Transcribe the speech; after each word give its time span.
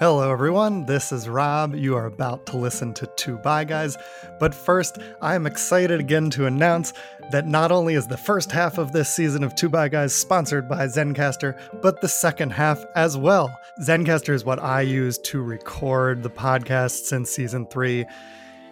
Hello, 0.00 0.30
everyone. 0.30 0.86
This 0.86 1.10
is 1.10 1.28
Rob. 1.28 1.74
You 1.74 1.96
are 1.96 2.06
about 2.06 2.46
to 2.46 2.56
listen 2.56 2.94
to 2.94 3.06
Two 3.16 3.36
Bi 3.36 3.64
Guys. 3.64 3.98
But 4.38 4.54
first, 4.54 4.96
I 5.20 5.34
am 5.34 5.44
excited 5.44 5.98
again 5.98 6.30
to 6.30 6.46
announce 6.46 6.92
that 7.32 7.48
not 7.48 7.72
only 7.72 7.94
is 7.94 8.06
the 8.06 8.16
first 8.16 8.52
half 8.52 8.78
of 8.78 8.92
this 8.92 9.12
season 9.12 9.42
of 9.42 9.56
Two 9.56 9.68
Bi 9.68 9.88
Guys 9.88 10.14
sponsored 10.14 10.68
by 10.68 10.86
Zencastr, 10.86 11.60
but 11.82 12.00
the 12.00 12.06
second 12.06 12.50
half 12.50 12.84
as 12.94 13.16
well. 13.16 13.52
Zencastr 13.82 14.32
is 14.34 14.44
what 14.44 14.62
I 14.62 14.82
use 14.82 15.18
to 15.18 15.42
record 15.42 16.22
the 16.22 16.30
podcast 16.30 17.06
since 17.06 17.28
season 17.28 17.66
three. 17.66 18.06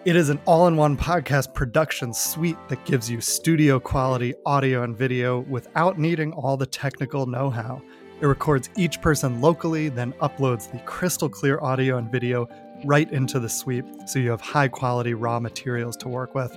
It 0.05 0.15
is 0.15 0.29
an 0.29 0.39
all 0.47 0.69
in 0.69 0.77
one 0.77 0.97
podcast 0.97 1.55
production 1.55 2.15
suite 2.15 2.69
that 2.69 2.85
gives 2.85 3.11
you 3.11 3.21
studio 3.21 3.81
quality 3.81 4.37
audio 4.47 4.85
and 4.85 4.97
video 4.97 5.41
without 5.41 5.99
needing 5.99 6.33
all 6.35 6.57
the 6.57 6.67
technical 6.67 7.27
know 7.27 7.51
how. 7.51 7.83
It 8.21 8.27
records 8.27 8.71
each 8.77 9.01
person 9.03 9.43
locally, 9.43 9.91
then 9.91 10.13
uploads 10.15 10.71
the 10.71 10.79
crystal 10.81 11.29
clear 11.29 11.61
audio 11.61 11.99
and 11.99 12.11
video 12.11 12.49
right 12.85 13.11
into 13.13 13.41
the 13.41 13.49
sweep 13.49 13.87
so 14.07 14.19
you 14.19 14.31
have 14.31 14.41
high 14.41 14.69
quality 14.69 15.15
raw 15.15 15.41
materials 15.41 15.97
to 15.99 16.09
work 16.09 16.35
with. 16.35 16.57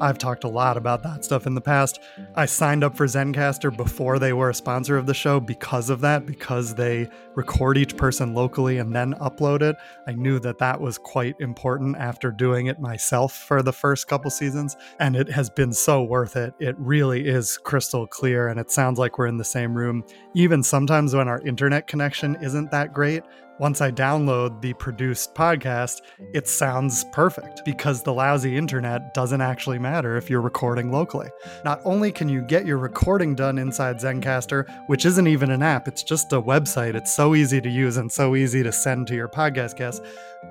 I've 0.00 0.18
talked 0.18 0.44
a 0.44 0.48
lot 0.48 0.76
about 0.76 1.02
that 1.02 1.24
stuff 1.24 1.46
in 1.46 1.54
the 1.54 1.60
past. 1.60 2.00
I 2.36 2.46
signed 2.46 2.84
up 2.84 2.96
for 2.96 3.06
Zencastr 3.06 3.76
before 3.76 4.18
they 4.18 4.32
were 4.32 4.50
a 4.50 4.54
sponsor 4.54 4.96
of 4.96 5.06
the 5.06 5.14
show 5.14 5.40
because 5.40 5.90
of 5.90 6.00
that, 6.02 6.24
because 6.24 6.74
they 6.74 7.08
record 7.34 7.76
each 7.76 7.96
person 7.96 8.34
locally 8.34 8.78
and 8.78 8.94
then 8.94 9.14
upload 9.14 9.62
it. 9.62 9.76
I 10.06 10.12
knew 10.12 10.38
that 10.40 10.58
that 10.58 10.80
was 10.80 10.98
quite 10.98 11.34
important 11.40 11.96
after 11.96 12.30
doing 12.30 12.66
it 12.66 12.80
myself 12.80 13.32
for 13.32 13.62
the 13.62 13.72
first 13.72 14.06
couple 14.08 14.30
seasons, 14.30 14.76
and 15.00 15.16
it 15.16 15.28
has 15.30 15.50
been 15.50 15.72
so 15.72 16.02
worth 16.02 16.36
it. 16.36 16.54
It 16.60 16.76
really 16.78 17.26
is 17.26 17.58
crystal 17.58 18.06
clear, 18.06 18.48
and 18.48 18.60
it 18.60 18.70
sounds 18.70 18.98
like 18.98 19.18
we're 19.18 19.26
in 19.26 19.36
the 19.36 19.44
same 19.44 19.74
room. 19.74 20.04
Even 20.34 20.62
sometimes 20.62 21.14
when 21.14 21.28
our 21.28 21.40
internet 21.42 21.86
connection 21.86 22.36
isn't 22.40 22.70
that 22.70 22.92
great, 22.92 23.24
once 23.58 23.80
I 23.80 23.90
download 23.90 24.60
the 24.60 24.72
produced 24.74 25.34
podcast, 25.34 26.00
it 26.32 26.46
sounds 26.46 27.04
perfect 27.12 27.62
because 27.64 28.02
the 28.02 28.12
lousy 28.12 28.56
internet 28.56 29.14
doesn't 29.14 29.40
actually 29.40 29.78
matter 29.78 30.16
if 30.16 30.30
you're 30.30 30.40
recording 30.40 30.92
locally. 30.92 31.28
Not 31.64 31.80
only 31.84 32.12
can 32.12 32.28
you 32.28 32.40
get 32.42 32.66
your 32.66 32.78
recording 32.78 33.34
done 33.34 33.58
inside 33.58 33.96
Zencastr, 33.96 34.66
which 34.86 35.04
isn't 35.04 35.26
even 35.26 35.50
an 35.50 35.62
app, 35.62 35.88
it's 35.88 36.02
just 36.02 36.32
a 36.32 36.40
website. 36.40 36.94
It's 36.94 37.14
so 37.14 37.34
easy 37.34 37.60
to 37.60 37.68
use 37.68 37.96
and 37.96 38.10
so 38.10 38.36
easy 38.36 38.62
to 38.62 38.70
send 38.70 39.08
to 39.08 39.14
your 39.14 39.28
podcast 39.28 39.76
guests, 39.76 40.00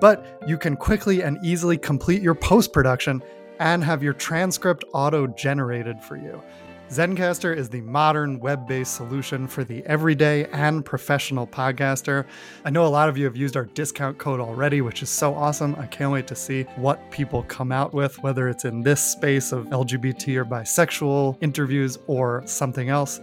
but 0.00 0.24
you 0.46 0.58
can 0.58 0.76
quickly 0.76 1.22
and 1.22 1.38
easily 1.42 1.78
complete 1.78 2.22
your 2.22 2.34
post 2.34 2.72
production 2.72 3.22
and 3.58 3.82
have 3.82 4.02
your 4.02 4.12
transcript 4.12 4.84
auto 4.92 5.26
generated 5.26 6.00
for 6.02 6.16
you. 6.16 6.42
Zencastr 6.90 7.54
is 7.54 7.68
the 7.68 7.82
modern 7.82 8.40
web 8.40 8.66
based 8.66 8.94
solution 8.94 9.46
for 9.46 9.62
the 9.62 9.84
everyday 9.84 10.46
and 10.46 10.82
professional 10.82 11.46
podcaster. 11.46 12.24
I 12.64 12.70
know 12.70 12.86
a 12.86 12.88
lot 12.88 13.10
of 13.10 13.18
you 13.18 13.26
have 13.26 13.36
used 13.36 13.58
our 13.58 13.66
discount 13.66 14.16
code 14.16 14.40
already, 14.40 14.80
which 14.80 15.02
is 15.02 15.10
so 15.10 15.34
awesome. 15.34 15.76
I 15.78 15.86
can't 15.86 16.10
wait 16.10 16.26
to 16.28 16.34
see 16.34 16.62
what 16.76 17.10
people 17.10 17.42
come 17.42 17.72
out 17.72 17.92
with, 17.92 18.22
whether 18.22 18.48
it's 18.48 18.64
in 18.64 18.80
this 18.80 19.02
space 19.04 19.52
of 19.52 19.66
LGBT 19.66 20.36
or 20.36 20.46
bisexual 20.46 21.36
interviews 21.42 21.98
or 22.06 22.42
something 22.46 22.88
else. 22.88 23.20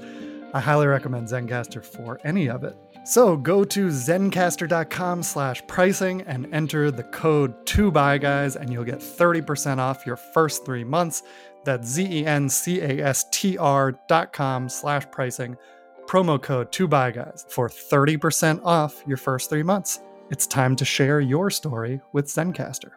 I 0.53 0.59
highly 0.59 0.85
recommend 0.85 1.27
Zencastr 1.27 1.83
for 1.83 2.19
any 2.23 2.47
of 2.47 2.63
it. 2.63 2.77
So 3.05 3.38
go 3.38 3.63
to 3.63 3.89
zencastr.com 3.89 5.22
slash 5.22 5.61
pricing 5.67 6.22
and 6.23 6.52
enter 6.52 6.89
the 6.89 7.03
code 7.03 7.53
2 7.67 7.91
guys 7.91 8.55
and 8.55 8.73
you'll 8.73 8.83
get 8.83 8.97
30% 8.97 9.77
off 9.77 10.07
your 10.07 10.16
first 10.16 10.66
three 10.66 10.83
months. 10.83 11.22
That's 11.66 11.88
Z-E-N-C-A-S-T-R 11.88 12.39
dot 14.08 14.31
com 14.33 14.69
slash 14.69 15.03
pricing. 15.11 15.58
Promo 16.07 16.41
code 16.41 16.72
2BIGUYS 16.72 17.49
for 17.49 17.67
30% 17.67 18.61
off 18.63 19.03
your 19.07 19.17
first 19.17 19.49
three 19.49 19.63
months. 19.63 19.99
It's 20.30 20.47
time 20.47 20.75
to 20.77 20.85
share 20.85 21.19
your 21.19 21.49
story 21.49 21.99
with 22.13 22.27
Zencastr. 22.27 22.91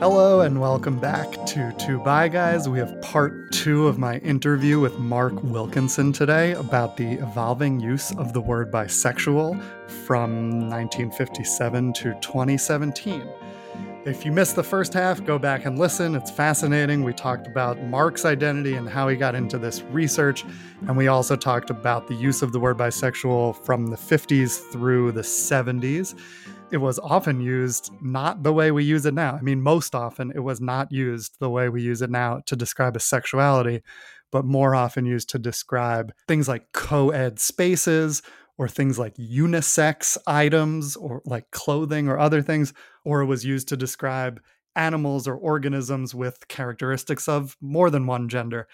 Hello 0.00 0.40
and 0.40 0.58
welcome 0.58 0.98
back 0.98 1.30
to 1.44 1.74
Two 1.78 1.98
Bi 1.98 2.28
Guys. 2.28 2.66
We 2.66 2.78
have 2.78 3.02
part 3.02 3.52
two 3.52 3.86
of 3.86 3.98
my 3.98 4.16
interview 4.20 4.80
with 4.80 4.98
Mark 4.98 5.34
Wilkinson 5.44 6.10
today 6.10 6.52
about 6.52 6.96
the 6.96 7.18
evolving 7.18 7.78
use 7.80 8.10
of 8.12 8.32
the 8.32 8.40
word 8.40 8.72
bisexual 8.72 9.60
from 10.06 10.70
1957 10.70 11.92
to 11.92 12.14
2017. 12.22 13.28
If 14.06 14.24
you 14.24 14.32
missed 14.32 14.56
the 14.56 14.62
first 14.62 14.94
half, 14.94 15.22
go 15.22 15.38
back 15.38 15.66
and 15.66 15.78
listen. 15.78 16.14
It's 16.14 16.30
fascinating. 16.30 17.04
We 17.04 17.12
talked 17.12 17.46
about 17.46 17.82
Mark's 17.82 18.24
identity 18.24 18.76
and 18.76 18.88
how 18.88 19.06
he 19.06 19.16
got 19.16 19.34
into 19.34 19.58
this 19.58 19.82
research. 19.82 20.46
And 20.88 20.96
we 20.96 21.08
also 21.08 21.36
talked 21.36 21.68
about 21.68 22.08
the 22.08 22.14
use 22.14 22.40
of 22.40 22.52
the 22.52 22.58
word 22.58 22.78
bisexual 22.78 23.62
from 23.66 23.88
the 23.88 23.98
50s 23.98 24.72
through 24.72 25.12
the 25.12 25.20
70s 25.20 26.14
it 26.72 26.78
was 26.78 26.98
often 26.98 27.40
used 27.40 27.90
not 28.00 28.42
the 28.42 28.52
way 28.52 28.70
we 28.70 28.84
use 28.84 29.04
it 29.04 29.14
now. 29.14 29.34
I 29.34 29.40
mean, 29.40 29.60
most 29.60 29.94
often 29.94 30.32
it 30.34 30.40
was 30.40 30.60
not 30.60 30.92
used 30.92 31.36
the 31.40 31.50
way 31.50 31.68
we 31.68 31.82
use 31.82 32.02
it 32.02 32.10
now 32.10 32.42
to 32.46 32.56
describe 32.56 32.96
a 32.96 33.00
sexuality, 33.00 33.82
but 34.30 34.44
more 34.44 34.74
often 34.74 35.04
used 35.04 35.28
to 35.30 35.38
describe 35.38 36.12
things 36.28 36.48
like 36.48 36.72
co 36.72 37.10
ed 37.10 37.40
spaces 37.40 38.22
or 38.58 38.68
things 38.68 38.98
like 38.98 39.16
unisex 39.16 40.16
items 40.26 40.94
or 40.96 41.22
like 41.24 41.50
clothing 41.50 42.08
or 42.08 42.18
other 42.18 42.42
things, 42.42 42.72
or 43.04 43.22
it 43.22 43.26
was 43.26 43.44
used 43.44 43.68
to 43.68 43.76
describe 43.76 44.40
animals 44.76 45.26
or 45.26 45.34
organisms 45.34 46.14
with 46.14 46.46
characteristics 46.48 47.28
of 47.28 47.56
more 47.60 47.90
than 47.90 48.06
one 48.06 48.28
gender, 48.28 48.68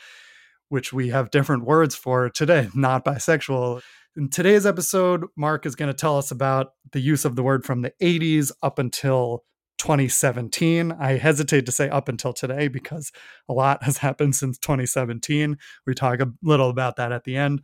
which 0.68 0.92
we 0.92 1.08
have 1.08 1.30
different 1.30 1.64
words 1.64 1.94
for 1.94 2.28
today, 2.28 2.68
not 2.74 3.04
bisexual. 3.04 3.80
In 4.16 4.31
today's 4.31 4.65
episode, 4.65 5.27
Mark 5.37 5.66
is 5.66 5.75
going 5.75 5.91
to 5.91 5.94
tell 5.94 6.16
us 6.16 6.31
about 6.31 6.69
the 6.93 7.00
use 7.00 7.27
of 7.27 7.37
the 7.37 7.43
word 7.43 7.66
from 7.66 7.82
the 7.82 7.93
80s 8.00 8.50
up 8.62 8.78
until 8.78 9.44
2017. 9.77 10.91
I 10.93 11.19
hesitate 11.19 11.66
to 11.66 11.72
say 11.72 11.91
up 11.91 12.09
until 12.09 12.32
today 12.32 12.69
because 12.69 13.12
a 13.47 13.53
lot 13.53 13.82
has 13.82 13.99
happened 13.99 14.34
since 14.34 14.56
2017. 14.56 15.59
We 15.87 15.93
talk 15.93 16.21
a 16.21 16.32
little 16.43 16.71
about 16.71 16.97
that 16.97 17.12
at 17.12 17.25
the 17.25 17.37
end. 17.37 17.60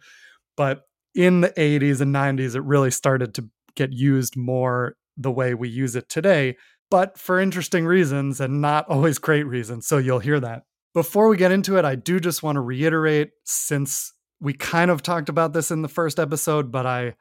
But 0.55 0.83
in 1.15 1.41
the 1.41 1.49
80s 1.49 2.03
and 2.03 2.15
90s, 2.15 2.55
it 2.55 2.61
really 2.65 2.91
started 2.91 3.33
to 3.37 3.49
get 3.75 3.95
used 3.95 4.37
more 4.37 4.97
the 5.17 5.33
way 5.33 5.55
we 5.55 5.71
use 5.71 5.97
it 5.97 6.11
today, 6.11 6.57
but 6.91 7.19
for 7.19 7.41
interesting 7.41 7.87
reasons 7.87 8.41
and 8.41 8.61
not 8.61 8.87
always 8.91 9.19
great 9.19 9.45
reasons. 9.45 9.87
So 9.87 9.97
you'll 9.97 10.19
hear 10.19 10.41
that. 10.41 10.65
Before 10.93 11.29
we 11.29 11.39
get 11.39 11.53
into 11.53 11.79
it, 11.79 11.87
I 11.87 11.95
do 11.95 12.21
just 12.21 12.43
want 12.43 12.57
to 12.57 12.61
reiterate 12.61 13.31
since 13.45 14.13
we 14.43 14.53
kind 14.53 14.91
of 14.91 15.03
talked 15.03 15.29
about 15.29 15.53
this 15.53 15.71
in 15.71 15.83
the 15.83 15.89
first 15.89 16.19
episode, 16.19 16.73
but 16.73 16.85
I 16.85 17.15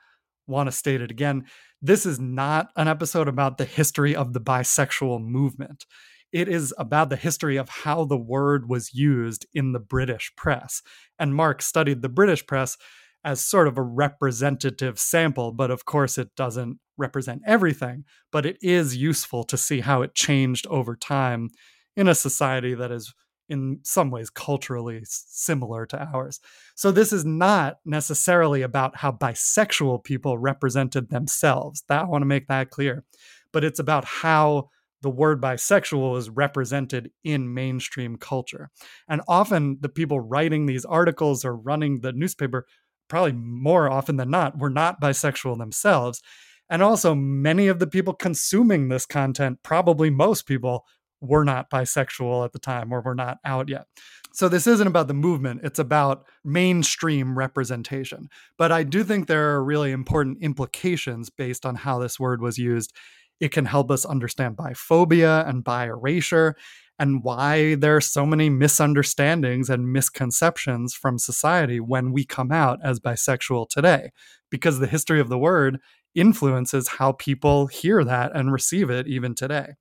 want 0.48 0.68
to 0.68 0.72
state 0.72 1.02
it 1.02 1.12
again. 1.12 1.46
This 1.80 2.04
is 2.04 2.20
not 2.20 2.70
an 2.76 2.88
episode 2.88 3.28
about 3.28 3.60
the 3.60 3.66
history 3.66 4.16
of 4.16 4.34
the 4.34 4.42
bisexual 4.42 5.24
movement. 5.24 5.86
It 6.34 6.48
is 6.48 6.74
about 6.80 7.12
the 7.12 7.16
history 7.16 7.58
of 7.58 7.70
how 7.70 8.06
the 8.06 8.18
word 8.18 8.68
was 8.68 8.94
used 8.94 9.46
in 9.54 9.72
the 9.72 9.80
British 9.80 10.32
press. 10.36 10.82
And 11.20 11.36
Mark 11.36 11.62
studied 11.62 12.02
the 12.02 12.10
British 12.10 12.46
press 12.48 12.76
as 13.24 13.40
sort 13.40 13.68
of 13.68 13.78
a 13.78 13.84
representative 13.84 14.98
sample, 14.98 15.52
but 15.52 15.70
of 15.70 15.86
course 15.86 16.18
it 16.18 16.30
doesn't 16.36 16.80
represent 16.98 17.44
everything. 17.46 18.04
But 18.32 18.48
it 18.48 18.58
is 18.64 18.98
useful 18.98 19.44
to 19.44 19.58
see 19.58 19.82
how 19.82 20.02
it 20.02 20.16
changed 20.16 20.66
over 20.68 20.96
time 20.96 21.50
in 21.96 22.08
a 22.08 22.16
society 22.16 22.74
that 22.74 22.92
is 22.92 23.14
in 23.52 23.80
some 23.84 24.10
ways 24.10 24.30
culturally 24.30 25.02
similar 25.04 25.86
to 25.86 26.02
ours. 26.02 26.40
So 26.76 26.90
this 26.92 27.12
is 27.12 27.26
not 27.26 27.80
necessarily 27.86 28.62
about 28.62 28.96
how 28.96 29.12
bisexual 29.12 30.06
people 30.06 30.38
represented 30.38 31.10
themselves. 31.10 31.84
That 31.90 32.04
I 32.04 32.06
want 32.06 32.22
to 32.22 32.28
make 32.28 32.48
that 32.48 32.70
clear. 32.70 33.04
But 33.52 33.66
it's 33.66 33.80
about 33.80 34.06
how 34.06 34.70
the 35.02 35.10
word 35.10 35.42
bisexual 35.42 36.18
is 36.18 36.30
represented 36.30 37.12
in 37.26 37.54
mainstream 37.54 38.16
culture. 38.16 38.70
And 39.10 39.22
often 39.28 39.80
the 39.82 39.90
people 39.90 40.22
writing 40.22 40.66
these 40.66 40.86
articles 40.86 41.44
or 41.44 41.56
running 41.56 42.00
the 42.00 42.14
newspaper, 42.14 42.66
probably 43.10 43.34
more 43.34 43.90
often 43.92 44.16
than 44.16 44.30
not, 44.30 44.58
were 44.60 44.70
not 44.70 45.02
bisexual 45.02 45.58
themselves. 45.58 46.22
And 46.70 46.82
also, 46.82 47.14
many 47.14 47.68
of 47.68 47.80
the 47.80 47.88
people 47.88 48.14
consuming 48.14 48.88
this 48.88 49.06
content, 49.06 49.60
probably 49.62 50.10
most 50.10 50.44
people, 50.46 50.86
were 51.22 51.46
not 51.46 51.70
bisexual 51.70 52.44
at 52.44 52.52
the 52.52 52.60
time 52.60 52.92
or 52.92 53.02
we're 53.02 53.14
not 53.14 53.38
out 53.46 53.70
yet. 53.70 53.86
So 54.34 54.48
this 54.48 54.66
isn't 54.66 54.88
about 54.88 55.08
the 55.08 55.14
movement, 55.14 55.62
it's 55.64 55.80
about 55.80 56.26
mainstream 56.44 57.38
representation. 57.38 58.30
But 58.58 58.72
I 58.72 58.84
do 58.84 59.04
think 59.04 59.28
there 59.28 59.52
are 59.52 59.64
really 59.64 59.92
important 59.92 60.40
implications 60.42 61.30
based 61.30 61.66
on 61.66 61.76
how 61.76 62.00
this 62.00 62.20
word 62.20 62.42
was 62.42 62.58
used. 62.58 62.94
It 63.40 63.52
can 63.52 63.66
help 63.66 63.92
us 63.92 64.06
understand 64.06 64.58
biphobia 64.58 65.48
and 65.48 65.64
bi 65.64 65.86
erasure 65.86 66.56
and 66.98 67.24
why 67.24 67.76
there 67.76 67.96
are 67.96 68.02
so 68.02 68.26
many 68.28 68.50
misunderstandings 68.50 69.70
and 69.70 69.92
misconceptions 69.92 70.94
from 70.94 71.18
society 71.18 71.80
when 71.80 72.12
we 72.12 72.24
come 72.24 72.52
out 72.52 72.80
as 72.84 73.00
bisexual 73.00 73.68
today. 73.70 74.12
Because 74.52 74.80
the 74.80 74.88
history 74.88 75.20
of 75.20 75.28
the 75.28 75.38
word 75.38 75.80
influences 76.14 76.88
how 76.88 77.14
people 77.14 77.68
hear 77.68 78.04
that 78.04 78.32
and 78.36 78.52
receive 78.52 78.90
it 78.90 79.08
even 79.08 79.34
today. 79.34 79.74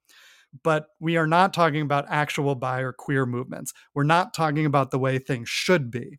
But 0.62 0.86
we 0.98 1.16
are 1.16 1.26
not 1.26 1.54
talking 1.54 1.82
about 1.82 2.06
actual 2.08 2.54
bi 2.54 2.80
or 2.80 2.92
queer 2.92 3.26
movements. 3.26 3.72
We're 3.94 4.04
not 4.04 4.34
talking 4.34 4.66
about 4.66 4.90
the 4.90 4.98
way 4.98 5.18
things 5.18 5.48
should 5.48 5.90
be. 5.90 6.18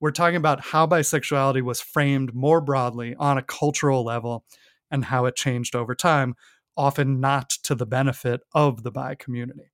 We're 0.00 0.10
talking 0.10 0.36
about 0.36 0.60
how 0.60 0.86
bisexuality 0.86 1.62
was 1.62 1.80
framed 1.80 2.34
more 2.34 2.60
broadly 2.60 3.14
on 3.18 3.38
a 3.38 3.42
cultural 3.42 4.04
level 4.04 4.44
and 4.90 5.04
how 5.04 5.26
it 5.26 5.36
changed 5.36 5.76
over 5.76 5.94
time, 5.94 6.34
often 6.76 7.20
not 7.20 7.50
to 7.64 7.74
the 7.74 7.86
benefit 7.86 8.40
of 8.54 8.82
the 8.82 8.90
bi 8.90 9.14
community. 9.14 9.72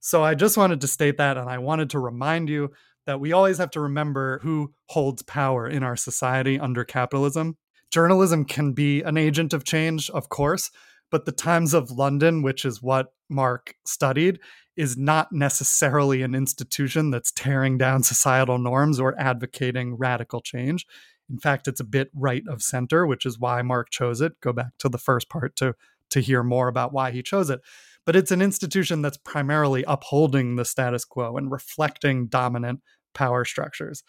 So 0.00 0.22
I 0.22 0.34
just 0.34 0.56
wanted 0.56 0.80
to 0.80 0.86
state 0.88 1.18
that, 1.18 1.36
and 1.36 1.50
I 1.50 1.58
wanted 1.58 1.90
to 1.90 1.98
remind 1.98 2.48
you 2.48 2.70
that 3.06 3.20
we 3.20 3.32
always 3.32 3.58
have 3.58 3.70
to 3.72 3.80
remember 3.80 4.38
who 4.42 4.74
holds 4.86 5.22
power 5.22 5.66
in 5.66 5.82
our 5.82 5.96
society 5.96 6.58
under 6.58 6.84
capitalism. 6.84 7.56
Journalism 7.90 8.44
can 8.44 8.74
be 8.74 9.02
an 9.02 9.16
agent 9.16 9.52
of 9.52 9.64
change, 9.64 10.08
of 10.10 10.28
course, 10.28 10.70
but 11.10 11.24
the 11.24 11.32
Times 11.32 11.74
of 11.74 11.90
London, 11.90 12.42
which 12.42 12.64
is 12.64 12.82
what 12.82 13.12
Mark 13.28 13.74
studied, 13.86 14.40
is 14.76 14.96
not 14.96 15.32
necessarily 15.32 16.22
an 16.22 16.34
institution 16.34 17.10
that's 17.10 17.32
tearing 17.32 17.78
down 17.78 18.02
societal 18.02 18.58
norms 18.58 19.00
or 19.00 19.18
advocating 19.18 19.96
radical 19.96 20.40
change. 20.40 20.86
In 21.30 21.38
fact, 21.38 21.68
it's 21.68 21.80
a 21.80 21.84
bit 21.84 22.10
right 22.14 22.44
of 22.48 22.62
center, 22.62 23.06
which 23.06 23.26
is 23.26 23.38
why 23.38 23.60
Mark 23.62 23.90
chose 23.90 24.20
it. 24.20 24.40
Go 24.40 24.52
back 24.52 24.72
to 24.78 24.88
the 24.88 24.98
first 24.98 25.28
part 25.28 25.56
to 25.56 25.74
to 26.10 26.20
hear 26.20 26.42
more 26.42 26.68
about 26.68 26.92
why 26.92 27.10
he 27.10 27.22
chose 27.22 27.50
it. 27.50 27.60
But 28.06 28.16
it's 28.16 28.30
an 28.30 28.40
institution 28.40 29.02
that's 29.02 29.18
primarily 29.18 29.84
upholding 29.86 30.56
the 30.56 30.64
status 30.64 31.04
quo 31.04 31.36
and 31.36 31.50
reflecting 31.50 32.26
dominant 32.26 32.80
power 33.14 33.44
structures. 33.44 34.02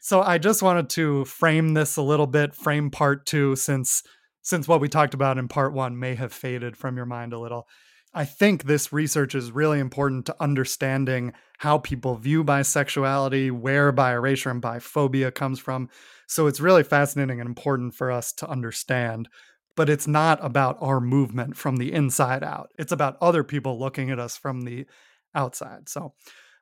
So 0.00 0.20
I 0.20 0.38
just 0.38 0.62
wanted 0.62 0.90
to 0.90 1.24
frame 1.24 1.74
this 1.74 1.96
a 1.96 2.02
little 2.02 2.26
bit, 2.26 2.54
frame 2.54 2.90
part 2.90 3.26
2 3.26 3.56
since 3.56 4.02
since 4.46 4.68
what 4.68 4.80
we 4.80 4.88
talked 4.88 5.12
about 5.12 5.38
in 5.38 5.48
part 5.48 5.72
1 5.72 5.98
may 5.98 6.14
have 6.14 6.32
faded 6.32 6.76
from 6.76 6.96
your 6.96 7.04
mind 7.04 7.32
a 7.32 7.38
little. 7.38 7.66
I 8.14 8.24
think 8.24 8.62
this 8.62 8.92
research 8.92 9.34
is 9.34 9.50
really 9.50 9.80
important 9.80 10.24
to 10.26 10.36
understanding 10.38 11.32
how 11.58 11.78
people 11.78 12.14
view 12.14 12.44
bisexuality, 12.44 13.50
where 13.50 13.90
bi 13.90 14.12
erasure 14.12 14.50
and 14.50 14.62
biphobia 14.62 15.34
comes 15.34 15.58
from. 15.58 15.88
So 16.28 16.46
it's 16.46 16.60
really 16.60 16.84
fascinating 16.84 17.40
and 17.40 17.48
important 17.48 17.96
for 17.96 18.12
us 18.12 18.32
to 18.34 18.48
understand. 18.48 19.28
But 19.74 19.90
it's 19.90 20.06
not 20.06 20.38
about 20.44 20.78
our 20.80 21.00
movement 21.00 21.56
from 21.56 21.78
the 21.78 21.92
inside 21.92 22.44
out. 22.44 22.70
It's 22.78 22.92
about 22.92 23.18
other 23.20 23.42
people 23.42 23.80
looking 23.80 24.12
at 24.12 24.20
us 24.20 24.36
from 24.36 24.60
the 24.60 24.86
outside. 25.34 25.88
So 25.88 26.14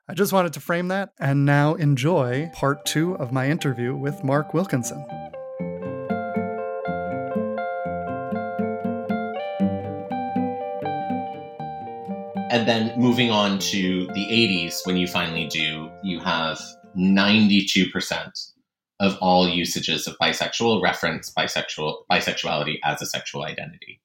I 0.08 0.14
just 0.14 0.32
wanted 0.32 0.54
to 0.54 0.60
frame 0.60 0.88
that. 0.88 1.10
And 1.20 1.44
now 1.44 1.74
enjoy 1.74 2.50
part 2.54 2.86
two 2.86 3.14
of 3.18 3.30
my 3.30 3.50
interview 3.50 3.94
with 3.94 4.24
Mark 4.24 4.54
Wilkinson. 4.54 5.04
And 12.54 12.68
then 12.68 12.96
moving 12.96 13.32
on 13.32 13.58
to 13.58 14.06
the 14.14 14.26
80s, 14.26 14.86
when 14.86 14.96
you 14.96 15.08
finally 15.08 15.48
do, 15.48 15.90
you 16.04 16.20
have 16.20 16.60
92% 16.96 18.52
of 19.00 19.18
all 19.20 19.48
usages 19.48 20.06
of 20.06 20.16
bisexual 20.22 20.80
reference 20.80 21.32
bisexual 21.36 22.02
bisexuality 22.08 22.76
as 22.84 23.02
a 23.02 23.06
sexual 23.06 23.42
identity. 23.42 24.00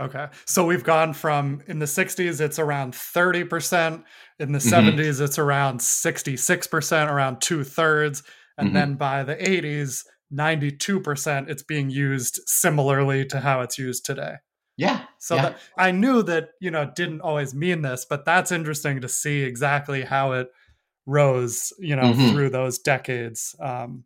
Okay. 0.00 0.28
So 0.46 0.64
we've 0.64 0.84
gone 0.84 1.12
from 1.12 1.60
in 1.66 1.80
the 1.80 1.86
60s, 1.86 2.40
it's 2.40 2.60
around 2.60 2.94
30%. 2.94 4.04
In 4.38 4.52
the 4.52 4.60
mm-hmm. 4.60 5.00
70s, 5.00 5.20
it's 5.20 5.40
around 5.40 5.80
66%, 5.80 7.10
around 7.10 7.40
two 7.40 7.64
thirds. 7.64 8.22
And 8.56 8.68
mm-hmm. 8.68 8.76
then 8.76 8.94
by 8.94 9.24
the 9.24 9.34
80s, 9.34 10.04
92%, 10.32 11.50
it's 11.50 11.64
being 11.64 11.90
used 11.90 12.42
similarly 12.46 13.26
to 13.26 13.40
how 13.40 13.60
it's 13.60 13.76
used 13.76 14.04
today. 14.06 14.34
Yeah. 14.82 15.04
So 15.18 15.36
yeah. 15.36 15.42
That, 15.42 15.58
I 15.76 15.90
knew 15.92 16.22
that, 16.24 16.50
you 16.60 16.70
know, 16.70 16.90
didn't 16.94 17.20
always 17.20 17.54
mean 17.54 17.82
this, 17.82 18.04
but 18.08 18.24
that's 18.24 18.52
interesting 18.52 19.00
to 19.00 19.08
see 19.08 19.42
exactly 19.42 20.02
how 20.02 20.32
it 20.32 20.50
rose, 21.06 21.72
you 21.78 21.96
know, 21.96 22.12
mm-hmm. 22.12 22.30
through 22.30 22.50
those 22.50 22.78
decades. 22.78 23.54
Um, 23.60 24.04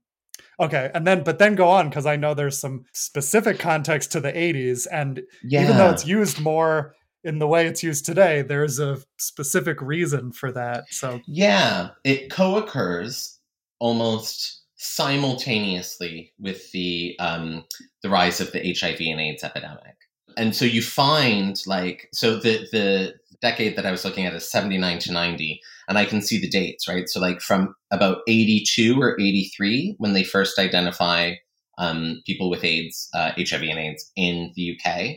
okay. 0.61 0.91
And 0.95 1.07
then, 1.07 1.25
but 1.25 1.39
then 1.39 1.55
go 1.55 1.69
on 1.69 1.89
because 1.89 2.07
I 2.07 2.17
know 2.17 2.35
there's 2.35 2.59
some 2.59 2.85
specific 2.93 3.59
context 3.59 4.13
to 4.13 4.21
the 4.21 4.33
80s. 4.33 4.87
And 4.91 5.23
yeah. 5.43 5.63
even 5.63 5.79
though 5.79 5.91
it's 5.91 6.07
used 6.07 6.41
more 6.41 6.95
in 7.25 7.39
the 7.39 7.49
way 7.49 7.67
it's 7.67 7.83
used 7.83 8.05
today, 8.05 8.43
there's 8.43 8.79
a 8.79 8.99
specific 9.19 9.81
reason 9.81 10.33
for 10.33 10.53
that. 10.53 10.85
So, 10.91 11.21
yeah, 11.27 11.91
it 12.05 12.31
co 12.31 12.57
occurs 12.57 13.39
almost 13.79 14.63
simultaneously 14.77 16.33
with 16.39 16.71
the 16.73 17.17
um, 17.19 17.65
the 18.03 18.11
rise 18.11 18.41
of 18.41 18.53
the 18.53 18.61
HIV 18.79 19.01
and 19.01 19.21
AIDS 19.21 19.43
epidemic 19.43 19.97
and 20.37 20.55
so 20.55 20.65
you 20.65 20.83
find 20.83 21.63
like 21.67 22.09
so 22.13 22.37
the 22.37 22.67
the 22.73 23.15
decade 23.43 23.77
that 23.77 23.87
I 23.87 23.91
was 23.91 24.05
looking 24.05 24.25
at 24.25 24.33
is 24.33 24.51
79 24.51 24.99
to 25.01 25.13
90 25.13 25.61
and 25.89 25.99
I 25.99 26.07
can 26.07 26.23
see 26.23 26.41
the 26.41 26.49
dates 26.49 26.89
right? 26.89 27.09
So 27.09 27.21
like 27.21 27.41
from 27.41 27.75
about 27.91 28.19
82 28.27 29.01
or 29.01 29.21
83 29.21 29.97
when 29.99 30.15
they 30.15 30.25
first 30.25 30.59
identify 30.59 31.35
um, 31.79 32.23
people 32.25 32.49
with 32.49 32.65
AIDS 32.65 33.09
uh, 33.15 33.33
HIV 33.37 33.63
and 33.63 33.79
AIDS 33.79 34.11
in 34.17 34.53
the 34.57 34.79
UK 34.79 35.17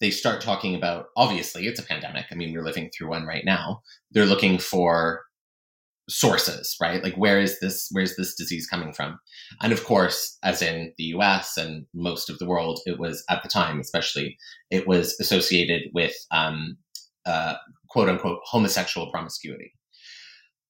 they 0.00 0.10
start 0.10 0.40
talking 0.40 0.76
about 0.76 1.06
obviously 1.16 1.66
it's 1.66 1.80
a 1.80 1.84
pandemic. 1.84 2.26
I 2.30 2.34
mean 2.34 2.52
we're 2.52 2.64
living 2.64 2.90
through 2.90 3.08
one 3.08 3.26
right 3.26 3.44
now. 3.44 3.82
They're 4.12 4.26
looking 4.26 4.58
for 4.58 5.22
sources, 6.08 6.76
right? 6.80 7.02
Like 7.02 7.16
where 7.16 7.40
is 7.40 7.60
this 7.60 7.88
where's 7.92 8.16
this 8.16 8.34
disease 8.34 8.66
coming 8.66 8.92
from? 8.92 9.18
And 9.60 9.72
of 9.72 9.84
course, 9.84 10.38
as 10.42 10.62
in 10.62 10.92
the 10.98 11.04
US 11.04 11.56
and 11.56 11.86
most 11.94 12.30
of 12.30 12.38
the 12.38 12.46
world, 12.46 12.80
it 12.86 12.98
was 12.98 13.24
at 13.30 13.42
the 13.42 13.48
time, 13.48 13.80
especially, 13.80 14.36
it 14.70 14.86
was 14.86 15.18
associated 15.20 15.90
with 15.94 16.14
um, 16.30 16.78
uh, 17.26 17.54
quote 17.88 18.08
unquote 18.08 18.40
homosexual 18.44 19.10
promiscuity. 19.10 19.72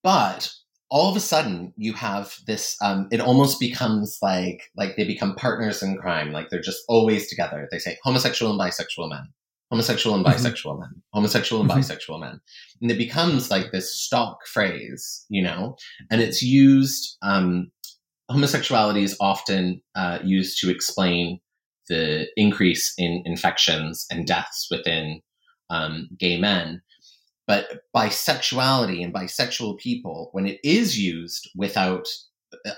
But 0.03 0.53
all 0.91 1.11
of 1.11 1.17
a 1.17 1.21
sudden 1.21 1.73
you 1.77 1.93
have 1.93 2.35
this 2.47 2.77
um, 2.83 3.09
it 3.11 3.21
almost 3.21 3.61
becomes 3.61 4.19
like 4.23 4.63
like 4.77 4.97
they 4.97 5.05
become 5.05 5.35
partners 5.35 5.83
in 5.83 5.99
crime 5.99 6.33
like 6.33 6.49
they're 6.49 6.61
just 6.61 6.83
always 6.89 7.29
together 7.29 7.69
they 7.71 7.79
say 7.79 7.97
homosexual 8.03 8.51
and 8.51 8.61
bisexual 8.61 9.11
men 9.11 9.29
homosexual 9.71 10.15
and 10.17 10.25
mm-hmm. 10.25 10.35
bisexual 10.35 10.73
mm-hmm. 10.73 10.81
men, 10.81 11.03
homosexual 11.13 11.61
and 11.61 11.71
mm-hmm. 11.71 11.81
bisexual 11.81 12.21
men. 12.21 12.41
And 12.81 12.91
it 12.91 12.99
becomes 12.99 13.51
like 13.51 13.71
this 13.71 13.95
stock 13.95 14.47
phrase, 14.47 15.25
you 15.29 15.43
know, 15.43 15.77
and 16.11 16.21
it's 16.21 16.43
used, 16.43 17.17
um, 17.23 17.71
homosexuality 18.31 19.03
is 19.03 19.17
often 19.21 19.81
uh, 19.95 20.19
used 20.23 20.61
to 20.61 20.71
explain 20.71 21.41
the 21.89 22.27
increase 22.37 22.93
in 22.99 23.23
infections 23.25 24.07
and 24.11 24.27
deaths 24.27 24.69
within 24.71 25.23
um, 25.71 26.09
gay 26.19 26.39
men. 26.39 26.83
But 27.47 27.81
bisexuality 27.97 29.03
and 29.03 29.13
bisexual 29.13 29.79
people, 29.79 30.29
when 30.33 30.47
it 30.47 30.61
is 30.63 30.99
used 30.99 31.51
without 31.57 32.07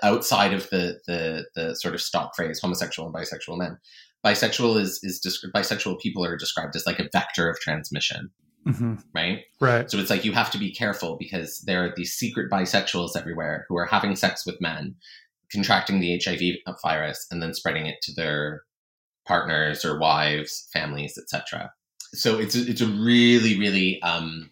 outside 0.02 0.52
of 0.52 0.68
the 0.70 1.00
the 1.06 1.47
the 1.54 1.75
sort 1.75 1.94
of 1.94 2.00
stock 2.00 2.37
phrase 2.37 2.61
homosexual 2.61 3.09
and 3.09 3.14
bisexual 3.14 3.59
men, 3.59 3.78
bisexual 4.24 4.80
is 4.80 5.00
is 5.02 5.20
bisexual 5.54 6.00
people 6.00 6.24
are 6.24 6.36
described 6.36 6.76
as 6.76 6.86
like 6.86 6.98
a 6.98 7.08
vector 7.12 7.48
of 7.48 7.58
transmission. 7.60 8.30
Mm-hmm. 8.68 8.96
right? 9.14 9.44
Right. 9.58 9.90
So 9.90 9.96
it's 9.96 10.10
like 10.10 10.26
you 10.26 10.32
have 10.32 10.50
to 10.50 10.58
be 10.58 10.70
careful 10.70 11.16
because 11.18 11.60
there 11.60 11.82
are 11.82 11.94
these 11.96 12.12
secret 12.12 12.50
bisexuals 12.50 13.16
everywhere 13.16 13.64
who 13.68 13.78
are 13.78 13.86
having 13.86 14.14
sex 14.16 14.44
with 14.44 14.60
men 14.60 14.96
contracting 15.50 15.98
the 15.98 16.20
hiv 16.22 16.76
virus 16.82 17.26
and 17.30 17.42
then 17.42 17.54
spreading 17.54 17.86
it 17.86 17.96
to 18.02 18.12
their 18.12 18.64
partners 19.26 19.82
or 19.82 19.98
wives 19.98 20.68
families 20.74 21.18
etc 21.18 21.72
so 22.12 22.38
it's 22.38 22.54
a, 22.54 22.70
it's 22.70 22.82
a 22.82 22.86
really 22.86 23.58
really 23.58 24.00
um 24.02 24.50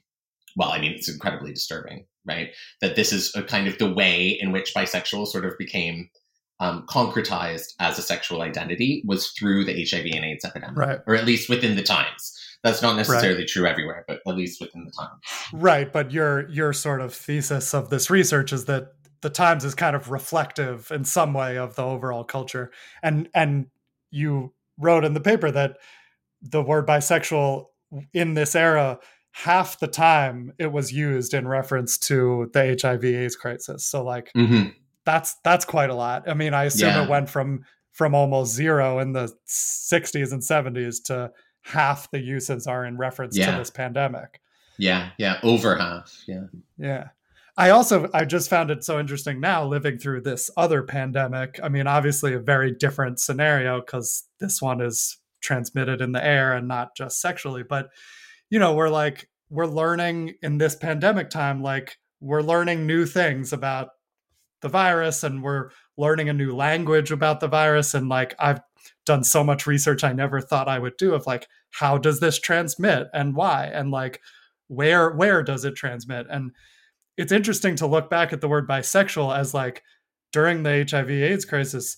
well 0.56 0.70
i 0.70 0.80
mean 0.80 0.92
it's 0.92 1.08
incredibly 1.08 1.52
disturbing 1.52 2.06
right? 2.28 2.50
That 2.80 2.94
this 2.94 3.12
is 3.12 3.34
a 3.34 3.42
kind 3.42 3.66
of 3.66 3.78
the 3.78 3.92
way 3.92 4.28
in 4.28 4.52
which 4.52 4.74
bisexual 4.74 5.26
sort 5.26 5.46
of 5.46 5.58
became 5.58 6.10
um, 6.60 6.84
concretized 6.86 7.74
as 7.78 7.98
a 7.98 8.02
sexual 8.02 8.42
identity 8.42 9.02
was 9.06 9.30
through 9.30 9.64
the 9.64 9.72
HIV 9.72 10.06
and 10.12 10.24
AIDS 10.24 10.44
epidemic, 10.44 10.76
right. 10.76 10.98
or 11.06 11.14
at 11.14 11.24
least 11.24 11.48
within 11.48 11.76
the 11.76 11.82
times. 11.82 12.34
That's 12.64 12.82
not 12.82 12.96
necessarily 12.96 13.40
right. 13.40 13.48
true 13.48 13.66
everywhere, 13.66 14.04
but 14.08 14.20
at 14.26 14.34
least 14.34 14.60
within 14.60 14.84
the 14.84 14.90
times. 14.90 15.20
Right, 15.52 15.92
but 15.92 16.10
your 16.10 16.48
your 16.48 16.72
sort 16.72 17.00
of 17.00 17.14
thesis 17.14 17.72
of 17.72 17.90
this 17.90 18.10
research 18.10 18.52
is 18.52 18.64
that 18.64 18.88
the 19.20 19.30
times 19.30 19.64
is 19.64 19.74
kind 19.74 19.94
of 19.94 20.10
reflective 20.10 20.90
in 20.90 21.04
some 21.04 21.34
way 21.34 21.56
of 21.56 21.76
the 21.76 21.84
overall 21.84 22.24
culture, 22.24 22.72
and 23.02 23.28
and 23.32 23.66
you 24.10 24.52
wrote 24.76 25.04
in 25.04 25.14
the 25.14 25.20
paper 25.20 25.52
that 25.52 25.76
the 26.42 26.62
word 26.62 26.86
bisexual 26.86 27.66
in 28.12 28.34
this 28.34 28.56
era 28.56 28.98
half 29.32 29.78
the 29.78 29.86
time 29.86 30.52
it 30.58 30.72
was 30.72 30.92
used 30.92 31.34
in 31.34 31.46
reference 31.46 31.96
to 31.96 32.50
the 32.52 32.76
HIV 32.80 33.04
AIDS 33.04 33.36
crisis. 33.36 33.84
So 33.84 34.02
like 34.02 34.32
mm-hmm 34.36 34.70
that's 35.08 35.36
that's 35.42 35.64
quite 35.64 35.88
a 35.88 35.94
lot. 35.94 36.28
I 36.28 36.34
mean, 36.34 36.52
I 36.52 36.64
assume 36.64 36.90
yeah. 36.90 37.04
it 37.04 37.08
went 37.08 37.30
from 37.30 37.64
from 37.92 38.14
almost 38.14 38.52
zero 38.54 38.98
in 38.98 39.12
the 39.12 39.32
60s 39.48 40.32
and 40.32 40.42
70s 40.42 41.02
to 41.04 41.32
half 41.62 42.10
the 42.10 42.20
uses 42.20 42.66
are 42.66 42.84
in 42.84 42.98
reference 42.98 43.36
yeah. 43.36 43.50
to 43.50 43.58
this 43.58 43.70
pandemic. 43.70 44.40
Yeah, 44.78 45.08
yeah, 45.18 45.40
over 45.42 45.76
half. 45.76 46.22
Yeah. 46.28 46.44
Yeah. 46.76 47.08
I 47.56 47.70
also 47.70 48.10
I 48.12 48.26
just 48.26 48.50
found 48.50 48.70
it 48.70 48.84
so 48.84 49.00
interesting 49.00 49.40
now 49.40 49.66
living 49.66 49.98
through 49.98 50.20
this 50.20 50.50
other 50.58 50.82
pandemic. 50.82 51.58
I 51.62 51.70
mean, 51.70 51.86
obviously 51.86 52.34
a 52.34 52.38
very 52.38 52.70
different 52.70 53.18
scenario 53.18 53.80
cuz 53.80 54.24
this 54.38 54.60
one 54.60 54.82
is 54.82 55.16
transmitted 55.40 56.02
in 56.02 56.12
the 56.12 56.24
air 56.24 56.52
and 56.52 56.68
not 56.68 56.94
just 56.94 57.18
sexually, 57.20 57.62
but 57.62 57.88
you 58.50 58.58
know, 58.58 58.74
we're 58.74 58.90
like 58.90 59.30
we're 59.48 59.66
learning 59.66 60.34
in 60.42 60.58
this 60.58 60.76
pandemic 60.76 61.30
time, 61.30 61.62
like 61.62 61.96
we're 62.20 62.42
learning 62.42 62.86
new 62.86 63.06
things 63.06 63.54
about 63.54 63.88
the 64.60 64.68
virus 64.68 65.22
and 65.22 65.42
we're 65.42 65.70
learning 65.96 66.28
a 66.28 66.32
new 66.32 66.54
language 66.54 67.10
about 67.10 67.40
the 67.40 67.48
virus. 67.48 67.94
And 67.94 68.08
like 68.08 68.34
I've 68.38 68.60
done 69.06 69.24
so 69.24 69.42
much 69.42 69.66
research 69.66 70.04
I 70.04 70.12
never 70.12 70.40
thought 70.40 70.68
I 70.68 70.78
would 70.78 70.96
do 70.96 71.14
of 71.14 71.26
like, 71.26 71.46
how 71.70 71.98
does 71.98 72.20
this 72.20 72.38
transmit 72.38 73.08
and 73.12 73.34
why? 73.34 73.66
And 73.66 73.90
like 73.90 74.20
where 74.68 75.10
where 75.10 75.42
does 75.42 75.64
it 75.64 75.74
transmit? 75.74 76.26
And 76.30 76.52
it's 77.16 77.32
interesting 77.32 77.74
to 77.76 77.86
look 77.86 78.08
back 78.08 78.32
at 78.32 78.40
the 78.40 78.48
word 78.48 78.68
bisexual 78.68 79.36
as 79.36 79.54
like 79.54 79.82
during 80.32 80.62
the 80.62 80.86
HIV 80.88 81.10
AIDS 81.10 81.44
crisis, 81.44 81.96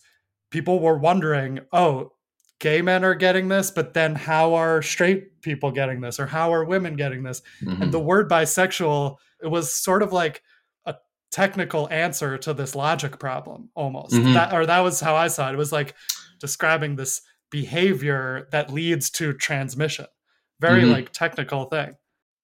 people 0.50 0.80
were 0.80 0.98
wondering, 0.98 1.60
oh, 1.72 2.12
gay 2.58 2.82
men 2.82 3.04
are 3.04 3.14
getting 3.14 3.48
this, 3.48 3.70
but 3.70 3.94
then 3.94 4.14
how 4.14 4.54
are 4.54 4.82
straight 4.82 5.40
people 5.42 5.72
getting 5.72 6.00
this 6.00 6.20
or 6.20 6.26
how 6.26 6.52
are 6.52 6.64
women 6.64 6.94
getting 6.94 7.22
this? 7.22 7.42
Mm-hmm. 7.62 7.82
And 7.82 7.92
the 7.92 8.00
word 8.00 8.30
bisexual, 8.30 9.16
it 9.42 9.48
was 9.48 9.72
sort 9.72 10.02
of 10.02 10.12
like 10.12 10.42
technical 11.30 11.88
answer 11.90 12.38
to 12.38 12.52
this 12.54 12.74
logic 12.74 13.18
problem 13.18 13.70
almost. 13.74 14.14
Mm-hmm. 14.14 14.34
That 14.34 14.52
or 14.52 14.66
that 14.66 14.80
was 14.80 15.00
how 15.00 15.16
I 15.16 15.28
saw 15.28 15.48
it. 15.48 15.54
It 15.54 15.58
was 15.58 15.72
like 15.72 15.94
describing 16.40 16.96
this 16.96 17.22
behavior 17.50 18.48
that 18.52 18.72
leads 18.72 19.10
to 19.10 19.32
transmission. 19.32 20.06
Very 20.60 20.82
mm-hmm. 20.82 20.92
like 20.92 21.12
technical 21.12 21.66
thing. 21.66 21.96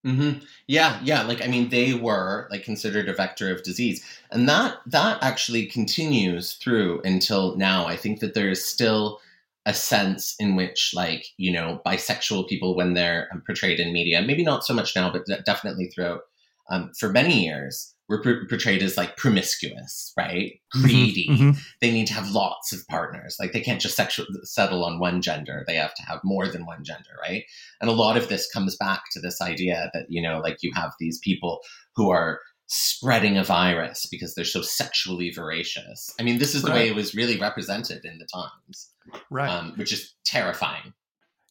Mm-hmm. 0.05 0.39
Yeah, 0.67 0.99
yeah. 1.03 1.23
Like 1.23 1.43
I 1.43 1.47
mean, 1.47 1.69
they 1.69 1.93
were 1.93 2.47
like 2.49 2.63
considered 2.63 3.09
a 3.09 3.13
vector 3.13 3.51
of 3.53 3.63
disease, 3.63 4.05
and 4.31 4.47
that 4.47 4.77
that 4.85 5.21
actually 5.21 5.65
continues 5.65 6.53
through 6.53 7.01
until 7.03 7.55
now. 7.57 7.87
I 7.87 7.97
think 7.97 8.19
that 8.21 8.33
there 8.33 8.49
is 8.49 8.63
still 8.63 9.19
a 9.67 9.73
sense 9.73 10.33
in 10.39 10.55
which 10.55 10.93
like 10.95 11.27
you 11.35 11.51
know 11.51 11.81
bisexual 11.85 12.47
people 12.47 12.75
when 12.75 12.93
they're 12.93 13.29
portrayed 13.45 13.81
in 13.81 13.91
media 13.91 14.21
maybe 14.21 14.41
not 14.41 14.63
so 14.63 14.73
much 14.73 14.95
now 14.95 15.11
but 15.11 15.27
definitely 15.45 15.87
throughout 15.87 16.21
um, 16.69 16.91
for 16.99 17.09
many 17.09 17.45
years 17.45 17.93
were 18.09 18.21
portrayed 18.47 18.81
as 18.81 18.95
like 18.95 19.17
promiscuous 19.17 20.13
right 20.17 20.53
mm-hmm, 20.73 20.81
greedy 20.81 21.27
mm-hmm. 21.29 21.51
they 21.81 21.91
need 21.91 22.07
to 22.07 22.13
have 22.13 22.31
lots 22.31 22.71
of 22.71 22.87
partners 22.87 23.35
like 23.39 23.51
they 23.51 23.59
can't 23.61 23.81
just 23.81 23.95
sexual, 23.95 24.25
settle 24.43 24.85
on 24.85 24.99
one 24.99 25.21
gender 25.21 25.63
they 25.67 25.75
have 25.75 25.93
to 25.93 26.03
have 26.03 26.19
more 26.23 26.47
than 26.47 26.65
one 26.65 26.83
gender 26.83 27.09
right 27.21 27.43
and 27.81 27.89
a 27.89 27.93
lot 27.93 28.15
of 28.15 28.29
this 28.29 28.49
comes 28.51 28.75
back 28.77 29.03
to 29.11 29.19
this 29.19 29.41
idea 29.41 29.89
that 29.93 30.05
you 30.09 30.21
know 30.21 30.39
like 30.39 30.57
you 30.61 30.71
have 30.73 30.93
these 30.99 31.19
people 31.19 31.59
who 31.95 32.09
are 32.09 32.39
spreading 32.67 33.37
a 33.37 33.43
virus 33.43 34.05
because 34.05 34.35
they're 34.35 34.45
so 34.45 34.61
sexually 34.61 35.31
voracious. 35.31 36.13
I 36.19 36.23
mean, 36.23 36.37
this 36.37 36.53
is 36.53 36.61
the 36.61 36.69
right. 36.69 36.75
way 36.75 36.89
it 36.89 36.95
was 36.95 37.15
really 37.15 37.37
represented 37.37 38.05
in 38.05 38.19
the 38.19 38.25
times, 38.25 38.89
right? 39.29 39.49
Um, 39.49 39.73
which 39.77 39.93
is 39.93 40.13
terrifying. 40.25 40.93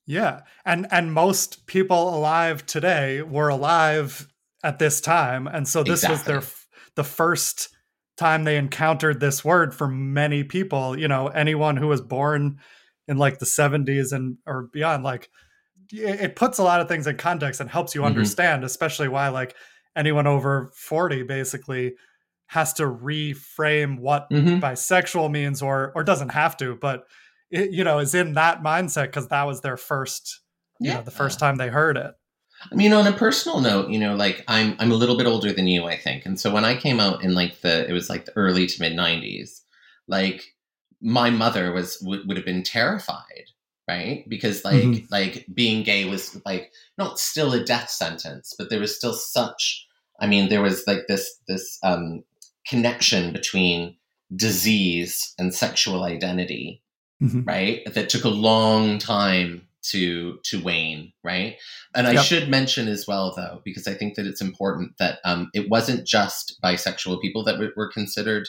Yeah, 0.07 0.43
and 0.65 0.87
and 0.91 1.13
most 1.13 1.67
people 1.67 2.15
alive 2.15 2.65
today 2.67 3.23
were 3.23 3.49
alive 3.49 4.29
at 4.67 4.81
this 4.81 5.01
time, 5.01 5.47
and 5.47 5.67
so 5.67 5.83
this 5.83 6.03
exactly. 6.03 6.35
was 6.35 6.45
their 6.45 6.53
the 6.97 7.05
first 7.05 7.69
time 8.17 8.45
they 8.45 8.57
encountered 8.57 9.21
this 9.21 9.45
word 9.45 9.75
for 9.75 9.87
many 9.87 10.43
people. 10.43 10.99
You 10.99 11.07
know, 11.07 11.29
anyone 11.29 11.77
who 11.77 11.87
was 11.87 12.01
born 12.01 12.59
in 13.07 13.17
like 13.17 13.39
the 13.39 13.47
70s 13.47 14.13
and 14.13 14.39
or 14.47 14.69
beyond, 14.73 15.05
like 15.05 15.31
it, 15.93 16.35
puts 16.35 16.59
a 16.59 16.65
lot 16.65 16.81
of 16.81 16.89
things 16.89 17.07
in 17.07 17.17
context 17.17 17.61
and 17.61 17.71
helps 17.71 17.95
you 17.95 18.01
mm-hmm. 18.01 18.09
understand, 18.09 18.65
especially 18.65 19.07
why 19.07 19.29
like 19.29 19.55
anyone 19.95 20.27
over 20.27 20.73
40 20.75 21.23
basically 21.23 21.95
has 22.49 22.73
to 22.75 22.85
reframe 22.85 24.01
what 24.01 24.29
mm-hmm. 24.31 24.59
bisexual 24.59 25.31
means 25.31 25.63
or 25.63 25.93
or 25.95 26.05
doesn't 26.05 26.29
have 26.29 26.57
to 26.57 26.77
but 26.81 27.03
it, 27.51 27.73
you 27.73 27.83
know 27.83 27.99
is 27.99 28.15
in 28.15 28.35
that 28.35 28.63
mindset 28.63 29.07
because 29.07 29.27
that 29.29 29.45
was 29.45 29.63
their 29.63 29.77
first 29.77 30.43
you 30.79 30.91
yeah. 30.91 30.99
know 30.99 31.03
the 31.03 31.11
first 31.11 31.41
time 31.41 31.57
they 31.57 31.69
heard 31.69 31.97
it 31.97 32.13
mean 32.75 32.93
on 32.93 33.07
a 33.07 33.13
personal 33.13 33.61
note 33.61 33.91
you 33.91 33.99
know 33.99 34.15
like 34.15 34.45
i'm 34.49 34.77
i'm 34.79 34.93
a 34.93 34.97
little 34.97 35.17
bit 35.17 35.27
older 35.27 35.53
than 35.53 35.67
you 35.67 35.85
i 35.85 35.97
think 35.97 36.25
and 36.27 36.41
so 36.41 36.53
when 36.53 36.65
i 36.65 36.77
came 36.77 37.01
out 37.01 37.23
in 37.23 37.35
like 37.35 37.61
the 37.61 37.89
it 37.89 37.93
was 37.93 38.09
like 38.09 38.25
the 38.25 38.37
early 38.37 38.67
to 38.67 38.81
mid 38.81 38.93
90s 38.93 39.61
like 40.09 40.43
my 41.01 41.31
mother 41.31 41.73
was 41.73 41.99
would, 42.03 42.27
would 42.27 42.37
have 42.37 42.47
been 42.47 42.63
terrified 42.63 43.51
right 43.89 44.29
because 44.29 44.65
like 44.65 44.83
mm-hmm. 44.83 45.07
like 45.11 45.47
being 45.53 45.83
gay 45.83 46.09
was 46.09 46.41
like 46.45 46.73
not 46.99 47.19
still 47.19 47.53
a 47.53 47.65
death 47.65 47.91
sentence 47.91 48.55
but 48.59 48.71
there 48.71 48.81
was 48.81 48.97
still 48.97 49.13
such 49.13 49.87
I 50.21 50.27
mean, 50.27 50.49
there 50.49 50.63
was 50.63 50.87
like 50.87 51.07
this 51.09 51.39
this 51.47 51.79
um, 51.83 52.25
connection 52.67 53.33
between 53.33 53.97
disease 54.35 55.35
and 55.39 55.55
sexual 55.55 56.05
identity, 56.05 56.83
mm-hmm. 57.23 57.43
right? 57.45 57.83
That 57.95 58.09
took 58.09 58.25
a 58.25 58.29
long 58.29 58.99
time 58.99 59.67
to 59.91 60.39
to 60.45 60.63
wane, 60.63 61.13
right? 61.23 61.57
And 61.95 62.07
yep. 62.07 62.17
I 62.17 62.23
should 62.23 62.49
mention 62.49 62.89
as 62.89 63.07
well, 63.07 63.33
though, 63.35 63.61
because 63.65 63.87
I 63.87 63.95
think 63.95 64.15
that 64.15 64.27
it's 64.27 64.41
important 64.41 64.93
that 64.99 65.19
um, 65.25 65.51
it 65.55 65.69
wasn't 65.69 66.07
just 66.07 66.59
bisexual 66.63 67.21
people 67.21 67.45
that 67.45 67.53
w- 67.53 67.73
were 67.77 67.91
considered 67.91 68.49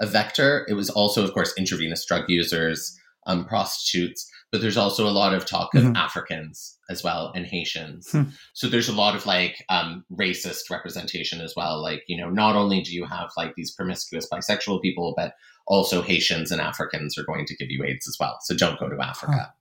a 0.00 0.06
vector. 0.06 0.66
It 0.68 0.74
was 0.74 0.90
also, 0.90 1.24
of 1.24 1.32
course, 1.32 1.54
intravenous 1.56 2.04
drug 2.04 2.24
users, 2.28 2.98
um, 3.26 3.44
prostitutes, 3.44 4.30
but 4.50 4.60
there's 4.60 4.76
also 4.76 5.06
a 5.06 5.10
lot 5.10 5.34
of 5.34 5.46
talk 5.46 5.74
of 5.74 5.82
mm-hmm. 5.82 5.96
Africans 5.96 6.78
as 6.90 7.02
well 7.02 7.32
and 7.34 7.46
Haitians. 7.46 8.10
Hmm. 8.10 8.24
So 8.52 8.68
there's 8.68 8.88
a 8.88 8.94
lot 8.94 9.16
of 9.16 9.26
like 9.26 9.64
um, 9.68 10.04
racist 10.12 10.70
representation 10.70 11.40
as 11.40 11.54
well. 11.56 11.82
Like, 11.82 12.02
you 12.06 12.16
know, 12.16 12.28
not 12.28 12.56
only 12.56 12.82
do 12.82 12.92
you 12.92 13.06
have 13.06 13.30
like 13.36 13.54
these 13.56 13.72
promiscuous 13.72 14.28
bisexual 14.30 14.82
people, 14.82 15.14
but 15.16 15.34
also 15.66 16.02
Haitians 16.02 16.50
and 16.50 16.60
Africans 16.60 17.16
are 17.16 17.24
going 17.24 17.46
to 17.46 17.56
give 17.56 17.70
you 17.70 17.84
AIDS 17.84 18.06
as 18.06 18.16
well. 18.20 18.38
So 18.42 18.54
don't 18.54 18.78
go 18.78 18.88
to 18.88 19.02
Africa. 19.02 19.54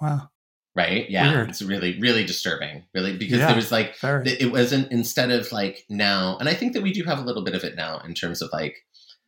Wow. 0.00 0.30
Right? 0.76 1.08
Yeah. 1.08 1.30
Weird. 1.30 1.50
It's 1.50 1.62
really, 1.62 2.00
really 2.00 2.24
disturbing, 2.24 2.82
really, 2.94 3.16
because 3.16 3.38
yeah, 3.38 3.46
there 3.46 3.56
was 3.56 3.70
like, 3.70 3.96
very. 3.98 4.28
it 4.28 4.50
wasn't 4.50 4.90
instead 4.90 5.30
of 5.30 5.52
like 5.52 5.84
now, 5.88 6.36
and 6.38 6.48
I 6.48 6.54
think 6.54 6.72
that 6.72 6.82
we 6.82 6.92
do 6.92 7.04
have 7.04 7.18
a 7.18 7.22
little 7.22 7.44
bit 7.44 7.54
of 7.54 7.62
it 7.62 7.76
now 7.76 8.00
in 8.00 8.12
terms 8.12 8.42
of 8.42 8.50
like, 8.52 8.84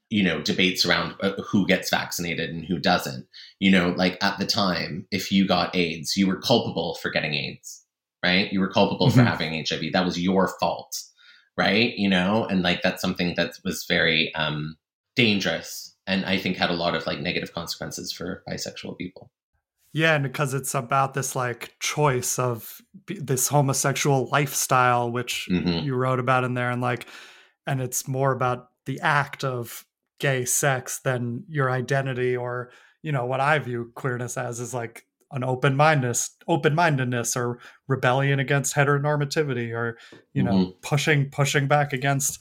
you 0.09 0.23
know 0.23 0.41
debates 0.41 0.85
around 0.85 1.15
uh, 1.21 1.33
who 1.51 1.67
gets 1.67 1.91
vaccinated 1.91 2.51
and 2.51 2.65
who 2.65 2.79
doesn't 2.79 3.27
you 3.59 3.71
know 3.71 3.91
like 3.97 4.23
at 4.23 4.39
the 4.39 4.47
time 4.47 5.07
if 5.11 5.33
you 5.33 5.47
got 5.47 5.75
aids 5.75 6.17
you 6.17 6.27
were 6.27 6.41
culpable 6.41 6.95
for 6.97 7.11
getting 7.11 7.35
aids 7.35 7.85
right 8.25 8.53
you 8.53 8.61
were 8.61 8.69
culpable 8.69 9.09
mm-hmm. 9.09 9.19
for 9.19 9.25
having 9.25 9.65
hiv 9.69 9.93
that 9.93 10.05
was 10.05 10.21
your 10.21 10.49
fault 10.61 10.97
right 11.57 11.95
you 11.97 12.09
know 12.09 12.45
and 12.45 12.63
like 12.63 12.83
that's 12.83 13.03
something 13.03 13.35
that 13.37 13.53
was 13.65 13.85
very 13.89 14.33
um 14.35 14.77
dangerous 15.17 15.97
and 16.07 16.25
i 16.25 16.39
think 16.39 16.57
had 16.57 16.71
a 16.71 16.75
lot 16.75 16.95
of 16.95 17.07
like 17.07 17.21
negative 17.21 17.53
consequences 17.53 18.13
for 18.13 18.43
bisexual 18.49 18.97
people 18.97 19.31
yeah 19.93 20.15
and 20.15 20.25
because 20.25 20.55
it's 20.55 20.75
about 20.75 21.15
this 21.15 21.35
like 21.35 21.75
choice 21.81 22.39
of 22.39 22.81
this 23.07 23.49
homosexual 23.49 24.29
lifestyle 24.31 25.11
which 25.11 25.49
mm-hmm. 25.51 25.85
you 25.85 25.95
wrote 25.95 26.21
about 26.21 26.45
in 26.45 26.55
there 26.55 26.71
and 26.71 26.83
like 26.83 27.07
and 27.67 27.81
it's 27.81 28.07
more 28.07 28.33
about 28.33 28.69
the 28.87 29.01
act 29.01 29.45
of 29.45 29.85
gay 30.19 30.45
sex 30.45 31.01
than 31.01 31.45
your 31.49 31.71
identity 31.71 32.37
or 32.37 32.71
you 33.03 33.13
know 33.13 33.25
what 33.27 33.41
i 33.41 33.59
view 33.59 33.91
queerness 33.95 34.37
as 34.37 34.61
is 34.61 34.75
like 34.75 35.07
an 35.33 35.43
open-mindedness 35.43 36.37
open-mindedness 36.49 37.37
or 37.37 37.59
rebellion 37.89 38.39
against 38.39 38.75
heteronormativity 38.75 39.75
or 39.75 39.99
you 40.33 40.43
know 40.43 40.53
mm-hmm. 40.53 40.71
pushing 40.83 41.29
pushing 41.31 41.67
back 41.67 41.93
against 41.93 42.39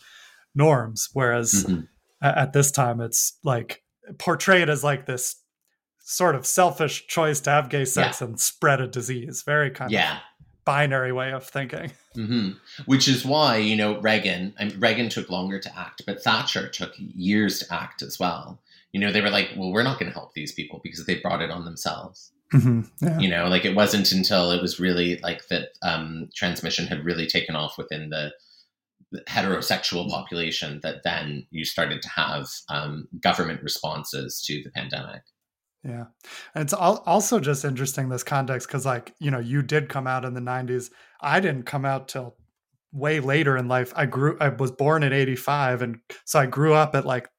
norms 0.53 1.09
whereas 1.13 1.65
mm-hmm. 1.67 1.81
at 2.21 2.53
this 2.53 2.71
time 2.71 3.01
it's 3.01 3.37
like 3.43 3.83
portrayed 4.17 4.69
as 4.69 4.83
like 4.83 5.05
this 5.05 5.35
sort 6.05 6.35
of 6.35 6.45
selfish 6.45 7.07
choice 7.07 7.39
to 7.41 7.49
have 7.49 7.67
gay 7.67 7.83
sex 7.83 8.21
yeah. 8.21 8.27
and 8.27 8.39
spread 8.39 8.79
a 8.79 8.87
disease 8.87 9.41
very 9.41 9.71
kind 9.71 9.91
yeah. 9.91 10.17
of 10.17 10.21
binary 10.63 11.11
way 11.11 11.31
of 11.31 11.45
thinking. 11.45 11.91
Mm-hmm. 12.15 12.51
Which 12.85 13.07
is 13.07 13.25
why 13.25 13.57
you 13.57 13.75
know 13.75 13.99
Reagan. 13.99 14.53
I 14.59 14.65
mean, 14.65 14.79
Reagan 14.79 15.09
took 15.09 15.29
longer 15.29 15.59
to 15.59 15.77
act, 15.77 16.03
but 16.05 16.23
Thatcher 16.23 16.69
took 16.69 16.93
years 16.97 17.59
to 17.59 17.73
act 17.73 18.01
as 18.01 18.19
well. 18.19 18.59
You 18.93 19.01
know, 19.01 19.11
they 19.11 19.21
were 19.21 19.29
like, 19.29 19.49
"Well, 19.57 19.71
we're 19.71 19.83
not 19.83 19.99
going 19.99 20.11
to 20.11 20.17
help 20.17 20.33
these 20.33 20.51
people 20.51 20.79
because 20.83 21.05
they 21.05 21.19
brought 21.19 21.41
it 21.41 21.51
on 21.51 21.65
themselves." 21.65 22.31
Mm-hmm. 22.53 22.81
Yeah. 23.05 23.19
You 23.19 23.29
know, 23.29 23.47
like 23.47 23.65
it 23.65 23.75
wasn't 23.75 24.11
until 24.11 24.51
it 24.51 24.61
was 24.61 24.79
really 24.79 25.17
like 25.17 25.47
that 25.47 25.69
um, 25.81 26.29
transmission 26.35 26.87
had 26.87 27.03
really 27.03 27.27
taken 27.27 27.55
off 27.55 27.77
within 27.77 28.09
the 28.09 28.31
heterosexual 29.27 30.09
population 30.09 30.79
that 30.83 31.03
then 31.03 31.45
you 31.51 31.65
started 31.65 32.01
to 32.01 32.09
have 32.09 32.47
um, 32.69 33.07
government 33.19 33.61
responses 33.63 34.41
to 34.41 34.63
the 34.63 34.69
pandemic. 34.69 35.21
Yeah. 35.85 36.05
And 36.55 36.63
it's 36.63 36.73
also 36.73 37.39
just 37.39 37.63
interesting 37.63 38.09
this 38.09 38.23
context 38.23 38.67
because, 38.67 38.85
like, 38.85 39.13
you 39.19 39.29
know, 39.29 39.39
you 39.39 39.61
did 39.61 39.87
come 39.87 40.07
out 40.07 40.25
in 40.25 40.33
the 40.33 40.41
90s. 40.41 40.89
I 41.21 41.39
didn't 41.39 41.63
come 41.63 41.85
out 41.85 42.07
till 42.07 42.35
way 42.91 43.19
later 43.19 43.55
in 43.55 43.67
life. 43.67 43.93
I 43.95 44.07
grew, 44.07 44.35
I 44.39 44.49
was 44.49 44.71
born 44.71 45.03
in 45.03 45.13
85. 45.13 45.83
And 45.83 45.99
so 46.25 46.39
I 46.39 46.47
grew 46.47 46.73
up 46.73 46.95
at 46.95 47.05
like 47.05 47.29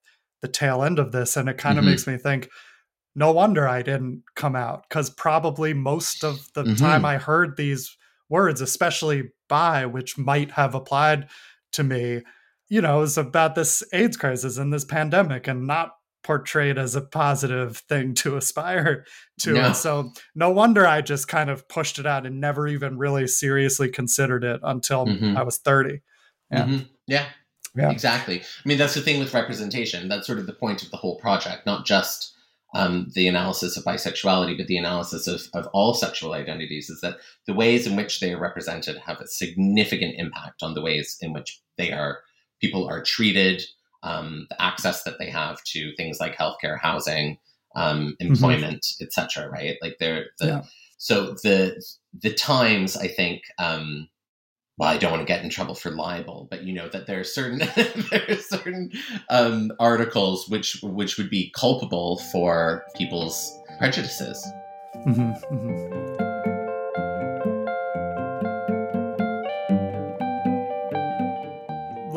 the 0.42 0.48
tail 0.48 0.84
end 0.84 1.00
of 1.00 1.10
this. 1.10 1.36
And 1.36 1.48
it 1.48 1.58
kind 1.58 1.76
of 1.76 1.82
mm-hmm. 1.82 1.90
makes 1.90 2.06
me 2.06 2.18
think, 2.18 2.48
no 3.16 3.32
wonder 3.32 3.66
I 3.66 3.82
didn't 3.82 4.22
come 4.36 4.54
out 4.54 4.84
because 4.88 5.10
probably 5.10 5.74
most 5.74 6.22
of 6.22 6.46
the 6.54 6.62
mm-hmm. 6.62 6.74
time 6.74 7.04
I 7.04 7.16
heard 7.16 7.56
these 7.56 7.96
words, 8.28 8.60
especially 8.60 9.30
by, 9.48 9.86
which 9.86 10.18
might 10.18 10.52
have 10.52 10.74
applied 10.74 11.28
to 11.72 11.82
me, 11.82 12.22
you 12.68 12.80
know, 12.80 13.02
is 13.02 13.18
about 13.18 13.54
this 13.54 13.82
AIDS 13.92 14.16
crisis 14.16 14.58
and 14.58 14.72
this 14.72 14.84
pandemic 14.84 15.48
and 15.48 15.66
not 15.66 15.92
portrayed 16.26 16.76
as 16.76 16.96
a 16.96 17.00
positive 17.00 17.78
thing 17.88 18.12
to 18.14 18.36
aspire 18.36 19.04
to. 19.40 19.52
No. 19.52 19.60
And 19.66 19.76
so 19.76 20.10
no 20.34 20.50
wonder 20.50 20.86
I 20.86 21.00
just 21.00 21.28
kind 21.28 21.48
of 21.50 21.68
pushed 21.68 21.98
it 22.00 22.06
out 22.06 22.26
and 22.26 22.40
never 22.40 22.66
even 22.66 22.98
really 22.98 23.26
seriously 23.28 23.88
considered 23.88 24.42
it 24.44 24.60
until 24.64 25.06
Mhm. 25.06 25.36
I 25.36 25.42
was 25.44 25.58
30. 25.58 26.00
Yeah. 26.50 26.64
Mhm. 26.64 26.88
yeah 27.08 27.26
Yeah. 27.74 27.90
exactly 27.90 28.40
i 28.40 28.68
mean 28.68 28.78
that's 28.78 28.94
the 28.94 29.00
thing 29.00 29.18
with 29.18 29.34
representation 29.34 30.08
that's 30.08 30.26
sort 30.28 30.38
of 30.38 30.46
the 30.46 30.52
point 30.52 30.82
of 30.84 30.90
the 30.92 30.96
whole 30.96 31.18
project 31.18 31.66
not 31.66 31.84
just 31.84 32.32
um, 32.74 33.10
the 33.14 33.26
analysis 33.26 33.76
of 33.76 33.82
bisexuality 33.84 34.56
but 34.56 34.66
the 34.68 34.76
analysis 34.78 35.26
of, 35.26 35.42
of 35.54 35.66
all 35.72 35.92
sexual 35.94 36.32
identities 36.34 36.88
is 36.88 37.00
that 37.00 37.16
the 37.48 37.52
ways 37.54 37.84
in 37.86 37.96
which 37.96 38.20
they 38.20 38.32
are 38.32 38.38
represented 38.40 38.96
have 39.06 39.20
a 39.20 39.26
significant 39.26 40.14
impact 40.18 40.62
on 40.62 40.74
the 40.74 40.82
ways 40.82 41.16
in 41.20 41.32
which 41.32 41.60
they 41.78 41.90
are 41.92 42.20
people 42.60 42.86
are 42.88 43.02
treated 43.02 43.62
um, 44.06 44.46
the 44.50 44.62
access 44.62 45.02
that 45.04 45.18
they 45.18 45.30
have 45.30 45.62
to 45.64 45.94
things 45.96 46.18
like 46.20 46.36
healthcare 46.36 46.78
housing 46.80 47.38
um, 47.74 48.16
employment 48.20 48.86
etc 49.00 49.48
right 49.50 49.76
like 49.82 49.96
they're 50.00 50.26
the, 50.38 50.46
Yeah. 50.46 50.62
so 50.98 51.34
the 51.42 51.82
the 52.22 52.32
times 52.32 52.96
i 52.96 53.08
think 53.08 53.42
um, 53.58 54.08
well, 54.78 54.90
I 54.90 54.98
don't 54.98 55.10
want 55.10 55.22
to 55.22 55.26
get 55.26 55.42
in 55.42 55.48
trouble 55.48 55.74
for 55.74 55.90
libel, 55.90 56.48
but 56.50 56.64
you 56.64 56.74
know 56.74 56.88
that 56.90 57.06
there 57.06 57.18
are 57.20 57.24
certain 57.24 57.58
there 58.10 58.24
are 58.28 58.36
certain 58.36 58.92
um, 59.30 59.72
articles 59.78 60.48
which 60.50 60.80
which 60.82 61.16
would 61.16 61.30
be 61.30 61.50
culpable 61.56 62.18
for 62.32 62.84
people's 62.94 63.58
prejudices. 63.78 64.46
Mhm, 65.06 65.40
mhm. 65.50 66.35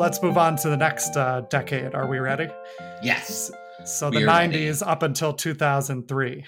Let's 0.00 0.22
move 0.22 0.38
on 0.38 0.56
to 0.56 0.70
the 0.70 0.78
next 0.78 1.14
uh, 1.14 1.42
decade. 1.50 1.94
Are 1.94 2.06
we 2.08 2.20
ready? 2.20 2.48
Yes, 3.02 3.50
So 3.84 4.08
the 4.08 4.22
are 4.22 4.26
ready. 4.26 4.66
90s 4.66 4.82
up 4.86 5.02
until 5.02 5.34
2003. 5.34 6.42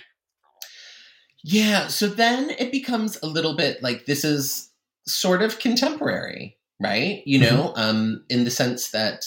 yeah. 1.44 1.87
So 1.88 2.06
then 2.09 2.49
it 2.59 2.73
becomes 2.73 3.18
a 3.23 3.26
little 3.26 3.54
bit 3.54 3.82
like 3.82 4.06
this 4.06 4.25
is 4.25 4.71
sort 5.06 5.42
of 5.42 5.59
contemporary, 5.59 6.56
right? 6.80 7.23
You 7.26 7.40
know, 7.40 7.75
um, 7.76 8.25
in 8.30 8.44
the 8.44 8.50
sense 8.50 8.90
that 8.92 9.26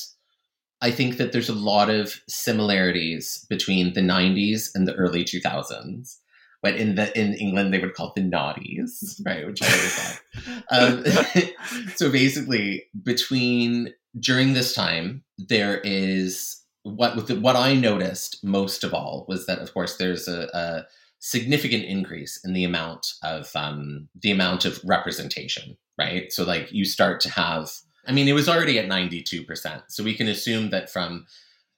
I 0.82 0.89
think 0.89 1.17
that 1.17 1.32
there's 1.32 1.50
a 1.50 1.53
lot 1.53 1.91
of 1.91 2.20
similarities 2.27 3.46
between 3.48 3.94
the 3.94 4.01
90s 4.01 4.70
and 4.74 4.88
the 4.88 4.96
early 4.96 5.24
2000s. 5.24 6.15
But 6.63 6.77
in 6.77 6.96
the 6.96 7.15
in 7.20 7.36
England, 7.36 7.72
they 7.75 7.79
would 7.79 7.94
call 7.94 8.08
it 8.08 8.15
the 8.15 8.27
naughties, 8.27 9.22
right? 9.24 9.46
Which 9.46 9.62
I 9.62 9.67
always 9.67 9.94
thought. 9.94 10.22
Um, 10.72 11.03
so 11.96 12.12
basically, 12.12 12.86
between 13.03 13.94
during 14.19 14.53
this 14.53 14.74
time, 14.74 15.24
there 15.38 15.79
is 15.79 16.62
what 16.84 17.15
with 17.15 17.27
the, 17.27 17.39
what 17.39 17.55
I 17.55 17.74
noticed 17.74 18.43
most 18.43 18.84
of 18.84 18.93
all 18.93 19.25
was 19.27 19.45
that, 19.48 19.60
of 19.60 19.74
course, 19.74 19.98
there's 19.98 20.27
a, 20.27 20.48
a 20.53 20.86
significant 21.19 21.86
increase 21.86 22.39
in 22.45 22.53
the 22.53 22.63
amount 22.63 23.07
of 23.24 23.50
um, 23.55 24.07
the 24.22 24.31
amount 24.31 24.65
of 24.65 24.79
representation, 24.86 25.77
right? 25.98 26.31
So 26.31 26.43
like 26.43 26.72
you 26.72 26.86
start 26.86 27.19
to 27.22 27.31
have, 27.31 27.72
I 28.07 28.12
mean, 28.12 28.27
it 28.27 28.34
was 28.34 28.48
already 28.48 28.77
at 28.77 28.88
ninety 28.88 29.24
two 29.24 29.43
percent, 29.43 29.84
so 29.88 30.03
we 30.03 30.13
can 30.13 30.27
assume 30.27 30.69
that 30.69 30.89
from 30.89 31.25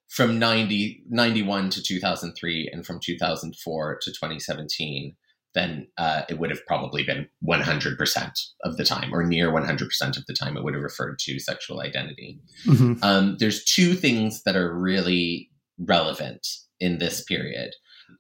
from 0.08 0.40
90, 0.40 1.04
91 1.10 1.70
to 1.70 1.84
2003 1.84 2.70
and 2.72 2.86
from 2.86 2.98
2004 2.98 4.00
to 4.02 4.10
2017 4.10 5.16
then 5.56 5.88
uh, 5.98 6.22
it 6.30 6.38
would 6.38 6.50
have 6.52 6.66
probably 6.68 7.04
been 7.04 7.28
100% 7.48 8.32
of 8.64 8.78
the 8.78 8.84
time 8.84 9.14
or 9.14 9.24
near 9.26 9.52
100% 9.52 10.18
of 10.18 10.26
the 10.28 10.34
time 10.34 10.56
it 10.58 10.64
would 10.64 10.74
have 10.74 10.84
referred 10.84 11.18
to 11.20 11.40
sexual 11.40 11.82
identity 11.82 12.40
Mhm. 12.66 13.04
um, 13.04 13.38
there's 13.40 13.64
two 13.64 13.94
things 13.96 14.44
that 14.44 14.56
are 14.56 14.74
really 14.78 15.50
relevant 15.80 16.48
in 16.80 17.00
this 17.00 17.24
period 17.24 17.74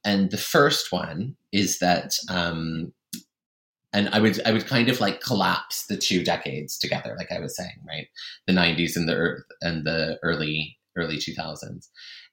and 0.03 0.31
the 0.31 0.37
first 0.37 0.91
one 0.91 1.35
is 1.51 1.79
that 1.79 2.13
um, 2.29 2.93
and 3.93 4.09
I 4.09 4.19
would 4.19 4.41
I 4.45 4.51
would 4.51 4.67
kind 4.67 4.89
of 4.89 4.99
like 4.99 5.21
collapse 5.21 5.85
the 5.87 5.95
two 5.97 6.23
decades 6.23 6.77
together, 6.77 7.15
like 7.17 7.31
I 7.31 7.39
was 7.39 7.55
saying, 7.55 7.79
right? 7.87 8.07
The 8.45 8.53
'90s 8.53 8.95
and 8.97 9.07
the 9.07 9.37
and 9.61 9.85
the 9.85 10.19
early 10.23 10.77
early 10.97 11.17
2000s, 11.17 11.87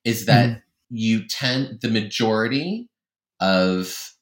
is 0.05 0.27
that 0.27 0.63
you 0.91 1.27
tend 1.29 1.81
the 1.81 1.91
majority 1.91 2.89
of 3.41 4.14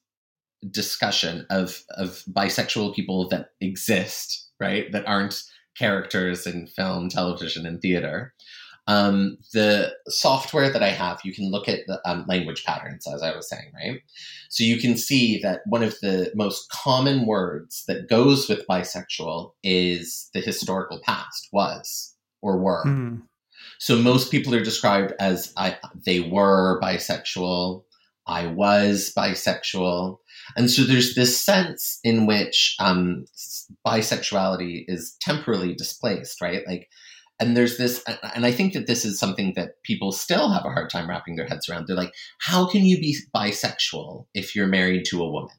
discussion 0.71 1.45
of 1.49 1.83
of 1.91 2.23
bisexual 2.31 2.95
people 2.95 3.27
that 3.29 3.49
exist, 3.61 4.49
right? 4.59 4.91
That 4.91 5.07
aren't 5.07 5.43
characters 5.77 6.45
in 6.45 6.67
film, 6.67 7.09
television, 7.09 7.65
and 7.65 7.81
theater. 7.81 8.33
Um, 8.85 9.37
the 9.53 9.93
software 10.09 10.69
that 10.69 10.83
I 10.83 10.89
have, 10.89 11.21
you 11.23 11.33
can 11.33 11.49
look 11.49 11.69
at 11.69 11.87
the 11.87 12.01
um, 12.05 12.25
language 12.27 12.65
patterns, 12.65 13.07
as 13.07 13.23
I 13.23 13.33
was 13.33 13.49
saying, 13.49 13.71
right? 13.73 14.01
So 14.49 14.65
you 14.65 14.77
can 14.77 14.97
see 14.97 15.39
that 15.39 15.61
one 15.65 15.83
of 15.83 15.97
the 16.01 16.31
most 16.35 16.69
common 16.69 17.25
words 17.25 17.85
that 17.87 18.09
goes 18.09 18.49
with 18.49 18.67
bisexual 18.67 19.53
is 19.63 20.29
the 20.33 20.41
historical 20.41 20.99
past, 21.01 21.47
was 21.53 22.13
or 22.41 22.57
were. 22.57 22.83
Mhm. 22.85 23.21
So 23.79 23.97
most 23.97 24.31
people 24.31 24.53
are 24.53 24.63
described 24.63 25.13
as 25.19 25.53
I, 25.55 25.77
they 26.05 26.19
were 26.19 26.79
bisexual, 26.81 27.83
I 28.27 28.47
was 28.47 29.13
bisexual. 29.15 30.19
And 30.55 30.69
so 30.69 30.83
there's 30.83 31.15
this 31.15 31.43
sense 31.43 31.99
in 32.03 32.25
which 32.25 32.75
um, 32.79 33.25
bisexuality 33.85 34.85
is 34.87 35.15
temporally 35.21 35.73
displaced, 35.73 36.41
right? 36.41 36.61
Like, 36.67 36.89
and 37.39 37.57
there's 37.57 37.77
this, 37.77 38.03
and 38.35 38.45
I 38.45 38.51
think 38.51 38.73
that 38.73 38.87
this 38.87 39.03
is 39.05 39.19
something 39.19 39.53
that 39.55 39.81
people 39.83 40.11
still 40.11 40.51
have 40.51 40.65
a 40.65 40.69
hard 40.71 40.89
time 40.89 41.09
wrapping 41.09 41.35
their 41.35 41.47
heads 41.47 41.67
around. 41.67 41.87
They're 41.87 41.95
like, 41.95 42.13
how 42.39 42.67
can 42.67 42.85
you 42.85 42.99
be 42.99 43.17
bisexual 43.35 44.27
if 44.33 44.55
you're 44.55 44.67
married 44.67 45.05
to 45.05 45.23
a 45.23 45.29
woman? 45.29 45.55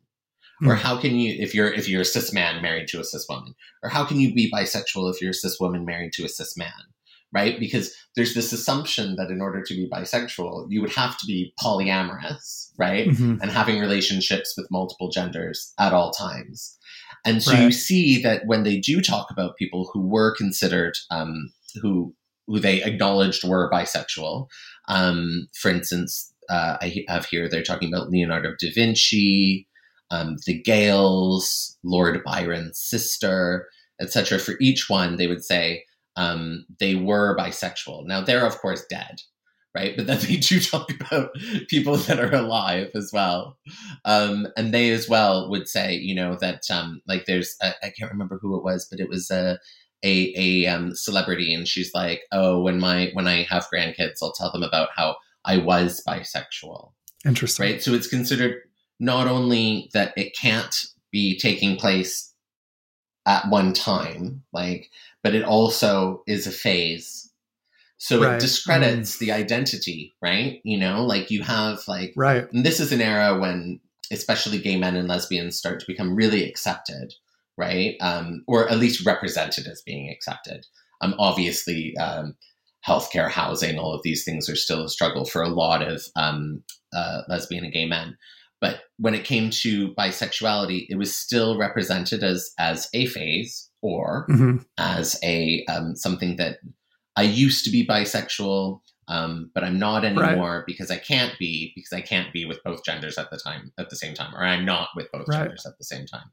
Or 0.65 0.77
Hmm. 0.77 0.81
how 0.81 0.97
can 0.99 1.17
you, 1.17 1.35
if 1.39 1.53
you're 1.55 1.73
if 1.73 1.89
you're 1.89 2.03
a 2.03 2.05
cis 2.05 2.33
man 2.33 2.63
married 2.63 2.87
to 2.89 3.01
a 3.01 3.05
cis 3.05 3.27
woman, 3.29 3.55
or 3.83 3.91
how 3.91 4.05
can 4.05 4.21
you 4.21 4.33
be 4.33 4.51
bisexual 4.51 5.13
if 5.13 5.21
you're 5.21 5.31
a 5.33 5.35
cis 5.35 5.59
woman 5.59 5.85
married 5.85 6.13
to 6.15 6.25
a 6.25 6.29
cis 6.29 6.57
man? 6.57 6.94
Right? 7.35 7.59
Because 7.59 7.93
there's 8.15 8.35
this 8.35 8.53
assumption 8.53 9.17
that 9.17 9.31
in 9.31 9.41
order 9.41 9.61
to 9.61 9.75
be 9.75 9.89
bisexual, 9.89 10.67
you 10.71 10.81
would 10.81 10.93
have 10.93 11.19
to 11.19 11.27
be 11.27 11.53
polyamorous, 11.61 12.71
right? 12.79 13.09
Mhm. 13.09 13.41
And 13.43 13.51
having 13.51 13.81
relationships 13.81 14.55
with 14.57 14.71
multiple 14.71 15.11
genders 15.11 15.73
at 15.79 15.93
all 15.93 16.13
times. 16.13 16.79
And 17.25 17.43
so 17.43 17.53
you 17.55 17.73
see 17.73 18.23
that 18.23 18.43
when 18.47 18.63
they 18.63 18.79
do 18.79 19.01
talk 19.01 19.31
about 19.31 19.57
people 19.57 19.91
who 19.93 20.07
were 20.07 20.35
considered, 20.37 20.97
um, 21.11 21.53
who 21.83 22.15
who 22.47 22.61
they 22.61 22.83
acknowledged 22.83 23.43
were 23.43 23.71
bisexual, 23.71 24.49
um, 24.89 25.49
for 25.55 25.71
instance, 25.71 26.33
uh, 26.51 26.77
I 26.81 27.05
have 27.09 27.25
here 27.25 27.49
they're 27.49 27.63
talking 27.63 27.93
about 27.93 28.11
Leonardo 28.11 28.55
da 28.59 28.71
Vinci, 28.73 29.67
um, 30.11 30.37
the 30.47 30.61
Gales, 30.61 31.79
Lord 31.83 32.23
Byron's 32.23 32.79
sister, 32.79 33.69
etc. 34.01 34.39
For 34.39 34.55
each 34.61 34.91
one, 34.91 35.17
they 35.17 35.27
would 35.27 35.43
say 35.43 35.85
um, 36.17 36.67
they 36.81 36.95
were 36.95 37.37
bisexual. 37.37 38.07
Now 38.07 38.21
they're 38.21 38.47
of 38.47 38.59
course 38.59 38.85
dead, 38.89 39.21
right? 39.75 39.97
But 39.97 40.07
then 40.07 40.19
they 40.23 40.37
do 40.37 40.61
talk 40.61 40.91
about 40.91 41.31
people 41.69 41.97
that 41.97 42.21
are 42.21 42.35
alive 42.35 42.91
as 42.95 43.11
well, 43.13 43.59
um, 44.05 44.49
and 44.57 44.73
they 44.73 44.91
as 44.91 45.09
well 45.09 45.51
would 45.51 45.69
say, 45.69 45.95
you 45.95 46.15
know, 46.15 46.37
that 46.41 46.63
um, 46.71 47.03
like 47.07 47.27
there's 47.27 47.57
I 47.63 47.75
I 47.83 47.91
can't 47.91 48.13
remember 48.13 48.39
who 48.41 48.57
it 48.57 48.65
was, 48.65 48.87
but 48.91 49.01
it 49.01 49.09
was 49.09 49.31
a 49.31 49.59
a, 50.05 50.35
a 50.37 50.67
um, 50.67 50.95
celebrity, 50.95 51.55
and 51.55 51.67
she's 51.67 51.95
like, 51.95 52.23
oh, 52.33 52.61
when 52.61 52.79
my 52.79 53.11
when 53.15 53.27
I 53.27 53.47
have 53.51 53.69
grandkids, 53.73 54.19
I'll 54.23 54.33
tell 54.33 54.53
them 54.53 54.63
about 54.63 54.91
how 54.95 55.17
I 55.45 55.59
was 55.59 56.03
bisexual 56.07 56.93
Interesting. 57.25 57.65
right? 57.65 57.83
So 57.83 57.95
it's 57.95 58.07
considered 58.07 58.57
not 59.01 59.27
only 59.27 59.91
that 59.93 60.13
it 60.17 60.37
can't 60.37 60.75
be 61.11 61.39
taking 61.39 61.77
place 61.77 62.33
at 63.27 63.49
one 63.49 63.73
time, 63.73 64.43
like, 64.53 64.91
but 65.25 65.35
it 65.35 65.43
also 65.43 66.23
is 66.29 66.47
a 66.47 66.53
phase. 66.53 67.33
So 67.99 68.23
Right. 68.23 68.35
it 68.35 68.41
discredits 68.41 69.19
the 69.19 69.33
identity, 69.33 70.15
right? 70.23 70.61
You 70.63 70.79
know, 70.79 71.05
like 71.05 71.31
you 71.31 71.43
have 71.43 71.81
like 71.89 72.13
Right. 72.17 72.47
and 72.53 72.65
this 72.65 72.79
is 72.79 72.93
an 72.93 73.01
era 73.01 73.37
when 73.39 73.81
especially 74.13 74.59
gay 74.59 74.77
men 74.77 74.97
and 74.97 75.09
lesbians 75.09 75.57
start 75.57 75.81
to 75.81 75.87
become 75.87 76.15
really 76.15 76.45
accepted 76.49 77.15
right 77.57 77.97
um, 78.01 78.45
or 78.47 78.69
at 78.69 78.79
least 78.79 79.07
represented 79.07 79.67
as 79.67 79.83
being 79.83 80.11
accepted 80.11 80.67
um, 81.01 81.15
obviously 81.19 81.97
um, 81.99 82.37
healthcare 82.87 83.31
housing 83.31 83.79
all 83.79 83.95
of 83.95 84.03
these 84.03 84.25
things 84.25 84.49
are 84.49 84.57
still 84.57 84.85
a 84.85 84.89
struggle 84.89 85.25
for 85.25 85.43
a 85.43 85.49
lot 85.49 85.83
of 85.83 86.03
um, 86.17 86.63
uh, 86.95 87.23
lesbian 87.29 87.65
and 87.65 87.73
gay 87.73 87.87
men 87.87 88.17
but 88.61 88.81
when 88.99 89.15
it 89.15 89.25
came 89.25 89.51
to 89.51 89.95
bisexuality 89.95 90.87
it 90.89 90.97
was 90.97 91.15
still 91.15 91.59
represented 91.59 92.23
as 92.23 92.53
as 92.59 92.89
a 92.95 93.07
phase 93.07 93.71
or 93.85 94.27
Mhm. 94.31 94.65
as 94.79 95.17
a 95.23 95.65
um, 95.67 95.95
something 95.95 96.37
that 96.37 96.59
I 97.17 97.23
used 97.23 97.65
to 97.67 97.71
be 97.71 97.87
bisexual, 97.87 98.81
um, 99.09 99.51
but 99.55 99.63
I'm 99.63 99.79
not 99.79 100.05
anymore 100.05 100.65
because 100.67 100.91
I 100.91 100.97
can't 100.97 101.39
be 101.39 101.73
because 101.77 101.93
I 101.93 102.01
can't 102.01 102.33
be 102.33 102.47
with 102.47 102.61
both 102.65 102.83
genders 102.85 103.19
at 103.19 103.31
the 103.31 103.37
time 103.39 103.73
at 103.79 103.91
the 103.91 103.97
same 103.97 104.15
time, 104.15 104.35
or 104.35 104.43
I'm 104.43 104.65
not 104.65 104.89
with 104.97 105.13
both 105.13 105.29
Right. 105.29 105.41
genders 105.43 105.67
at 105.67 105.77
the 105.79 105.85
same 105.85 106.07
time. 106.07 106.31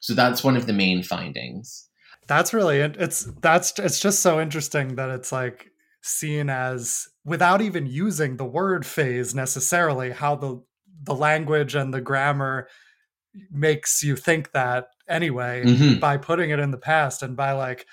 So 0.00 0.14
that's 0.14 0.44
one 0.44 0.56
of 0.56 0.66
the 0.66 0.72
main 0.72 1.02
findings. 1.02 1.88
That's 2.28 2.54
really 2.54 2.78
it- 2.78 2.96
it's 2.98 3.24
that's 3.42 3.76
it's 3.80 3.98
just 3.98 4.20
so 4.20 4.40
interesting 4.40 4.94
that 4.94 5.10
it's 5.10 5.32
like 5.32 5.70
seen 6.02 6.48
as 6.48 7.08
without 7.24 7.60
even 7.60 7.86
using 7.86 8.36
the 8.36 8.44
word 8.44 8.86
phase 8.86 9.34
necessarily 9.34 10.10
how 10.12 10.36
the 10.36 10.62
the 11.04 11.14
language 11.14 11.74
and 11.74 11.92
the 11.92 12.00
grammar 12.00 12.68
makes 13.50 14.02
you 14.02 14.14
think 14.16 14.52
that 14.52 14.86
anyway 15.12 15.62
Mhm. 15.64 16.00
by 16.00 16.16
putting 16.16 16.50
it 16.50 16.58
in 16.58 16.70
the 16.70 16.78
past 16.78 17.22
and 17.22 17.36
by 17.36 17.52
like 17.52 17.86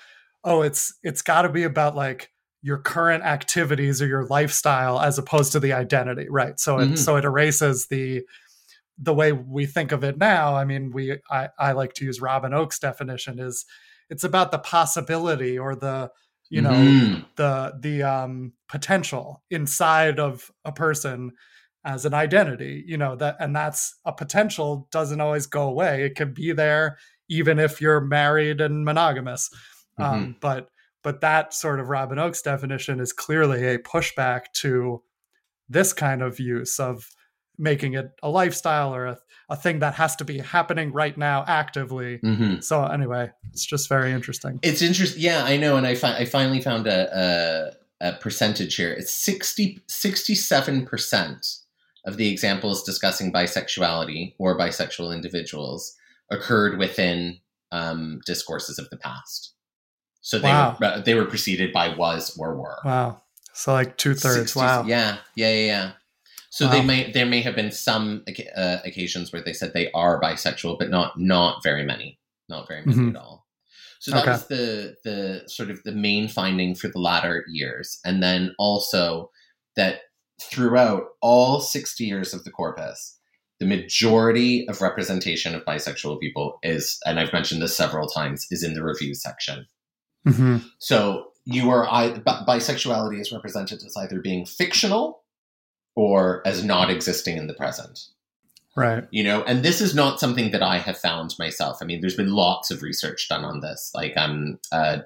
oh 0.44 0.62
it's 0.62 0.94
it's 1.02 1.22
got 1.22 1.42
to 1.42 1.48
be 1.48 1.62
about 1.64 1.94
like 1.94 2.30
your 2.62 2.78
current 2.78 3.22
activities 3.24 4.02
or 4.02 4.06
your 4.06 4.26
lifestyle 4.26 5.00
as 5.00 5.18
opposed 5.18 5.52
to 5.52 5.60
the 5.60 5.72
identity 5.72 6.26
right 6.30 6.58
so 6.58 6.78
it 6.78 6.90
Mhm. 6.90 6.98
so 6.98 7.16
it 7.16 7.24
erases 7.24 7.86
the 7.88 8.22
the 9.02 9.14
way 9.14 9.32
we 9.32 9.64
think 9.66 9.92
of 9.92 10.04
it 10.04 10.18
now 10.18 10.54
i 10.56 10.64
mean 10.64 10.90
we 10.90 11.18
i, 11.30 11.48
I 11.58 11.72
like 11.72 11.94
to 11.94 12.04
use 12.04 12.20
Robyn 12.20 12.52
Ochs's 12.52 12.78
definition 12.80 13.38
is 13.38 13.64
it's 14.10 14.24
about 14.24 14.50
the 14.52 14.58
possibility 14.58 15.58
or 15.58 15.74
the 15.74 16.10
you 16.50 16.60
know 16.62 16.70
Mhm. 16.72 17.24
the 17.36 17.72
the 17.80 18.02
um 18.02 18.52
potential 18.68 19.42
inside 19.50 20.18
of 20.18 20.50
a 20.64 20.72
person 20.72 21.32
as 21.84 22.04
an 22.04 22.12
identity 22.14 22.84
you 22.86 22.96
know 22.96 23.16
that 23.16 23.36
and 23.40 23.56
that's 23.56 23.94
a 24.04 24.12
potential 24.12 24.86
doesn't 24.92 25.20
always 25.20 25.46
go 25.46 25.62
away 25.68 26.04
it 26.04 26.14
can 26.14 26.32
be 26.34 26.52
there 26.52 26.98
even 27.28 27.58
if 27.58 27.80
you're 27.80 28.00
married 28.00 28.60
and 28.60 28.84
monogamous 28.84 29.48
um 29.98 30.36
but 30.40 30.68
but 31.02 31.22
that 31.22 31.54
sort 31.54 31.80
of 31.80 31.88
Robyn 31.88 32.18
Ochs 32.18 32.42
definition 32.42 33.00
is 33.00 33.12
clearly 33.12 33.66
a 33.66 33.78
pushback 33.78 34.52
to 34.56 35.02
this 35.68 35.92
kind 35.94 36.20
of 36.20 36.38
use 36.38 36.78
of 36.78 37.08
making 37.56 37.94
it 37.94 38.10
a 38.22 38.28
lifestyle 38.28 38.94
or 38.94 39.06
a, 39.06 39.18
a 39.48 39.56
thing 39.56 39.78
that 39.78 39.94
has 39.94 40.16
to 40.16 40.24
be 40.24 40.38
happening 40.38 40.92
right 40.92 41.16
now 41.16 41.44
actively 41.46 42.18
Mhm. 42.18 42.62
so 42.62 42.84
anyway 42.84 43.30
it's 43.52 43.64
just 43.64 43.88
very 43.88 44.12
interesting 44.12 44.58
It's 44.62 44.82
interesting. 44.82 45.22
Yeah, 45.22 45.44
I 45.44 45.56
know. 45.56 45.76
And 45.76 45.86
I, 45.86 45.94
fi- 45.94 46.16
I 46.18 46.24
finally 46.26 46.60
found 46.60 46.86
a, 46.86 47.72
a, 48.00 48.08
a 48.08 48.12
percentage 48.14 48.76
here. 48.76 48.92
It's 48.92 49.12
60, 49.12 49.80
67% 49.88 51.59
of 52.04 52.16
the 52.16 52.28
examples 52.30 52.82
discussing 52.82 53.32
bisexuality 53.32 54.34
or 54.38 54.58
bisexual 54.58 55.14
individuals 55.14 55.96
occurred 56.30 56.78
within 56.78 57.38
um, 57.72 58.20
discourses 58.26 58.78
of 58.78 58.88
the 58.90 58.96
past. 58.96 59.54
So 60.22 60.38
they, 60.38 60.48
Wow. 60.48 60.76
were, 60.80 61.02
they 61.04 61.14
were 61.14 61.24
preceded 61.26 61.72
by 61.72 61.94
was 61.96 62.36
or 62.38 62.54
were. 62.56 62.78
wow 62.84 63.22
so 63.52 63.72
like 63.72 63.96
two-thirds 63.96 64.54
wow 64.54 64.84
Yeah, 64.84 65.18
yeah, 65.34 65.52
yeah, 65.52 65.66
yeah. 65.66 65.92
So 66.50 66.66
Wow. 66.66 66.72
they 66.72 66.82
may 66.82 67.10
there 67.12 67.26
may 67.26 67.42
have 67.42 67.54
been 67.54 67.70
some 67.72 68.24
uh, 68.56 68.78
occasions 68.84 69.32
where 69.32 69.42
they 69.42 69.52
said 69.52 69.72
they 69.72 69.90
are 69.92 70.20
bisexual, 70.20 70.78
but 70.78 70.90
not 70.90 71.18
not 71.18 71.62
very 71.62 71.84
many, 71.84 72.18
not 72.48 72.66
very 72.68 72.84
many 72.84 72.98
Mhm. 72.98 73.10
at 73.10 73.16
all. 73.16 73.46
So 74.00 74.10
that 74.12 74.22
Okay. 74.22 74.30
was 74.32 74.46
the 74.48 74.96
the 75.04 75.42
sort 75.48 75.70
of 75.70 75.82
the 75.84 75.92
main 75.92 76.26
finding 76.28 76.74
for 76.74 76.88
the 76.88 76.98
latter 76.98 77.44
years, 77.48 78.00
and 78.04 78.20
then 78.22 78.54
also 78.58 79.30
that 79.76 80.00
throughout 80.40 81.04
all 81.20 81.60
sixty 81.60 82.04
years 82.04 82.32
of 82.34 82.44
the 82.44 82.50
corpus, 82.50 83.18
the 83.58 83.66
majority 83.66 84.66
of 84.68 84.80
representation 84.80 85.54
of 85.54 85.64
bisexual 85.64 86.18
people 86.20 86.58
is, 86.62 86.98
and 87.04 87.20
I've 87.20 87.32
mentioned 87.32 87.60
this 87.60 87.76
several 87.76 88.08
times, 88.08 88.46
is 88.50 88.62
in 88.62 88.74
the 88.74 88.82
review 88.82 89.14
section. 89.14 89.66
hmm 90.26 90.58
So 90.78 91.26
you 91.44 91.70
are 91.70 91.86
bisexuality 91.86 93.20
is 93.20 93.32
represented 93.32 93.82
as 93.84 93.96
either 93.96 94.20
being 94.20 94.46
fictional 94.46 95.22
or 95.96 96.46
as 96.46 96.64
not 96.64 96.90
existing 96.90 97.36
in 97.36 97.46
the 97.46 97.54
present. 97.54 97.98
right 98.76 99.04
You 99.10 99.24
know, 99.24 99.42
and 99.42 99.62
this 99.62 99.80
is 99.80 99.94
not 99.94 100.20
something 100.20 100.52
that 100.52 100.62
I 100.62 100.78
have 100.78 100.96
found 100.96 101.34
myself. 101.38 101.78
I 101.82 101.84
mean, 101.84 102.00
there's 102.00 102.16
been 102.16 102.32
lots 102.32 102.70
of 102.70 102.82
research 102.82 103.28
done 103.28 103.44
on 103.44 103.60
this, 103.60 103.90
like 103.94 104.16
um, 104.16 104.58
uh, 104.72 104.98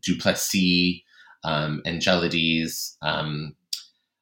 Duplessis, 0.00 1.02
um, 1.44 1.82
Angelides, 1.86 2.96
um, 3.02 3.54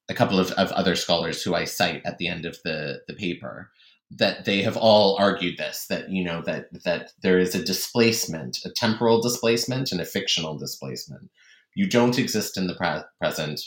a 0.08 0.14
couple 0.14 0.38
of, 0.38 0.50
of 0.52 0.70
other 0.72 0.94
scholars 0.96 1.42
who 1.42 1.54
I 1.54 1.64
cite 1.64 2.02
at 2.04 2.18
the 2.18 2.28
end 2.28 2.44
of 2.46 2.56
the 2.64 3.00
the 3.08 3.14
paper. 3.14 3.70
That 4.10 4.44
they 4.44 4.62
have 4.62 4.76
all 4.76 5.16
argued 5.18 5.56
this 5.58 5.86
that 5.88 6.10
you 6.10 6.22
know 6.22 6.42
that 6.42 6.66
that 6.84 7.10
there 7.22 7.38
is 7.38 7.54
a 7.54 7.64
displacement, 7.64 8.58
a 8.64 8.70
temporal 8.70 9.20
displacement, 9.20 9.90
and 9.92 10.00
a 10.00 10.04
fictional 10.04 10.56
displacement. 10.58 11.30
You 11.74 11.88
don't 11.88 12.18
exist 12.18 12.56
in 12.56 12.66
the 12.68 12.74
pre- 12.74 13.02
present. 13.20 13.60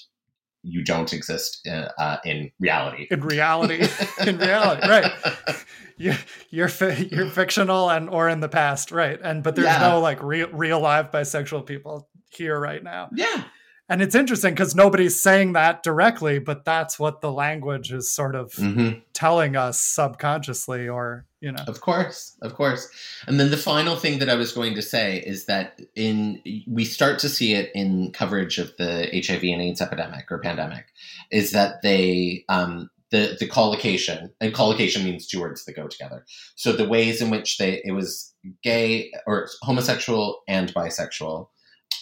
You 0.64 0.84
don't 0.84 1.12
exist 1.14 1.68
uh, 1.70 1.90
uh, 2.00 2.18
in 2.26 2.52
reality. 2.60 3.08
in 3.10 3.22
reality 3.22 3.88
in 4.26 4.38
reality 4.38 4.88
right 4.88 5.12
you, 5.98 6.14
you're 6.50 6.68
fi- 6.68 7.08
you're 7.12 7.30
fictional 7.30 7.90
and 7.90 8.10
or 8.10 8.28
in 8.28 8.40
the 8.42 8.50
past 8.50 8.92
right 8.92 9.20
and 9.22 9.44
but 9.44 9.56
there's 9.56 9.68
Yeah. 9.68 9.90
no 9.90 10.00
like 10.02 10.22
real 10.22 10.50
real 10.50 10.80
live 10.82 11.12
bisexual 11.12 11.66
people 11.66 12.10
here 12.32 12.60
right 12.60 12.84
now 12.84 13.10
Yeah, 13.14 13.44
and 13.90 14.02
it's 14.02 14.16
interesting 14.16 14.54
because 14.54 14.76
nobody's 14.76 15.22
saying 15.22 15.54
that 15.54 15.84
directly 15.84 16.40
but 16.40 16.66
that's 16.66 17.00
what 17.00 17.22
the 17.22 17.32
language 17.32 17.92
is 17.92 18.10
sort 18.12 18.36
of 18.36 18.54
hmm 18.54 18.90
telling 19.18 19.56
us 19.56 19.82
subconsciously 19.82 20.88
or 20.88 21.26
you 21.42 21.52
know 21.52 21.64
Of 21.68 21.82
course, 21.82 22.38
of 22.44 22.54
course. 22.54 22.88
And 23.26 23.40
then 23.40 23.50
the 23.50 23.58
final 23.58 23.96
thing 23.96 24.20
that 24.20 24.30
I 24.30 24.36
was 24.36 24.52
going 24.52 24.76
to 24.76 24.82
say 24.84 25.18
is 25.18 25.48
that 25.48 25.82
in 25.96 26.40
we 26.68 26.86
start 26.86 27.18
to 27.20 27.30
see 27.30 27.54
it 27.54 27.72
in 27.74 28.12
coverage 28.12 28.60
of 28.60 28.78
the 28.78 29.10
HIV 29.12 29.42
and 29.42 29.62
AIDS 29.62 29.82
epidemic 29.82 30.32
or 30.32 30.38
pandemic, 30.38 30.86
is 31.32 31.50
that 31.52 31.82
they 31.82 32.46
um, 32.48 32.92
the 33.10 33.38
the 33.40 33.48
collocation 33.48 34.32
and 34.40 34.54
collocation 34.54 35.04
means 35.04 35.26
two 35.26 35.42
words 35.42 35.66
that 35.66 35.76
go 35.76 35.88
together. 35.88 36.24
So 36.56 36.74
the 36.74 36.88
ways 36.88 37.20
in 37.20 37.32
which 37.32 37.58
they 37.58 37.82
it 37.84 37.94
was 37.94 38.34
gay 38.62 39.12
or 39.26 39.48
homosexual 39.64 40.44
and 40.48 40.72
bisexual, 40.74 41.48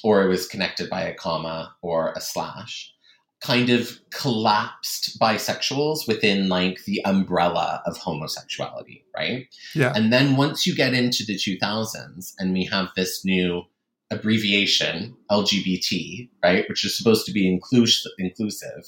or 0.06 0.22
it 0.22 0.28
was 0.28 0.48
connected 0.48 0.88
by 0.88 1.02
a 1.02 1.16
comma 1.16 1.76
or 1.82 2.14
a 2.16 2.22
slash 2.22 2.94
kind 3.42 3.72
of 3.72 4.00
collapsed 4.12 5.20
bisexuals 5.20 6.08
within 6.08 6.48
like 6.48 6.86
the 6.86 7.04
umbrella 7.06 7.82
of 7.88 7.98
homosexuality, 7.98 9.04
right? 9.18 9.48
yeah 9.74 9.92
And 9.96 10.14
then 10.14 10.38
once 10.38 10.68
you 10.68 10.76
get 10.76 10.94
into 10.94 11.26
the 11.26 11.34
2000s 11.34 12.34
and 12.38 12.54
we 12.54 12.66
have 12.66 12.90
this 12.96 13.26
new 13.26 13.64
abbreviation, 14.12 15.16
LGBT, 15.32 16.30
right, 16.44 16.70
which 16.70 16.86
is 16.86 16.96
supposed 16.96 17.26
to 17.26 17.32
be 17.32 17.52
inclusive, 17.52 18.12
inclusive, 18.20 18.86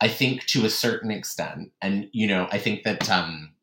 I 0.00 0.06
think 0.06 0.46
to 0.46 0.64
a 0.64 0.70
certain 0.70 1.10
extent, 1.10 1.72
and 1.82 2.08
you 2.12 2.28
know, 2.28 2.46
I 2.52 2.58
think 2.58 2.84
that 2.84 3.10
um, 3.10 3.54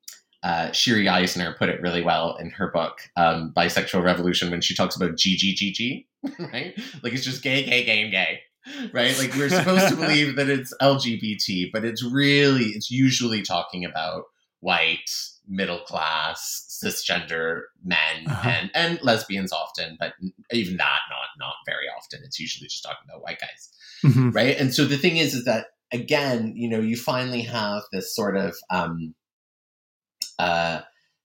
uh, 0.46 0.70
Shiri 0.70 1.10
Eisner 1.12 1.56
put 1.58 1.70
it 1.70 1.82
really 1.82 2.04
well 2.04 2.36
in 2.38 2.52
her 2.52 2.70
book, 2.72 3.00
um, 3.18 3.52
Bisexual 3.58 4.04
Revolution, 4.04 4.52
when 4.52 4.62
she 4.62 4.76
talks 4.76 4.96
about 4.96 5.14
GGGG, 5.18 6.06
right? 6.54 6.78
Like 7.02 7.14
it's 7.14 7.26
just 7.26 7.42
gay, 7.42 7.64
gay, 7.66 7.84
gay, 7.84 8.02
and 8.04 8.12
gay, 8.12 8.42
right? 8.94 9.18
Like 9.18 9.34
we're 9.36 9.50
supposed 9.50 9.90
to 9.90 9.96
believe 10.04 10.36
that 10.36 10.48
it's 10.50 10.72
LGBT, 10.82 11.72
but 11.74 11.84
it's 11.84 12.04
really, 12.04 12.66
it's 12.78 12.92
usually 12.92 13.42
talking 13.42 13.84
about 13.86 14.26
white, 14.60 15.10
middle 15.48 15.80
class, 15.80 16.80
cisgender 16.84 17.62
men 17.84 18.28
Uh-huh. 18.28 18.50
and 18.50 18.72
and 18.74 19.00
lesbians 19.04 19.52
often, 19.52 19.98
but 20.00 20.14
even 20.52 20.78
that 20.78 21.00
not 21.10 21.28
not 21.40 21.56
very 21.66 21.86
often. 21.98 22.20
It's 22.24 22.40
usually 22.40 22.68
just 22.68 22.84
talking 22.84 23.08
about 23.10 23.24
white 23.24 23.40
guys 23.40 23.70
Mhm. 24.04 24.36
right 24.36 24.56
and 24.60 24.74
so 24.76 24.86
the 24.86 24.98
thing 24.98 25.18
is 25.18 25.34
is 25.34 25.46
that 25.46 25.68
again 25.92 26.54
you 26.56 26.68
know 26.70 26.80
you 26.80 26.98
finally 26.98 27.42
have 27.44 27.84
this 27.94 28.14
sort 28.14 28.36
of 28.38 28.54
um 28.70 29.16
uh 30.40 30.82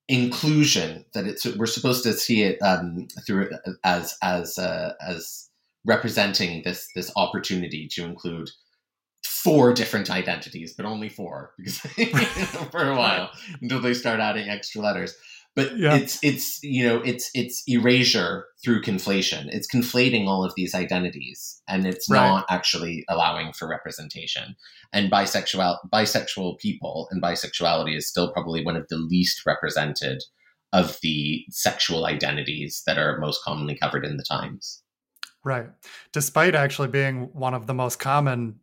inclusion 0.09 1.05
that 1.15 1.27
it's 1.27 1.47
we're 1.57 1.67
supposed 1.67 2.03
to 2.03 2.13
see 2.13 2.43
it 2.43 2.59
um 2.63 3.07
through 3.27 3.49
as 3.85 4.17
as 4.23 4.59
uh, 4.59 4.93
as 5.07 5.49
representing 5.85 6.63
this 6.65 6.89
this 6.95 7.13
opportunity 7.17 7.89
to 7.89 8.05
include 8.05 8.51
four 9.25 9.73
different 9.73 10.11
identities 10.11 10.75
but 10.75 10.85
only 10.85 11.09
four 11.09 11.53
because 11.57 11.79
for 12.71 12.91
a 12.91 12.97
while 12.97 13.31
until 13.63 13.81
they 13.81 13.95
start 13.95 14.19
adding 14.19 14.49
extra 14.49 14.81
letters 14.81 15.15
but 15.57 15.77
Yeah. 15.77 15.95
it's 15.97 16.19
it's 16.23 16.63
you 16.63 16.85
know 16.87 16.99
it's 17.03 17.31
it's 17.35 17.63
erasure 17.67 18.47
through 18.63 18.83
conflation 18.83 19.47
it's 19.51 19.69
conflating 19.73 20.27
all 20.27 20.45
of 20.45 20.53
these 20.57 20.75
identities 20.75 21.61
and 21.69 21.87
it's 21.87 22.09
Right. 22.09 22.27
not 22.27 22.47
actually 22.49 23.05
allowing 23.09 23.53
for 23.53 23.69
representation 23.69 24.57
and 24.93 25.11
bisexual 25.11 25.77
bisexual 25.93 26.59
people 26.59 27.09
and 27.11 27.23
bisexuality 27.23 27.97
is 27.97 28.09
still 28.09 28.33
probably 28.33 28.65
one 28.65 28.77
of 28.77 28.87
the 28.89 28.97
least 28.99 29.45
represented 29.47 30.23
of 30.73 30.99
the 31.03 31.45
sexual 31.51 32.07
identities 32.07 32.83
that 32.87 32.97
are 32.99 33.19
most 33.19 33.43
commonly 33.43 33.77
covered 33.77 34.05
in 34.05 34.17
the 34.17 34.25
times 34.25 34.83
Right. 35.43 35.71
Despite 36.13 36.55
actually 36.55 36.89
being 36.89 37.31
one 37.33 37.55
of 37.55 37.67
the 37.67 37.73
most 37.73 37.99
common 37.99 38.61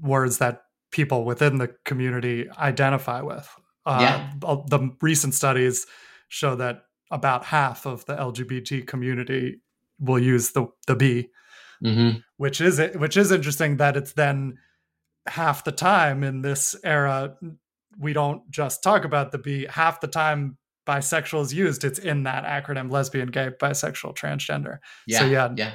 words 0.00 0.38
that 0.38 0.62
people 0.92 1.24
within 1.24 1.58
the 1.58 1.66
community 1.84 2.48
identify 2.56 3.20
with. 3.20 3.48
Uh, 3.84 3.98
Yeah. 4.00 4.30
The 4.68 4.90
recent 5.00 5.34
studies 5.34 5.86
show 6.30 6.54
that 6.54 6.84
about 7.10 7.44
half 7.44 7.86
of 7.86 8.06
the 8.06 8.14
LGBT 8.16 8.86
community 8.86 9.60
will 9.98 10.18
use 10.18 10.52
the, 10.52 10.66
the 10.86 10.96
B, 10.96 11.28
mm-hmm. 11.84 12.18
which 12.38 12.60
is 12.60 12.80
which 12.94 13.16
is 13.18 13.30
interesting 13.30 13.76
that 13.76 13.96
it's 13.96 14.14
then 14.14 14.56
half 15.28 15.64
the 15.64 15.72
time 15.72 16.24
in 16.24 16.40
this 16.40 16.74
era 16.82 17.36
we 17.98 18.12
don't 18.12 18.48
just 18.50 18.82
talk 18.82 19.04
about 19.04 19.32
the 19.32 19.38
B. 19.38 19.66
Half 19.68 20.00
the 20.00 20.06
time 20.06 20.56
bisexual 20.86 21.42
is 21.42 21.52
used, 21.52 21.84
it's 21.84 21.98
in 21.98 22.22
that 22.22 22.44
acronym 22.44 22.90
lesbian, 22.90 23.28
gay, 23.28 23.50
bisexual, 23.60 24.16
transgender. 24.16 24.78
yeah 25.06 25.18
So, 25.18 25.26
yeah. 25.26 25.52
yeah 25.56 25.72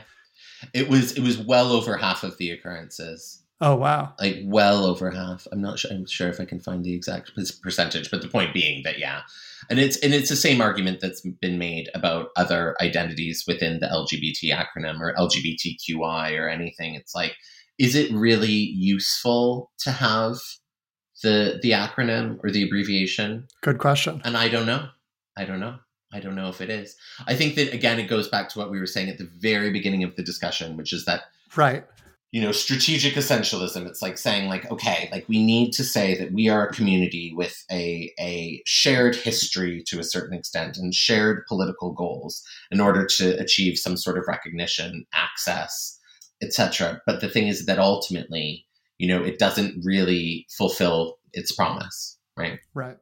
It 0.74 0.89
was 0.89 1.12
it 1.13 1.22
was 1.22 1.38
well 1.38 1.72
over 1.72 1.98
half 1.98 2.24
of 2.24 2.38
the 2.38 2.52
occurrences. 2.52 3.44
Oh 3.62 3.76
wow! 3.76 4.13
Like 4.20 4.39
well 4.44 4.86
over 4.86 5.10
half. 5.12 5.48
I'm 5.52 5.62
not 5.62 5.80
sure. 5.80 5.91
I'm 5.91 6.06
sure 6.06 6.28
if 6.28 6.41
I 6.41 6.46
can 6.46 6.60
find 6.60 6.84
the 6.84 6.94
exact 6.94 7.32
percentage, 7.62 8.12
but 8.12 8.22
the 8.22 8.28
point 8.28 8.54
being 8.54 8.84
that 8.84 9.00
yeah, 9.00 9.22
and 9.70 9.80
it's 9.80 9.98
and 9.98 10.13
it's 10.13 10.30
the 10.30 10.36
same 10.36 10.60
argument 10.60 11.00
that's 11.00 11.22
been 11.22 11.58
made 11.58 11.89
about 11.96 12.30
other 12.36 12.76
identities 12.82 13.46
within 13.48 13.80
the 13.80 13.88
LGBT 13.88 14.52
acronym 14.52 15.00
or 15.00 15.15
LGBTQI 15.15 16.38
or 16.38 16.50
anything. 16.50 16.96
It's 16.96 17.15
like, 17.15 17.38
is 17.80 17.96
it 17.96 18.12
really 18.12 18.50
useful 18.50 19.72
to 19.80 19.91
have 19.91 20.36
the 21.24 21.60
the 21.62 21.72
acronym 21.72 22.39
or 22.44 22.52
the 22.52 22.63
abbreviation? 22.63 23.48
Good 23.62 23.78
question. 23.78 24.22
And 24.26 24.36
I 24.36 24.50
don't 24.50 24.65
know. 24.65 24.89
I 25.38 25.46
don't 25.46 25.62
know. 25.62 25.78
I 26.12 26.20
don't 26.20 26.36
know 26.36 26.50
if 26.50 26.60
it 26.60 26.70
is. 26.70 26.98
I 27.26 27.36
think 27.36 27.56
that 27.56 27.74
again, 27.74 28.00
it 28.00 28.10
goes 28.10 28.28
back 28.28 28.50
to 28.50 28.60
what 28.60 28.70
we 28.70 28.80
were 28.80 28.86
saying 28.86 29.10
at 29.10 29.18
the 29.18 29.30
very 29.39 29.72
beginning 29.72 30.04
of 30.04 30.18
the 30.18 30.24
discussion, 30.24 30.76
which 30.76 30.91
is 30.91 31.06
that 31.06 31.22
right 31.56 31.86
you 32.36 32.41
know 32.41 32.52
strategic 32.52 33.13
essentialism. 33.13 33.88
It's 33.88 34.02
like 34.02 34.17
saying 34.17 34.50
like 34.50 34.69
okay 34.69 35.08
like 35.10 35.24
we 35.30 35.41
need 35.41 35.71
to 35.71 35.86
say 35.86 36.17
that 36.17 36.34
we 36.34 36.50
are 36.50 36.67
a 36.67 36.74
community 36.74 37.32
with 37.34 37.63
a 37.71 38.12
a 38.19 38.62
shared 38.65 39.15
history 39.15 39.82
to 39.88 40.02
a 40.02 40.04
certain 40.04 40.38
extent 40.38 40.76
and 40.76 40.93
shared 40.93 41.45
political 41.48 41.93
goals 41.93 42.43
in 42.71 42.82
order 42.82 43.06
to 43.06 43.39
achieve 43.39 43.78
some 43.78 43.95
sort 43.95 44.17
of 44.17 44.26
recognition 44.28 45.06
access 45.13 45.98
etc 46.43 47.02
but 47.06 47.21
the 47.21 47.30
thing 47.30 47.48
is 47.48 47.67
that 47.67 47.80
ultimately 47.80 48.65
you 48.98 49.08
know 49.08 49.24
it 49.24 49.39
doesn't 49.39 49.82
really 49.86 50.45
fulfill 50.58 51.17
its 51.32 51.54
promise 51.54 52.17
right? 52.36 52.60
Right. 52.74 52.98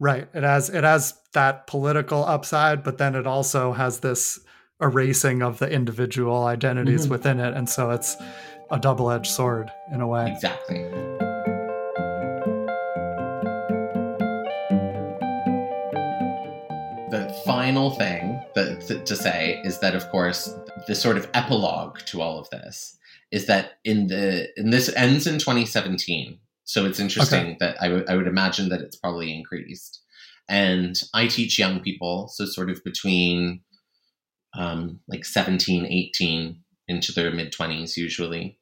Right. 0.00 0.28
It 0.32 0.44
has 0.44 0.70
it 0.70 0.82
has 0.82 1.12
that 1.34 1.66
political 1.66 2.24
upside 2.24 2.82
but 2.82 2.96
then 2.96 3.16
it 3.16 3.26
also 3.26 3.72
has 3.72 4.00
this 4.00 4.40
erasing 4.82 5.42
of 5.42 5.58
the 5.58 5.70
individual 5.70 6.44
identities 6.44 7.02
mm-hmm. 7.02 7.12
within 7.12 7.40
it. 7.40 7.54
And 7.54 7.68
so 7.68 7.90
it's 7.90 8.16
a 8.72 8.78
double-edged 8.78 9.30
sword 9.30 9.70
in 9.92 10.00
a 10.00 10.06
way. 10.06 10.32
Exactly. 10.32 10.82
The 17.10 17.42
final 17.44 17.90
thing 17.90 18.42
that, 18.54 19.04
to 19.04 19.14
say 19.14 19.60
is 19.62 19.78
that, 19.80 19.94
of 19.94 20.08
course, 20.08 20.56
the 20.86 20.94
sort 20.94 21.18
of 21.18 21.28
epilogue 21.34 21.98
to 22.06 22.22
all 22.22 22.38
of 22.38 22.48
this 22.48 22.96
is 23.30 23.46
that 23.46 23.72
in 23.84 24.06
the 24.06 24.48
and 24.56 24.72
this 24.72 24.90
ends 24.94 25.26
in 25.26 25.38
2017. 25.38 26.38
So 26.64 26.86
it's 26.86 27.00
interesting 27.00 27.40
okay. 27.40 27.56
that 27.60 27.76
I, 27.80 27.88
w- 27.88 28.04
I 28.08 28.16
would 28.16 28.26
imagine 28.26 28.70
that 28.70 28.80
it's 28.80 28.96
probably 28.96 29.34
increased. 29.34 30.00
And 30.48 30.98
I 31.12 31.26
teach 31.26 31.58
young 31.58 31.80
people, 31.80 32.28
so 32.28 32.46
sort 32.46 32.70
of 32.70 32.82
between 32.84 33.60
um, 34.54 35.00
like 35.08 35.24
17, 35.24 35.86
18 35.86 36.62
into 36.88 37.12
their 37.12 37.30
mid 37.30 37.52
20s 37.52 37.96
usually. 37.96 38.58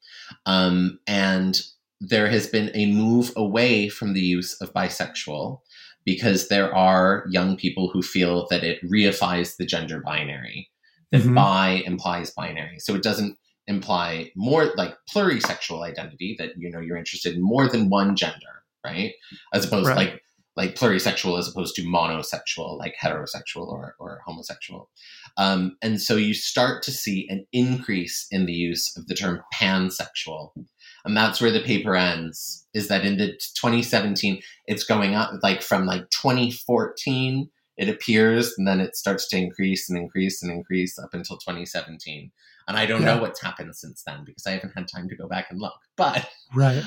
Um, 0.47 0.99
and 1.07 1.61
there 2.01 2.29
has 2.29 2.47
been 2.47 2.71
a 2.75 2.87
move 2.93 3.33
away 3.37 3.88
from 3.88 4.14
the 4.14 4.21
use 4.21 4.55
of 4.61 4.73
bisexual 4.73 5.61
because 6.05 6.49
there 6.49 6.75
are 6.75 7.27
young 7.31 7.57
people 7.57 7.90
who 7.90 8.03
feel 8.03 8.47
that 8.49 8.64
it 8.64 8.83
reifies 8.83 9.57
the 9.57 9.66
gender 9.66 10.01
binary, 10.01 10.71
that 11.12 11.21
mm-hmm. 11.21 11.35
bi 11.35 11.83
implies 11.85 12.31
binary. 12.31 12.79
So 12.79 12.95
it 12.95 13.03
doesn't 13.03 13.37
imply 13.66 14.33
more 14.35 14.73
like 14.77 14.97
plurisexual 15.14 15.87
identity 15.87 16.35
that 16.38 16.51
you 16.57 16.71
know 16.71 16.81
you're 16.81 16.97
interested 16.97 17.35
in 17.35 17.43
more 17.43 17.69
than 17.69 17.90
one 17.90 18.16
gender, 18.16 18.64
right? 18.85 19.12
As 19.53 19.64
opposed 19.66 19.88
right. 19.88 19.97
like 19.97 20.23
like 20.57 20.75
plurisexual 20.75 21.39
as 21.39 21.49
opposed 21.49 21.75
to 21.77 21.83
monosexual, 21.83 22.79
like 22.79 22.95
heterosexual 23.01 23.69
or, 23.69 23.95
or 23.99 24.21
homosexual. 24.27 24.91
Um, 25.37 25.77
and 25.81 26.01
so 26.01 26.17
you 26.17 26.35
start 26.35 26.83
to 26.85 26.91
see 26.91 27.29
an 27.29 27.47
increase 27.53 28.27
in 28.31 28.47
the 28.47 28.53
use 28.53 28.97
of 28.97 29.07
the 29.07 29.15
term 29.15 29.43
pansexual. 29.55 30.51
And 31.05 31.17
that's 31.17 31.41
where 31.41 31.53
the 31.53 31.63
paper 31.63 31.97
ends, 31.97 32.67
is 32.75 32.89
that 32.89 33.07
in 33.07 33.17
the 33.17 33.29
2017, 33.29 34.43
it's 34.67 34.85
going 34.85 35.15
up 35.15 35.33
like 35.43 35.63
from 35.63 35.87
like 35.87 36.11
2014, 36.11 37.49
it 37.77 37.89
appears, 37.89 38.53
and 38.59 38.69
then 38.69 38.81
it 38.81 38.97
starts 38.97 39.29
to 39.29 39.39
increase 39.39 39.89
and 39.89 39.99
increase 39.99 40.43
and 40.43 40.53
increase 40.53 40.99
up 40.99 41.15
until 41.15 41.39
2017. 41.39 42.31
And 42.69 42.77
I 42.77 42.87
don't 42.87 43.03
yeah. 43.03 43.15
know 43.15 43.23
what's 43.23 43.41
happened 43.41 43.75
since 43.75 44.03
then 44.03 44.25
because 44.25 44.47
I 44.47 44.51
haven't 44.51 44.75
had 44.77 44.87
time 44.87 45.09
to 45.09 45.17
go 45.17 45.27
back 45.27 45.47
and 45.51 45.59
look. 45.59 45.75
But 45.97 46.29
right. 46.55 46.83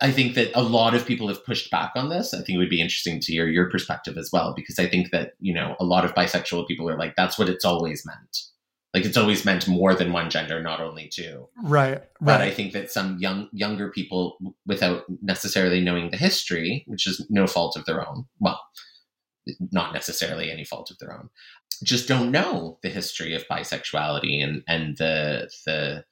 I 0.00 0.10
think 0.10 0.34
that 0.34 0.50
a 0.54 0.62
lot 0.62 0.94
of 0.94 1.06
people 1.06 1.28
have 1.28 1.44
pushed 1.44 1.70
back 1.70 1.92
on 1.96 2.10
this. 2.10 2.34
I 2.34 2.38
think 2.38 2.50
it 2.50 2.58
would 2.58 2.68
be 2.68 2.82
interesting 2.82 3.18
to 3.20 3.32
hear 3.32 3.46
your 3.48 3.70
perspective 3.70 4.18
as 4.18 4.30
well, 4.32 4.52
because 4.54 4.78
I 4.78 4.86
think 4.86 5.10
that, 5.10 5.32
you 5.40 5.54
know, 5.54 5.74
a 5.80 5.84
lot 5.84 6.04
of 6.04 6.14
bisexual 6.14 6.68
people 6.68 6.88
are 6.90 6.98
like, 6.98 7.16
that's 7.16 7.38
what 7.38 7.48
it's 7.48 7.64
always 7.64 8.04
meant. 8.04 8.38
Like 8.92 9.04
it's 9.04 9.16
always 9.16 9.44
meant 9.44 9.68
more 9.68 9.94
than 9.94 10.12
one 10.12 10.30
gender, 10.30 10.62
not 10.62 10.80
only 10.80 11.08
two. 11.12 11.48
Right. 11.62 11.92
Right. 11.92 12.02
But. 12.20 12.40
I 12.40 12.50
think 12.50 12.72
that 12.72 12.90
some 12.90 13.18
young 13.18 13.48
younger 13.52 13.90
people 13.90 14.38
without 14.66 15.04
necessarily 15.22 15.80
knowing 15.80 16.10
the 16.10 16.16
history, 16.16 16.84
which 16.86 17.06
is 17.06 17.26
no 17.28 17.46
fault 17.46 17.76
of 17.76 17.84
their 17.84 18.06
own, 18.06 18.24
well, 18.38 18.60
not 19.70 19.92
necessarily 19.92 20.50
any 20.50 20.64
fault 20.64 20.90
of 20.90 20.98
their 20.98 21.12
own, 21.12 21.28
just 21.84 22.08
don't 22.08 22.30
know 22.30 22.78
the 22.82 22.88
history 22.88 23.34
of 23.34 23.46
bisexuality 23.48 24.42
and, 24.42 24.62
and 24.66 24.96
the 24.96 25.50
the 25.66 26.04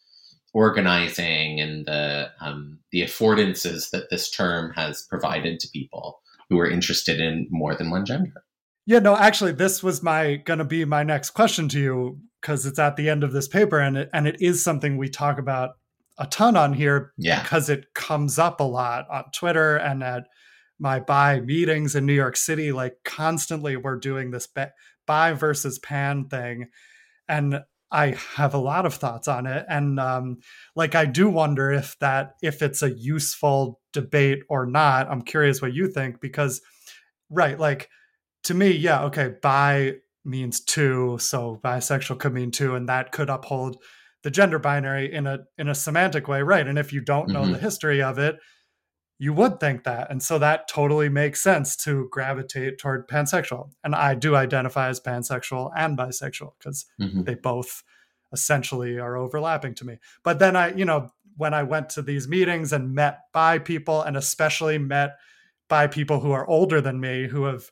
organizing 0.55 1.61
and 1.61 1.85
the 1.85 2.31
um, 2.41 2.79
the 2.93 3.03
affordances 3.03 3.91
that 3.91 4.09
this 4.09 4.31
term 4.31 4.73
has 4.75 5.03
provided 5.03 5.61
to 5.61 5.69
people 5.69 6.21
who 6.49 6.59
are 6.59 6.71
interested 6.71 7.21
in 7.21 7.47
more 7.51 7.75
than 7.75 7.91
one 7.91 8.07
gender. 8.07 8.45
Yeah, 8.87 9.01
no, 9.01 9.17
actually, 9.17 9.53
this 9.53 9.83
was 9.83 10.03
my 10.03 10.37
going 10.37 10.59
to 10.61 10.65
be 10.65 10.85
my 10.85 11.03
next 11.03 11.31
question 11.31 11.69
to 11.71 11.81
you 11.81 12.19
because 12.41 12.67
it's 12.67 12.79
at 12.79 12.97
the 12.97 13.11
end 13.11 13.25
of 13.25 13.33
this 13.33 13.49
paper, 13.49 13.81
and 13.81 13.97
it, 13.97 14.11
and 14.13 14.27
it 14.27 14.37
is 14.41 14.63
something 14.63 14.97
we 14.97 15.09
talk 15.09 15.39
about 15.39 15.71
a 16.19 16.27
ton 16.27 16.57
on 16.57 16.73
here 16.73 17.13
yeah. 17.19 17.43
because 17.43 17.69
it 17.69 17.93
comes 17.95 18.39
up 18.39 18.61
a 18.61 18.65
lot 18.65 19.07
on 19.11 19.25
Twitter 19.35 19.77
and 19.77 20.05
at 20.05 20.29
my 20.79 21.01
bi 21.01 21.41
meetings 21.41 21.97
in 21.97 22.07
New 22.07 22.13
York 22.13 22.37
City. 22.37 22.71
Like 22.71 22.99
constantly, 23.05 23.77
we're 23.77 23.97
doing 23.97 24.31
this 24.31 24.47
bi 25.07 25.33
versus 25.33 25.81
pan 25.81 26.29
thing, 26.29 26.69
and 27.29 27.61
I 27.95 28.17
have 28.35 28.55
a 28.55 28.59
lot 28.59 28.87
of 28.87 28.95
thoughts 28.95 29.29
on 29.29 29.47
it, 29.47 29.65
and 29.69 30.01
um, 30.01 30.39
like 30.75 30.95
I 30.95 31.05
do 31.07 31.29
wonder 31.29 31.71
if 31.71 31.97
that 32.01 32.35
if 32.43 32.61
it's 32.61 32.83
a 32.83 32.91
useful 32.91 33.81
debate 33.93 34.41
or 34.49 34.67
not. 34.67 35.09
I'm 35.09 35.23
curious 35.23 35.63
what 35.63 35.73
you 35.73 35.89
think 35.89 36.21
because, 36.21 36.61
right, 37.31 37.59
like 37.59 37.89
to 38.45 38.55
me, 38.55 38.73
yeah, 38.73 39.05
okay, 39.05 39.35
bi 39.41 39.95
means 40.25 40.61
two, 40.61 41.19
so 41.21 41.61
bisexual 41.63 42.19
could 42.19 42.35
mean 42.35 42.51
two, 42.51 42.75
and 42.75 42.89
that 42.89 43.13
could 43.13 43.31
uphold 43.31 43.77
the 44.25 44.31
gender 44.31 44.59
binary 44.59 45.13
in 45.13 45.29
a 45.29 45.39
in 45.57 45.69
a 45.69 45.75
semantic 45.75 46.27
way, 46.27 46.43
right? 46.43 46.67
And 46.67 46.79
if 46.79 46.93
you 46.93 47.01
don't 47.01 47.29
know 47.29 47.43
mm-hmm. 47.43 47.53
the 47.53 47.59
history 47.59 48.03
of 48.03 48.19
it, 48.19 48.37
you 49.19 49.33
would 49.33 49.61
think 49.61 49.85
that. 49.85 50.11
And 50.11 50.23
so 50.23 50.39
that 50.39 50.69
totally 50.69 51.09
makes 51.09 51.41
sense 51.41 51.77
to 51.77 52.09
gravitate 52.11 52.79
toward 52.79 53.09
pansexual. 53.09 53.71
And 53.85 53.95
I 53.95 54.15
do 54.15 54.35
identify 54.35 54.89
as 54.89 55.01
pansexual 55.01 55.71
and 55.77 55.97
bisexual 55.97 56.53
because 56.59 56.87
mm-hmm. 57.01 57.23
they 57.23 57.35
both 57.35 57.83
essentially 58.33 58.99
are 58.99 59.17
overlapping 59.17 59.75
to 59.77 59.87
me. 59.87 59.99
But 60.25 60.41
then 60.41 60.57
I, 60.57 60.75
you 60.75 60.85
know, 60.85 61.11
when 61.37 61.55
I 61.55 61.63
went 61.63 61.91
to 61.91 62.03
these 62.03 62.29
meetings 62.29 62.73
and 62.73 62.95
met 62.95 63.21
bi 63.33 63.59
people 63.59 64.03
and 64.03 64.17
especially 64.17 64.79
met 64.79 65.17
bi 65.69 65.87
people 65.87 66.21
who 66.21 66.33
are 66.33 66.47
older 66.47 66.81
than 66.81 67.01
me 67.01 67.29
who 67.29 67.45
have 67.45 67.71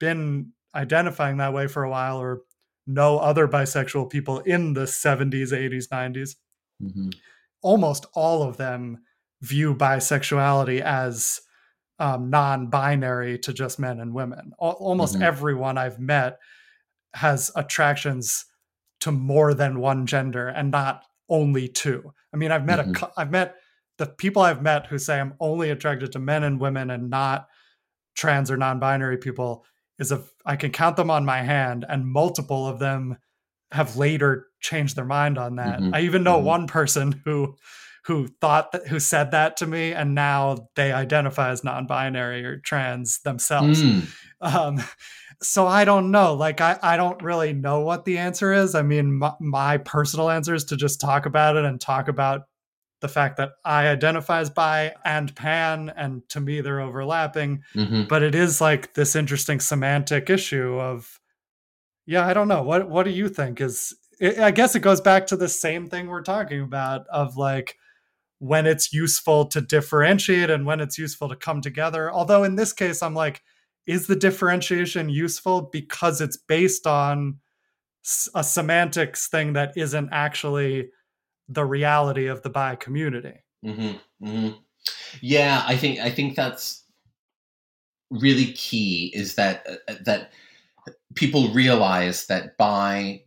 been 0.00 0.52
identifying 0.74 1.36
that 1.38 1.52
way 1.52 1.66
for 1.66 1.84
a 1.84 1.90
while 1.90 2.18
or 2.18 2.42
know 2.86 3.18
other 3.18 3.46
bisexual 3.46 4.10
people 4.10 4.40
in 4.40 4.72
the 4.72 4.84
70s, 4.84 5.52
80s, 5.52 5.88
90s, 5.88 6.36
mm-hmm. 6.82 7.10
almost 7.62 8.06
all 8.14 8.42
of 8.42 8.56
them 8.56 8.98
view 9.40 9.74
bisexuality 9.74 10.80
as 10.80 11.40
um, 11.98 12.30
non-binary 12.30 13.38
to 13.40 13.52
just 13.52 13.78
men 13.78 14.00
and 14.00 14.14
women. 14.14 14.52
almost 14.58 15.14
mm-hmm. 15.14 15.24
everyone 15.24 15.78
I've 15.78 15.98
met 15.98 16.38
has 17.14 17.50
attractions 17.56 18.44
to 19.00 19.12
more 19.12 19.54
than 19.54 19.80
one 19.80 20.06
gender 20.06 20.48
and 20.48 20.70
not 20.70 21.04
only 21.28 21.68
two. 21.68 22.12
I 22.32 22.36
mean, 22.36 22.50
I've 22.50 22.64
met 22.64 22.78
mm-hmm. 22.78 23.04
a 23.04 23.12
I've 23.16 23.30
met 23.30 23.56
the 23.98 24.06
people 24.06 24.42
I've 24.42 24.62
met 24.62 24.86
who 24.86 24.98
say 24.98 25.20
I'm 25.20 25.34
only 25.40 25.70
attracted 25.70 26.12
to 26.12 26.18
men 26.18 26.44
and 26.44 26.60
women 26.60 26.90
and 26.90 27.10
not 27.10 27.48
trans 28.16 28.50
or 28.50 28.56
non-binary 28.56 29.18
people 29.18 29.64
is 29.98 30.12
a 30.12 30.22
I 30.46 30.56
can 30.56 30.70
count 30.70 30.96
them 30.96 31.10
on 31.10 31.24
my 31.24 31.42
hand 31.42 31.84
and 31.88 32.06
multiple 32.06 32.66
of 32.66 32.78
them 32.78 33.18
have 33.72 33.96
later 33.96 34.46
changed 34.60 34.96
their 34.96 35.04
mind 35.04 35.36
on 35.38 35.56
that. 35.56 35.80
Mm-hmm. 35.80 35.94
I 35.94 36.00
even 36.02 36.22
know 36.22 36.36
mm-hmm. 36.36 36.46
one 36.46 36.66
person 36.66 37.20
who 37.24 37.56
who 38.08 38.26
thought 38.40 38.72
that 38.72 38.86
who 38.86 38.98
said 38.98 39.32
that 39.32 39.58
to 39.58 39.66
me 39.66 39.92
and 39.92 40.14
now 40.14 40.66
they 40.76 40.92
identify 40.92 41.50
as 41.50 41.62
non-binary 41.62 42.42
or 42.42 42.56
trans 42.56 43.20
themselves. 43.20 43.82
Mm. 43.82 44.08
um, 44.40 44.82
so 45.42 45.66
i 45.66 45.84
don't 45.84 46.10
know. 46.10 46.32
Like 46.32 46.62
I, 46.62 46.78
I 46.82 46.96
don't 46.96 47.22
really 47.22 47.52
know 47.52 47.80
what 47.80 48.06
the 48.06 48.16
answer 48.16 48.50
is. 48.54 48.74
I 48.74 48.80
mean 48.80 49.18
my, 49.18 49.34
my 49.40 49.76
personal 49.76 50.30
answer 50.30 50.54
is 50.54 50.64
to 50.64 50.76
just 50.76 51.02
talk 51.02 51.26
about 51.26 51.56
it 51.56 51.66
and 51.66 51.78
talk 51.78 52.08
about 52.08 52.42
the 53.00 53.08
fact 53.08 53.36
that 53.36 53.50
i 53.62 53.88
identify 53.88 54.40
as 54.40 54.48
bi 54.48 54.94
and 55.04 55.36
pan 55.36 55.92
and 55.94 56.26
to 56.30 56.40
me 56.40 56.62
they're 56.62 56.80
overlapping. 56.80 57.62
Mm-hmm. 57.74 58.04
but 58.04 58.22
it 58.22 58.34
is 58.34 58.58
like 58.58 58.94
this 58.94 59.14
interesting 59.14 59.60
semantic 59.60 60.30
issue 60.30 60.80
of 60.80 61.20
yeah 62.06 62.26
i 62.26 62.32
don't 62.32 62.48
know. 62.48 62.62
What 62.62 62.88
what 62.88 63.02
do 63.02 63.10
you 63.10 63.28
think 63.28 63.60
is 63.60 63.94
it, 64.18 64.38
I 64.38 64.50
guess 64.50 64.74
it 64.74 64.80
goes 64.80 65.02
back 65.02 65.26
to 65.26 65.36
the 65.36 65.48
same 65.48 65.88
thing 65.88 66.06
we're 66.06 66.22
talking 66.22 66.62
about 66.62 67.06
of 67.08 67.36
like 67.36 67.76
when 68.38 68.66
it's 68.66 68.92
useful 68.92 69.46
to 69.46 69.60
differentiate 69.60 70.50
and 70.50 70.64
when 70.64 70.80
it's 70.80 70.98
useful 70.98 71.28
to 71.28 71.36
come 71.36 71.60
together. 71.60 72.10
Although 72.10 72.44
in 72.44 72.56
this 72.56 72.72
case, 72.72 73.02
I'm 73.02 73.14
like, 73.14 73.42
is 73.86 74.06
the 74.06 74.16
differentiation 74.16 75.08
useful 75.08 75.62
because 75.72 76.20
it's 76.20 76.36
based 76.36 76.86
on 76.86 77.38
a 78.34 78.44
semantics 78.44 79.28
thing 79.28 79.54
that 79.54 79.72
isn't 79.76 80.10
actually 80.12 80.90
the 81.48 81.64
reality 81.64 82.26
of 82.26 82.42
the 82.42 82.50
bi 82.50 82.76
community? 82.76 83.44
Mm-hmm, 83.64 84.26
mm-hmm. 84.26 84.56
Yeah, 85.20 85.64
I 85.66 85.76
think 85.76 85.98
I 85.98 86.10
think 86.10 86.36
that's 86.36 86.84
really 88.10 88.52
key. 88.52 89.10
Is 89.14 89.34
that 89.34 89.66
uh, 89.88 89.94
that 90.04 90.32
people 91.14 91.52
realize 91.52 92.26
that 92.26 92.56
bi 92.56 93.22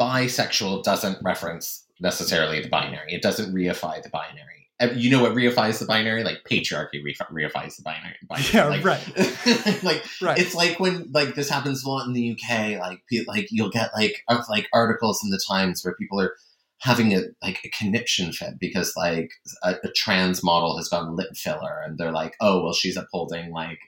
bisexual 0.00 0.82
doesn't 0.82 1.18
reference 1.22 1.85
necessarily 2.00 2.60
the 2.60 2.68
binary. 2.68 3.12
It 3.12 3.22
doesn't 3.22 3.54
reify 3.54 4.02
the 4.02 4.10
binary. 4.10 4.68
You 4.94 5.10
know 5.10 5.22
what 5.22 5.32
reifies 5.32 5.78
the 5.78 5.86
binary? 5.86 6.22
Like 6.22 6.44
patriarchy 6.44 7.02
reifies 7.32 7.76
the 7.76 7.82
binary. 7.82 8.16
binary. 8.28 8.50
Yeah, 8.52 8.66
like, 8.66 8.84
right. 8.84 9.82
like 9.82 10.04
right. 10.20 10.38
it's 10.38 10.54
like 10.54 10.78
when 10.78 11.10
like 11.12 11.34
this 11.34 11.48
happens 11.48 11.82
a 11.82 11.88
lot 11.88 12.06
in 12.06 12.12
the 12.12 12.32
UK. 12.32 12.78
Like 12.78 13.00
like 13.26 13.48
you'll 13.50 13.70
get 13.70 13.90
like 13.96 14.22
like 14.50 14.68
articles 14.74 15.22
in 15.24 15.30
the 15.30 15.40
Times 15.48 15.82
where 15.82 15.94
people 15.94 16.20
are 16.20 16.36
having 16.80 17.14
a 17.14 17.22
like 17.42 17.58
a 17.64 17.70
conniption 17.70 18.32
fit 18.32 18.58
because 18.60 18.92
like 18.96 19.30
a, 19.62 19.76
a 19.82 19.90
trans 19.96 20.44
model 20.44 20.76
has 20.76 20.88
gone 20.88 21.16
lip 21.16 21.34
filler 21.34 21.80
and 21.82 21.96
they're 21.96 22.12
like, 22.12 22.34
oh 22.40 22.62
well, 22.62 22.74
she's 22.74 22.98
upholding 22.98 23.50
like 23.50 23.78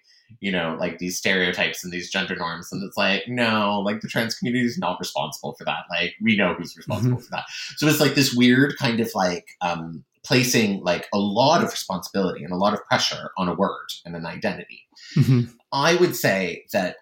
you 0.41 0.53
know, 0.53 0.77
like 0.79 0.99
these 0.99 1.19
stereotypes 1.19 1.83
and 1.83 1.93
these 1.93 2.11
gender 2.11 2.37
norms. 2.37 2.73
And 2.73 2.83
it's 2.83 2.97
like, 2.97 3.25
no, 3.29 3.81
like 3.85 4.01
the 4.01 4.09
trans 4.09 4.35
community 4.35 4.65
is 4.65 4.79
not 4.79 4.99
responsible 5.01 5.55
for 5.59 5.65
that. 5.65 5.85
Like 5.91 6.15
we 6.23 6.37
know 6.37 6.55
who's 6.55 6.77
responsible 6.77 7.17
mm-hmm. 7.17 7.25
for 7.25 7.31
that. 7.31 7.45
So 7.77 7.87
it's 7.87 8.01
like 8.01 8.15
this 8.15 8.35
weird 8.35 8.77
kind 8.79 9.01
of 9.01 9.11
like 9.15 9.47
um, 9.61 10.05
placing 10.25 10.83
like 10.83 11.07
a 11.13 11.19
lot 11.19 11.63
of 11.63 11.71
responsibility 11.71 12.45
and 12.45 12.53
a 12.53 12.57
lot 12.57 12.75
of 12.75 12.85
pressure 12.87 13.31
on 13.37 13.49
a 13.49 13.55
word 13.55 13.89
and 14.05 14.15
an 14.15 14.27
identity. 14.27 14.87
Mm-hmm. 15.17 15.51
I 15.73 15.97
would 15.97 16.17
say 16.17 16.65
that 16.73 16.97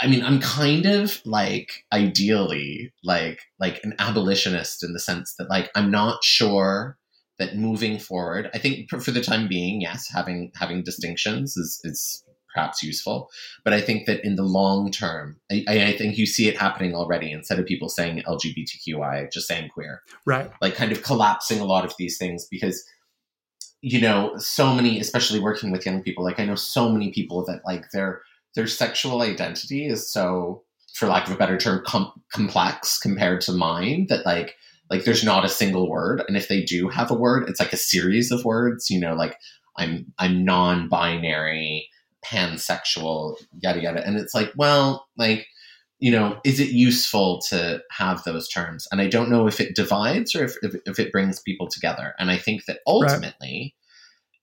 I 0.00 0.06
mean, 0.06 0.22
I'm 0.22 0.40
kind 0.40 0.86
of 0.86 1.20
like 1.24 1.84
ideally 1.92 2.92
like 3.02 3.40
like 3.58 3.82
an 3.82 3.94
abolitionist 3.98 4.84
in 4.84 4.92
the 4.92 5.00
sense 5.00 5.34
that 5.38 5.50
like 5.50 5.70
I'm 5.74 5.90
not 5.90 6.22
sure 6.22 6.96
that 7.38 7.56
moving 7.56 7.98
forward, 7.98 8.50
I 8.52 8.58
think 8.58 8.90
for, 8.90 9.00
for 9.00 9.10
the 9.10 9.20
time 9.20 9.48
being, 9.48 9.80
yes, 9.80 10.08
having 10.12 10.52
having 10.54 10.82
distinctions 10.82 11.56
is 11.56 11.80
is 11.84 12.24
perhaps 12.52 12.82
useful. 12.82 13.30
But 13.64 13.72
I 13.72 13.80
think 13.80 14.06
that 14.06 14.24
in 14.24 14.36
the 14.36 14.42
long 14.42 14.90
term, 14.90 15.38
I, 15.50 15.64
I, 15.68 15.96
think 15.96 16.16
you 16.18 16.26
see 16.26 16.48
it 16.48 16.56
happening 16.56 16.94
already. 16.94 17.30
Instead 17.30 17.58
of 17.58 17.66
people 17.66 17.88
saying 17.88 18.22
LGBTQI, 18.26 19.30
just 19.32 19.46
saying 19.46 19.70
queer, 19.70 20.02
right? 20.24 20.50
Like 20.60 20.74
kind 20.74 20.92
of 20.92 21.02
collapsing 21.02 21.60
a 21.60 21.64
lot 21.64 21.84
of 21.84 21.94
these 21.98 22.18
things 22.18 22.46
because 22.50 22.84
you 23.80 24.00
know 24.00 24.36
so 24.38 24.74
many, 24.74 25.00
especially 25.00 25.40
working 25.40 25.70
with 25.70 25.86
young 25.86 26.02
people. 26.02 26.24
Like 26.24 26.40
I 26.40 26.44
know 26.44 26.54
so 26.54 26.88
many 26.90 27.12
people 27.12 27.44
that 27.46 27.62
like 27.64 27.90
their 27.92 28.22
their 28.54 28.66
sexual 28.66 29.22
identity 29.22 29.86
is 29.86 30.10
so, 30.10 30.64
for 30.94 31.06
lack 31.06 31.26
of 31.26 31.34
a 31.34 31.38
better 31.38 31.58
term, 31.58 31.82
com- 31.86 32.12
complex 32.32 32.98
compared 32.98 33.40
to 33.42 33.52
mine 33.52 34.06
that 34.08 34.26
like 34.26 34.56
like 34.90 35.04
there's 35.04 35.24
not 35.24 35.44
a 35.44 35.48
single 35.48 35.88
word 35.88 36.22
and 36.28 36.36
if 36.36 36.48
they 36.48 36.62
do 36.62 36.88
have 36.88 37.10
a 37.10 37.14
word 37.14 37.48
it's 37.48 37.60
like 37.60 37.72
a 37.72 37.78
series 37.78 38.30
of 38.30 38.44
words 38.44 38.90
you 38.90 38.98
know 38.98 39.14
like 39.14 39.36
i'm 39.76 40.12
i'm 40.18 40.44
non-binary 40.44 41.88
pansexual, 42.24 43.36
yada 43.60 43.80
yada. 43.80 44.06
And 44.06 44.16
it's 44.16 44.34
like, 44.34 44.52
well, 44.56 45.06
like, 45.16 45.46
you 45.98 46.10
know, 46.10 46.38
is 46.44 46.60
it 46.60 46.70
useful 46.70 47.40
to 47.48 47.82
have 47.90 48.22
those 48.24 48.48
terms? 48.48 48.86
And 48.92 49.00
I 49.00 49.08
don't 49.08 49.30
know 49.30 49.46
if 49.46 49.60
it 49.60 49.74
divides 49.74 50.34
or 50.34 50.44
if, 50.44 50.56
if, 50.62 50.74
if 50.86 50.98
it 50.98 51.12
brings 51.12 51.40
people 51.40 51.68
together. 51.68 52.14
And 52.18 52.30
I 52.30 52.36
think 52.36 52.66
that 52.66 52.80
ultimately 52.86 53.74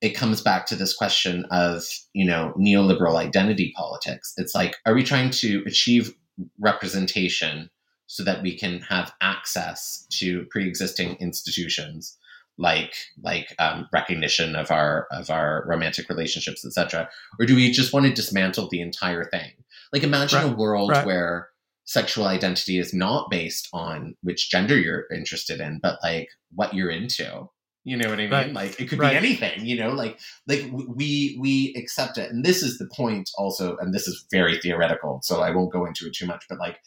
right. 0.02 0.10
it 0.10 0.16
comes 0.16 0.42
back 0.42 0.66
to 0.68 0.76
this 0.76 0.94
question 0.94 1.46
of, 1.52 1.86
you 2.14 2.26
know, 2.26 2.54
neoliberal 2.58 3.16
identity 3.16 3.72
politics. 3.76 4.34
It's 4.38 4.54
like, 4.54 4.76
are 4.86 4.94
we 4.94 5.04
trying 5.04 5.30
to 5.32 5.64
achieve 5.66 6.14
representation 6.60 7.70
so 8.08 8.24
that 8.24 8.44
we 8.44 8.58
can 8.58 8.82
have 8.82 9.14
access 9.22 10.06
to 10.20 10.46
pre 10.50 10.68
existing 10.68 11.16
institutions? 11.22 12.18
Like 12.58 12.94
like 13.22 13.54
um, 13.60 13.88
recognition 13.92 14.56
of 14.56 14.72
our 14.72 15.08
of 15.12 15.30
our 15.30 15.66
romantic 15.68 16.08
relationships 16.10 16.66
etc 16.66 17.10
or 17.40 17.46
do 17.46 17.56
we 17.56 17.72
just 17.72 17.94
want 17.94 18.06
to 18.06 18.14
dismantle 18.14 18.70
the 18.70 18.82
entire 18.82 19.26
thing? 19.26 19.52
Like 19.92 20.04
imagine 20.04 20.44
right. 20.44 20.52
a 20.52 20.56
world 20.56 20.92
right. 20.92 21.06
where 21.06 21.50
sexual 21.86 22.26
identity 22.26 22.80
is 22.80 22.94
not 22.94 23.30
based 23.30 23.70
on 23.74 24.16
which 24.22 24.50
gender 24.50 24.78
you're 24.78 25.06
interested 25.14 25.60
in 25.60 25.80
but 25.82 26.00
like 26.02 26.30
what 26.54 26.74
you're 26.74 26.90
into. 26.90 27.50
You 27.84 27.98
know 27.98 28.10
what 28.10 28.18
i 28.20 28.24
mean? 28.24 28.32
Right. 28.32 28.54
like 28.54 28.80
it 28.80 28.90
could 28.90 29.00
be 29.00 29.06
anything 29.06 29.66
you 29.66 29.76
know? 29.78 29.92
Like 29.92 30.20
like 30.48 30.66
we 30.72 31.38
we 31.40 31.74
accept 31.78 32.18
it. 32.18 32.32
And 32.32 32.44
this 32.44 32.64
is 32.64 32.78
the 32.78 32.88
point 32.88 33.30
also 33.38 33.76
and 33.78 33.94
this 33.94 34.08
is 34.08 34.26
very 34.32 34.60
theoretical 34.60 35.20
so 35.24 35.42
i 35.42 35.52
won't 35.52 35.74
go 35.74 35.86
into 35.86 36.08
it 36.08 36.14
too 36.14 36.26
much 36.26 36.46
but 36.50 36.58
like 36.58 36.80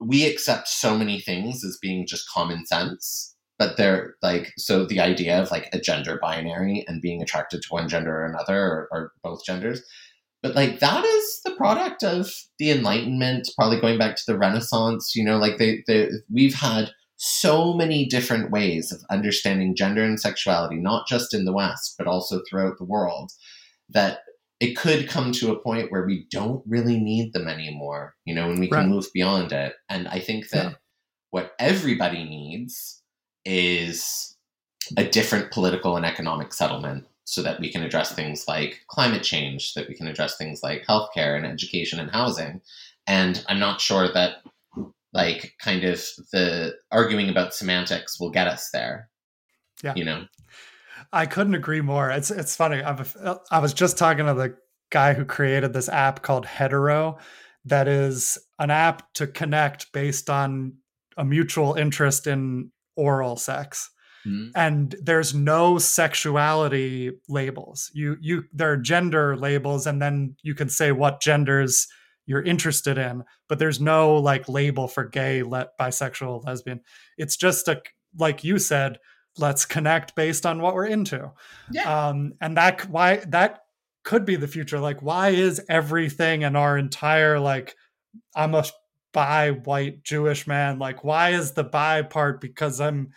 we 0.00 0.26
accept 0.26 0.68
so 0.68 0.96
many 0.96 1.20
things 1.20 1.64
as 1.64 1.78
being 1.80 2.06
just 2.06 2.28
common 2.30 2.66
sense 2.66 3.35
but 3.58 3.76
they're 3.76 4.14
like 4.22 4.52
so 4.56 4.84
the 4.84 5.00
idea 5.00 5.40
of 5.40 5.50
like 5.50 5.68
a 5.72 5.80
gender 5.80 6.18
binary 6.20 6.84
and 6.86 7.02
being 7.02 7.22
attracted 7.22 7.62
to 7.62 7.68
one 7.70 7.88
gender 7.88 8.14
or 8.14 8.26
another 8.26 8.58
or, 8.58 8.88
or, 8.92 9.12
both 9.22 9.44
genders 9.44 9.82
but 10.42 10.54
like 10.54 10.78
that 10.80 11.04
is 11.04 11.40
the 11.44 11.54
product 11.56 12.02
of 12.02 12.30
the 12.58 12.70
enlightenment 12.70 13.48
probably 13.56 13.80
going 13.80 13.98
back 13.98 14.16
to 14.16 14.22
the 14.26 14.38
renaissance 14.38 15.14
you 15.14 15.24
know 15.24 15.38
like 15.38 15.58
they, 15.58 15.82
they 15.86 16.10
we've 16.32 16.54
had 16.54 16.90
so 17.16 17.72
many 17.72 18.04
different 18.04 18.50
ways 18.50 18.92
of 18.92 19.00
understanding 19.10 19.74
gender 19.74 20.02
and 20.02 20.20
sexuality 20.20 20.76
not 20.76 21.06
just 21.06 21.34
in 21.34 21.44
the 21.44 21.52
west 21.52 21.94
but 21.98 22.06
also 22.06 22.42
throughout 22.48 22.76
the 22.78 22.84
world 22.84 23.32
that 23.88 24.20
it 24.58 24.74
could 24.74 25.08
come 25.08 25.32
to 25.32 25.52
a 25.52 25.60
point 25.60 25.92
where 25.92 26.06
we 26.06 26.26
don't 26.30 26.62
really 26.66 26.98
need 26.98 27.32
them 27.32 27.48
anymore 27.48 28.14
you 28.24 28.34
know 28.34 28.50
and 28.50 28.60
we 28.60 28.68
can 28.68 28.78
right. 28.78 28.88
move 28.88 29.06
beyond 29.14 29.52
it 29.52 29.74
and 29.88 30.06
i 30.08 30.18
think 30.18 30.50
that 30.50 30.64
yeah. 30.64 30.74
what 31.30 31.52
everybody 31.58 32.22
needs 32.24 33.02
is 33.46 34.36
a 34.96 35.04
different 35.04 35.50
political 35.50 35.96
and 35.96 36.04
economic 36.04 36.52
settlement 36.52 37.06
so 37.24 37.42
that 37.42 37.58
we 37.58 37.72
can 37.72 37.82
address 37.82 38.12
things 38.12 38.44
like 38.46 38.82
climate 38.88 39.22
change, 39.22 39.74
that 39.74 39.88
we 39.88 39.94
can 39.94 40.06
address 40.06 40.36
things 40.36 40.60
like 40.62 40.84
healthcare 40.86 41.36
and 41.36 41.46
education 41.46 41.98
and 41.98 42.10
housing. 42.10 42.60
And 43.06 43.44
I'm 43.48 43.58
not 43.58 43.80
sure 43.80 44.12
that 44.12 44.36
like 45.12 45.54
kind 45.60 45.84
of 45.84 46.04
the 46.32 46.74
arguing 46.92 47.28
about 47.28 47.54
semantics 47.54 48.20
will 48.20 48.30
get 48.30 48.46
us 48.46 48.70
there. 48.72 49.08
Yeah. 49.82 49.94
You 49.96 50.04
know. 50.04 50.26
I 51.12 51.26
couldn't 51.26 51.54
agree 51.54 51.80
more. 51.80 52.10
It's 52.10 52.30
it's 52.30 52.56
funny. 52.56 52.82
I've, 52.82 53.16
I 53.50 53.58
was 53.58 53.72
just 53.72 53.98
talking 53.98 54.26
to 54.26 54.34
the 54.34 54.56
guy 54.90 55.14
who 55.14 55.24
created 55.24 55.72
this 55.72 55.88
app 55.88 56.22
called 56.22 56.46
Hetero 56.46 57.18
that 57.64 57.88
is 57.88 58.38
an 58.58 58.70
app 58.70 59.12
to 59.14 59.26
connect 59.26 59.92
based 59.92 60.30
on 60.30 60.74
a 61.16 61.24
mutual 61.24 61.74
interest 61.74 62.26
in 62.26 62.70
oral 62.96 63.36
sex. 63.36 63.90
Mm-hmm. 64.26 64.48
and 64.56 64.96
there's 65.00 65.34
no 65.34 65.78
sexuality 65.78 67.12
labels. 67.28 67.92
You 67.94 68.16
you 68.20 68.44
there 68.52 68.72
are 68.72 68.76
gender 68.76 69.36
labels 69.36 69.86
and 69.86 70.02
then 70.02 70.34
you 70.42 70.52
can 70.54 70.68
say 70.68 70.90
what 70.90 71.20
genders 71.20 71.86
you're 72.26 72.42
interested 72.42 72.98
in 72.98 73.22
but 73.48 73.60
there's 73.60 73.80
no 73.80 74.16
like 74.16 74.48
label 74.48 74.88
for 74.88 75.04
gay 75.04 75.44
le- 75.44 75.68
bisexual 75.80 76.44
lesbian. 76.44 76.80
It's 77.16 77.36
just 77.36 77.68
a 77.68 77.80
like 78.18 78.42
you 78.42 78.58
said 78.58 78.98
let's 79.38 79.64
connect 79.64 80.16
based 80.16 80.44
on 80.44 80.60
what 80.60 80.74
we're 80.74 80.86
into. 80.86 81.30
Yeah. 81.70 82.08
um 82.08 82.32
and 82.40 82.56
that 82.56 82.88
why 82.90 83.18
that 83.28 83.60
could 84.02 84.24
be 84.24 84.34
the 84.34 84.48
future. 84.48 84.80
Like 84.80 85.02
why 85.02 85.28
is 85.28 85.60
everything 85.68 86.42
in 86.42 86.56
our 86.56 86.76
entire 86.76 87.38
like 87.38 87.76
i'm 88.34 88.54
a 88.56 88.64
bi 89.16 89.48
white 89.48 90.04
Jewish 90.04 90.46
man. 90.46 90.78
Like, 90.78 91.02
why 91.02 91.30
is 91.30 91.52
the 91.52 91.64
bi 91.64 92.02
part 92.02 92.38
because 92.38 92.82
I'm 92.82 93.12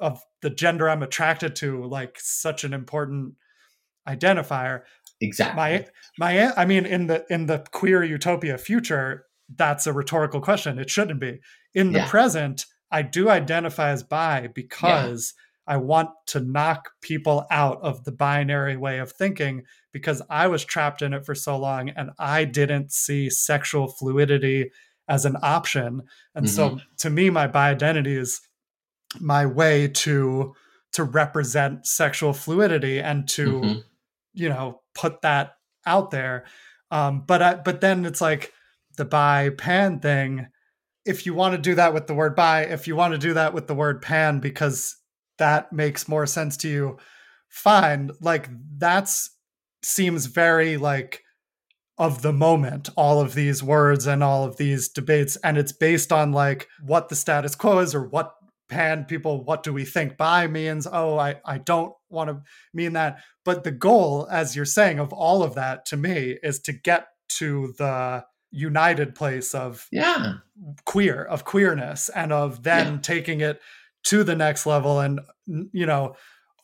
of 0.00 0.22
the 0.40 0.48
gender 0.48 0.88
I'm 0.88 1.02
attracted 1.02 1.54
to 1.56 1.84
like 1.84 2.16
such 2.18 2.64
an 2.64 2.72
important 2.72 3.34
identifier? 4.08 4.82
Exactly. 5.20 5.56
My 5.56 5.86
my 6.18 6.52
I 6.56 6.64
mean 6.64 6.86
in 6.86 7.06
the 7.06 7.26
in 7.28 7.46
the 7.46 7.66
queer 7.70 8.02
utopia 8.02 8.56
future, 8.56 9.26
that's 9.54 9.86
a 9.86 9.92
rhetorical 9.92 10.40
question. 10.40 10.78
It 10.78 10.88
shouldn't 10.88 11.20
be. 11.20 11.40
In 11.74 11.92
the 11.92 11.98
yeah. 11.98 12.08
present, 12.08 12.64
I 12.90 13.02
do 13.02 13.28
identify 13.28 13.90
as 13.90 14.02
bi 14.02 14.48
because 14.54 15.34
yeah. 15.68 15.74
I 15.74 15.76
want 15.76 16.08
to 16.28 16.40
knock 16.40 16.92
people 17.02 17.44
out 17.50 17.82
of 17.82 18.04
the 18.04 18.12
binary 18.12 18.78
way 18.78 19.00
of 19.00 19.12
thinking 19.12 19.64
because 19.92 20.22
I 20.30 20.46
was 20.46 20.64
trapped 20.64 21.02
in 21.02 21.12
it 21.12 21.26
for 21.26 21.34
so 21.34 21.58
long 21.58 21.90
and 21.90 22.10
I 22.18 22.46
didn't 22.46 22.90
see 22.90 23.28
sexual 23.28 23.88
fluidity 23.88 24.70
as 25.08 25.24
an 25.24 25.36
option. 25.42 26.02
And 26.34 26.46
mm-hmm. 26.46 26.54
so 26.54 26.80
to 26.98 27.10
me, 27.10 27.30
my 27.30 27.46
bi 27.46 27.70
identity 27.70 28.16
is 28.16 28.40
my 29.20 29.46
way 29.46 29.88
to 29.88 30.54
to 30.92 31.04
represent 31.04 31.86
sexual 31.86 32.32
fluidity 32.32 33.00
and 33.00 33.28
to 33.28 33.60
mm-hmm. 33.60 33.80
you 34.34 34.48
know 34.48 34.80
put 34.94 35.22
that 35.22 35.52
out 35.86 36.10
there 36.10 36.44
um 36.90 37.22
but 37.26 37.40
I, 37.40 37.54
but 37.54 37.80
then 37.80 38.04
it's 38.04 38.20
like 38.20 38.52
the 38.96 39.04
bi 39.04 39.50
pan 39.50 40.00
thing 40.00 40.48
if 41.06 41.24
you 41.24 41.32
want 41.34 41.54
to 41.54 41.62
do 41.62 41.76
that 41.76 41.94
with 41.94 42.08
the 42.08 42.14
word 42.14 42.34
bi, 42.34 42.62
if 42.62 42.88
you 42.88 42.96
want 42.96 43.12
to 43.12 43.18
do 43.18 43.32
that 43.34 43.54
with 43.54 43.68
the 43.68 43.74
word 43.74 44.02
pan 44.02 44.40
because 44.40 44.96
that 45.38 45.72
makes 45.72 46.08
more 46.08 46.26
sense 46.26 46.56
to 46.58 46.68
you, 46.68 46.98
fine. 47.48 48.10
Like 48.20 48.50
that's 48.76 49.30
seems 49.82 50.26
very 50.26 50.76
like 50.76 51.22
of 51.98 52.22
the 52.22 52.32
moment 52.32 52.90
all 52.96 53.20
of 53.20 53.34
these 53.34 53.62
words 53.62 54.06
and 54.06 54.22
all 54.22 54.44
of 54.44 54.56
these 54.56 54.88
debates 54.88 55.36
and 55.36 55.56
it's 55.56 55.72
based 55.72 56.12
on 56.12 56.32
like 56.32 56.68
what 56.84 57.08
the 57.08 57.16
status 57.16 57.54
quo 57.54 57.78
is 57.78 57.94
or 57.94 58.06
what 58.06 58.34
pan 58.68 59.04
people 59.04 59.44
what 59.44 59.62
do 59.62 59.72
we 59.72 59.84
think 59.84 60.16
by 60.16 60.46
means 60.46 60.86
oh 60.90 61.18
i 61.18 61.36
i 61.44 61.56
don't 61.56 61.94
want 62.10 62.28
to 62.28 62.42
mean 62.74 62.92
that 62.92 63.18
but 63.44 63.64
the 63.64 63.70
goal 63.70 64.26
as 64.30 64.56
you're 64.56 64.64
saying 64.64 64.98
of 64.98 65.12
all 65.12 65.42
of 65.42 65.54
that 65.54 65.86
to 65.86 65.96
me 65.96 66.36
is 66.42 66.58
to 66.58 66.72
get 66.72 67.06
to 67.28 67.72
the 67.78 68.24
united 68.50 69.14
place 69.14 69.54
of 69.54 69.86
yeah 69.92 70.34
queer 70.84 71.24
of 71.24 71.44
queerness 71.44 72.08
and 72.10 72.32
of 72.32 72.62
then 72.62 72.94
yeah. 72.94 73.00
taking 73.00 73.40
it 73.40 73.60
to 74.02 74.22
the 74.22 74.36
next 74.36 74.66
level 74.66 75.00
and 75.00 75.20
you 75.72 75.86
know 75.86 76.14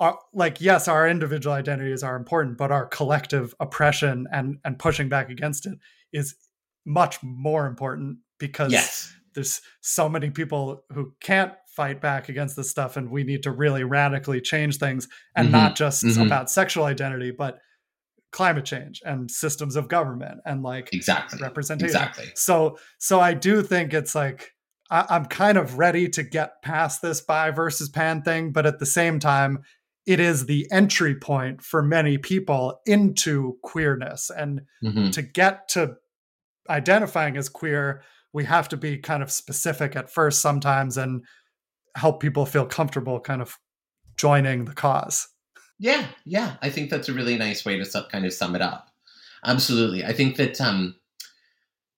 our, 0.03 0.18
like 0.34 0.61
yes 0.61 0.88
our 0.88 1.09
individual 1.09 1.55
identities 1.55 2.03
are 2.03 2.16
important 2.16 2.59
but 2.59 2.72
our 2.72 2.86
collective 2.86 3.55
oppression 3.61 4.26
and 4.32 4.59
and 4.64 4.78
pushing 4.78 5.09
back 5.09 5.30
against 5.30 5.64
it 5.64 5.78
is 6.12 6.34
much 6.84 7.22
more 7.22 7.66
important 7.66 8.18
because 8.38 8.72
yes. 8.72 9.14
there's 9.34 9.61
so 9.80 10.09
many 10.09 10.28
people 10.28 10.84
who 10.92 11.12
can't 11.20 11.53
fight 11.68 12.00
back 12.00 12.28
against 12.28 12.57
this 12.57 12.68
stuff 12.68 12.96
and 12.96 13.11
we 13.11 13.22
need 13.22 13.44
to 13.44 13.53
really 13.53 13.84
radically 13.84 14.40
change 14.40 14.76
things 14.76 15.09
and 15.36 15.46
mm-hmm. 15.46 15.57
not 15.57 15.76
just 15.76 16.05
mm-hmm. 16.05 16.22
about 16.22 16.50
sexual 16.50 16.84
identity 16.84 17.30
but 17.30 17.59
climate 18.32 18.64
change 18.64 19.00
and 19.07 19.30
systems 19.30 19.76
of 19.76 19.86
government 19.88 20.40
and 20.44 20.62
like 20.64 20.92
exactly 20.92 21.38
representation 21.40 21.86
exactly 21.86 22.26
so 22.34 22.76
so 22.98 23.20
i 23.20 23.32
do 23.32 23.62
think 23.62 23.94
it's 23.94 24.14
like 24.16 24.50
I, 24.90 25.07
i'm 25.11 25.26
kind 25.26 25.57
of 25.57 25.78
ready 25.78 26.09
to 26.09 26.24
get 26.24 26.61
past 26.61 27.00
this 27.03 27.20
bi 27.20 27.53
versus 27.53 27.88
pan 27.88 28.22
thing 28.22 28.50
but 28.50 28.66
at 28.66 28.80
the 28.80 28.86
same 28.86 29.20
time 29.20 29.62
it 30.07 30.20
is 30.20 30.46
the 30.46 30.66
entry 30.72 31.14
point 31.14 31.62
for 31.62 31.82
many 31.82 32.18
people 32.18 32.80
into 32.86 33.57
queerness 33.62 34.30
and 34.30 34.62
mm-hmm. 34.82 35.11
to 35.11 35.22
get 35.22 35.68
to 35.68 35.94
identifying 36.68 37.36
as 37.36 37.48
queer 37.48 38.03
we 38.32 38.44
have 38.44 38.68
to 38.70 38.76
be 38.76 38.98
kind 38.98 39.22
of 39.22 39.30
specific 39.30 39.94
at 39.94 40.11
first 40.11 40.40
sometimes 40.40 40.96
and 40.96 41.24
help 41.96 42.20
people 42.20 42.46
feel 42.46 42.66
comfortable 42.66 43.20
kind 43.20 43.42
of 43.42 43.59
joining 44.16 44.64
the 44.64 44.72
cause. 44.72 45.28
Yeah, 45.78 46.07
yeah. 46.24 46.57
I 46.62 46.70
think 46.70 46.90
that's 46.90 47.09
a 47.09 47.12
really 47.12 47.36
nice 47.36 47.64
way 47.64 47.78
to 47.78 48.07
kind 48.11 48.24
of 48.24 48.32
sum 48.32 48.55
it 48.55 48.62
up. 48.62 48.88
Absolutely. 49.44 50.05
I 50.05 50.12
think 50.12 50.36
that 50.36 50.61
um, 50.61 50.94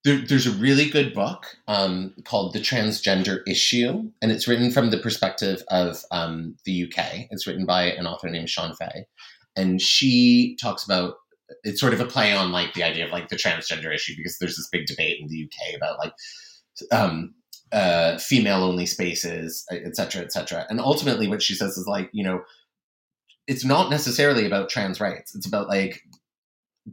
there, 0.05 0.19
there's 0.19 0.45
a 0.45 0.51
really 0.51 0.87
good 0.87 1.13
book 1.13 1.57
um, 1.67 2.13
called 2.25 2.53
The 2.53 2.59
Transgender 2.59 3.39
Issue, 3.47 4.11
and 4.21 4.31
it's 4.31 4.47
written 4.47 4.71
from 4.71 4.91
the 4.91 4.99
perspective 4.99 5.63
of 5.69 5.97
um, 6.11 6.55
the 6.63 6.83
UK. 6.83 7.25
It's 7.31 7.47
written 7.47 7.65
by 7.65 7.85
an 7.85 8.05
author 8.05 8.29
named 8.29 8.49
Shon 8.49 8.75
Faye, 8.75 9.07
And 9.55 9.81
she 9.81 10.55
talks 10.61 10.85
about 10.85 11.15
it's 11.63 11.81
sort 11.81 11.93
of 11.93 11.99
a 11.99 12.05
play 12.05 12.33
on 12.33 12.51
like 12.51 12.73
the 12.73 12.83
idea 12.83 13.05
of 13.05 13.11
like 13.11 13.29
the 13.29 13.35
transgender 13.35 13.93
issue 13.93 14.13
because 14.15 14.37
there's 14.39 14.55
this 14.55 14.69
big 14.71 14.85
debate 14.85 15.19
in 15.19 15.27
the 15.27 15.43
UK 15.43 15.75
about 15.75 15.99
like 15.99 16.13
um, 16.91 17.33
uh, 17.71 18.17
female 18.19 18.63
only 18.63 18.85
spaces, 18.85 19.65
et 19.71 19.95
cetera, 19.95 20.21
et 20.21 20.31
cetera. 20.31 20.67
And 20.69 20.79
ultimately, 20.79 21.27
what 21.27 21.41
she 21.41 21.55
says 21.55 21.77
is 21.77 21.87
like, 21.87 22.11
you 22.13 22.23
know, 22.23 22.41
it's 23.47 23.65
not 23.65 23.89
necessarily 23.89 24.45
about 24.45 24.69
trans 24.69 24.99
rights. 24.99 25.35
It's 25.35 25.47
about 25.47 25.67
like 25.67 26.03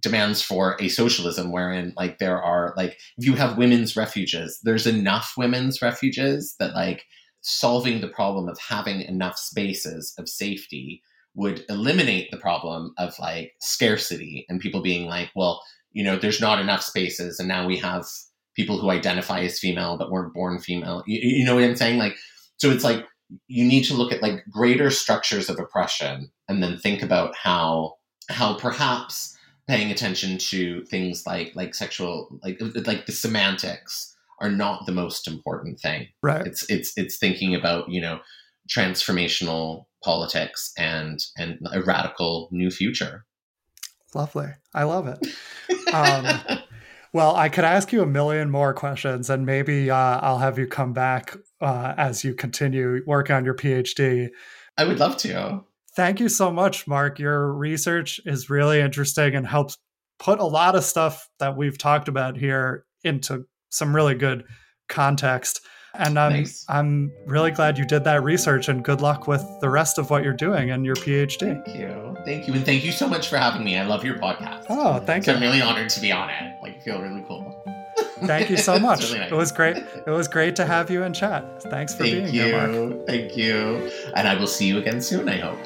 demands 0.01 0.43
for 0.43 0.76
a 0.80 0.88
socialism 0.88 1.53
wherein 1.53 1.93
like 1.97 2.18
there 2.18 2.40
are 2.40 2.72
like 2.76 2.99
if 3.18 3.26
you 3.26 3.34
have 3.34 3.59
women's 3.59 3.97
refuges, 3.97 4.61
there's 4.62 4.86
enough 4.86 5.34
women's 5.36 5.82
refuges 5.82 6.55
that 6.59 6.74
like 6.74 7.05
solving 7.43 8.01
the 8.01 8.09
problem 8.09 8.49
of 8.49 8.59
having 8.59 9.03
enough 9.03 9.36
spaces 9.36 10.14
of 10.18 10.28
safety 10.28 11.03
would 11.34 11.64
eliminate 11.68 12.30
the 12.30 12.36
problem 12.38 12.95
of 12.99 13.18
like 13.18 13.53
scarcity 13.61 14.47
and 14.49 14.61
people 14.61 14.82
being 14.82 15.07
like, 15.07 15.30
well, 15.34 15.62
you 15.93 16.05
know, 16.05 16.16
there's 16.16 16.40
not 16.40 16.61
enough 16.61 16.82
spaces 16.82 17.38
and 17.38 17.49
now 17.49 17.66
we 17.66 17.76
have 17.76 18.07
people 18.55 18.78
who 18.78 18.90
identify 18.90 19.40
as 19.40 19.59
female 19.59 19.97
but 19.97 20.11
weren't 20.11 20.34
born 20.34 20.59
female. 20.59 21.03
You, 21.07 21.20
you 21.22 21.45
know 21.45 21.55
what 21.55 21.64
I'm 21.64 21.76
saying? 21.76 21.99
Like, 21.99 22.14
so 22.57 22.70
it's 22.70 22.84
like 22.84 23.05
you 23.49 23.64
need 23.64 23.84
to 23.84 23.95
look 23.95 24.12
at 24.12 24.22
like 24.22 24.45
greater 24.51 24.90
structures 24.90 25.49
of 25.49 25.59
oppression 25.59 26.30
and 26.49 26.62
then 26.62 26.78
think 26.78 27.03
about 27.03 27.34
how 27.34 27.95
how 28.28 28.55
perhaps 28.59 29.36
paying 29.68 29.90
attention 29.90 30.38
to 30.38 30.84
things 30.84 31.26
like 31.26 31.52
like 31.54 31.74
sexual 31.74 32.38
like 32.42 32.60
like 32.86 33.06
the 33.06 33.12
semantics 33.12 34.16
are 34.40 34.50
not 34.50 34.86
the 34.86 34.92
most 34.92 35.28
important 35.28 35.80
thing. 35.80 36.08
Right. 36.22 36.46
It's 36.46 36.68
it's 36.68 36.92
it's 36.96 37.18
thinking 37.18 37.54
about 37.54 37.88
you 37.88 38.00
know 38.00 38.20
transformational 38.68 39.86
politics 40.04 40.72
and 40.76 41.24
and 41.36 41.58
a 41.72 41.82
radical 41.82 42.48
new 42.50 42.70
future. 42.70 43.24
Lovely. 44.14 44.48
I 44.74 44.84
love 44.84 45.06
it. 45.06 45.18
Um, 45.92 46.26
well, 47.12 47.36
I 47.36 47.50
could 47.50 47.64
ask 47.64 47.92
you 47.92 48.00
a 48.00 48.06
million 48.06 48.50
more 48.50 48.72
questions, 48.72 49.28
and 49.28 49.44
maybe 49.44 49.90
uh, 49.90 49.96
I'll 49.96 50.38
have 50.38 50.58
you 50.58 50.66
come 50.66 50.94
back 50.94 51.36
uh, 51.60 51.92
as 51.98 52.24
you 52.24 52.34
continue 52.34 53.02
work 53.06 53.30
on 53.30 53.44
your 53.44 53.52
PhD. 53.52 54.30
I 54.78 54.84
would 54.84 54.98
love 54.98 55.18
to. 55.18 55.64
Thank 55.95 56.20
you 56.20 56.28
so 56.28 56.51
much, 56.51 56.86
Mark. 56.86 57.18
Your 57.18 57.53
research 57.53 58.20
is 58.24 58.49
really 58.49 58.80
interesting 58.80 59.34
and 59.34 59.47
helps 59.47 59.76
put 60.18 60.38
a 60.38 60.45
lot 60.45 60.74
of 60.74 60.84
stuff 60.84 61.28
that 61.38 61.57
we've 61.57 61.76
talked 61.76 62.09
about 62.09 62.36
here 62.36 62.84
into 63.05 63.45
some 63.68 63.95
really 63.95 64.14
good 64.14 64.45
context. 64.88 65.61
And 65.95 66.18
I'm 66.18 66.32
nice. 66.32 66.64
I'm 66.68 67.12
really 67.26 67.51
glad 67.51 67.76
you 67.76 67.84
did 67.84 68.05
that 68.05 68.22
research 68.22 68.68
and 68.68 68.82
good 68.82 69.03
luck 69.03 69.26
with 69.28 69.45
the 69.61 69.68
rest 69.68 69.99
of 69.99 70.09
what 70.09 70.24
you're 70.24 70.32
doing 70.32 70.70
and 70.70 70.86
your 70.86 70.95
PhD. 70.97 71.62
Thank 71.62 71.76
you. 71.78 72.16
Thank 72.24 72.47
you. 72.47 72.55
And 72.55 72.64
thank 72.64 72.84
you 72.84 72.93
so 72.93 73.07
much 73.07 73.28
for 73.28 73.36
having 73.36 73.62
me. 73.62 73.76
I 73.76 73.84
love 73.84 74.03
your 74.03 74.14
podcast. 74.14 74.66
Oh, 74.70 75.01
thank 75.01 75.24
so 75.24 75.32
you. 75.32 75.36
I'm 75.36 75.43
really 75.43 75.61
honored 75.61 75.90
to 75.90 76.01
be 76.01 76.11
on 76.11 76.30
it. 76.30 76.57
Like 76.62 76.82
feel 76.82 77.03
really 77.03 77.22
cool. 77.28 77.62
Thank 78.24 78.49
you 78.49 78.57
so 78.68 78.78
much. 78.78 79.03
really 79.03 79.18
nice. 79.18 79.32
It 79.32 79.34
was 79.34 79.53
great. 79.53 79.76
It 79.76 80.11
was 80.11 80.28
great 80.28 80.57
to 80.57 80.64
have 80.64 80.90
you 80.90 81.03
in 81.03 81.12
chat. 81.12 81.62
Thanks 81.64 81.93
for 81.93 82.05
thank 82.05 82.14
being 82.14 82.34
you. 82.34 82.43
here, 82.43 82.68
Mark. 82.88 83.07
Thank 83.07 83.36
you. 83.36 83.90
And 84.16 84.26
I 84.26 84.34
will 84.36 84.47
see 84.47 84.66
you 84.66 84.78
again 84.78 85.03
soon, 85.03 85.28
I 85.28 85.36
hope. 85.36 85.59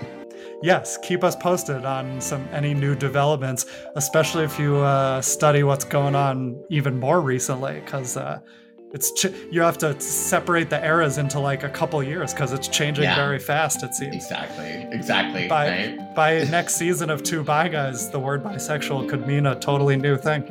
Yes, 0.67 0.99
keep 1.01 1.23
us 1.23 1.37
posted 1.37 1.85
on 1.85 2.21
some 2.21 2.49
any 2.51 2.75
new 2.75 2.97
developments, 2.97 3.67
especially 3.95 4.43
if 4.43 4.59
you 4.59 4.79
uh, 4.79 5.23
study 5.23 5.63
what's 5.63 5.85
going 5.85 6.17
on 6.17 6.61
even 6.71 6.99
more 6.99 7.21
recently, 7.21 7.75
because 7.79 8.17
uh, 8.17 8.41
it's 8.93 9.13
ch- 9.13 9.33
you 9.53 9.61
have 9.61 9.79
to 9.79 10.01
separate 10.01 10.69
the 10.69 10.85
eras 10.85 11.19
into 11.19 11.39
like 11.39 11.63
a 11.63 11.69
couple 11.69 12.03
years 12.03 12.35
because 12.35 12.53
it's 12.53 12.67
changing 12.67 13.05
yeah. 13.05 13.15
very 13.15 13.39
fast. 13.39 13.85
It 13.85 13.95
seems 13.95 14.17
exactly, 14.17 14.89
exactly. 14.91 15.47
By 15.47 15.69
right? 15.69 16.15
by 16.17 16.43
next 16.51 16.75
season 16.75 17.11
of 17.11 17.23
Two 17.23 17.45
Bi 17.45 17.69
Guys, 17.69 18.11
the 18.11 18.19
word 18.19 18.43
bisexual 18.43 19.09
could 19.09 19.25
mean 19.25 19.47
a 19.47 19.55
totally 19.55 19.95
new 19.95 20.17
thing. 20.17 20.43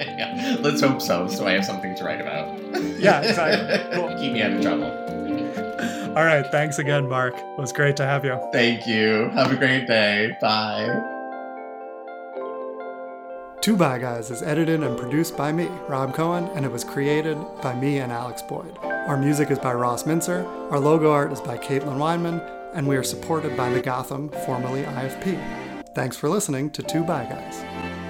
yeah, 0.00 0.56
let's 0.60 0.80
hope 0.80 1.02
so. 1.02 1.28
So 1.28 1.46
I 1.46 1.50
have 1.50 1.66
something 1.66 1.94
to 1.96 2.04
write 2.04 2.22
about. 2.22 2.58
yeah, 2.98 3.20
exactly. 3.20 3.98
Cool. 4.00 4.16
Keep 4.16 4.32
me 4.32 4.40
out 4.40 4.52
of 4.52 4.62
trouble. 4.62 5.03
All 6.16 6.24
right. 6.24 6.46
Thanks 6.46 6.78
again, 6.78 7.08
Mark. 7.08 7.34
It 7.36 7.58
was 7.58 7.72
great 7.72 7.96
to 7.96 8.04
have 8.04 8.24
you. 8.24 8.38
Thank 8.52 8.86
you. 8.86 9.30
Have 9.34 9.52
a 9.52 9.56
great 9.56 9.86
day. 9.86 10.36
Bye. 10.40 11.10
Two 13.60 13.76
Bi 13.76 13.98
Guys 13.98 14.30
is 14.30 14.42
edited 14.42 14.82
and 14.82 14.98
produced 14.98 15.38
by 15.38 15.50
me, 15.50 15.68
Rob 15.88 16.14
Cohen, 16.14 16.50
and 16.54 16.66
it 16.66 16.70
was 16.70 16.84
created 16.84 17.38
by 17.62 17.74
me 17.74 17.98
and 17.98 18.12
Alex 18.12 18.42
Boyd. 18.42 18.76
Our 18.82 19.16
music 19.16 19.50
is 19.50 19.58
by 19.58 19.72
Ross 19.72 20.04
Mincer, 20.04 20.44
our 20.70 20.78
logo 20.78 21.10
art 21.10 21.32
is 21.32 21.40
by 21.40 21.56
Caitlin 21.56 21.96
Weinman, 21.96 22.46
and 22.74 22.86
we 22.86 22.94
are 22.94 23.02
supported 23.02 23.56
by 23.56 23.70
the 23.70 23.80
Gotham, 23.80 24.28
formerly 24.44 24.82
IFP. 24.82 25.84
Thanks 25.94 26.14
for 26.14 26.28
listening 26.28 26.68
to 26.72 26.82
Two 26.82 27.04
Bi 27.04 27.24
Guys. 27.24 28.03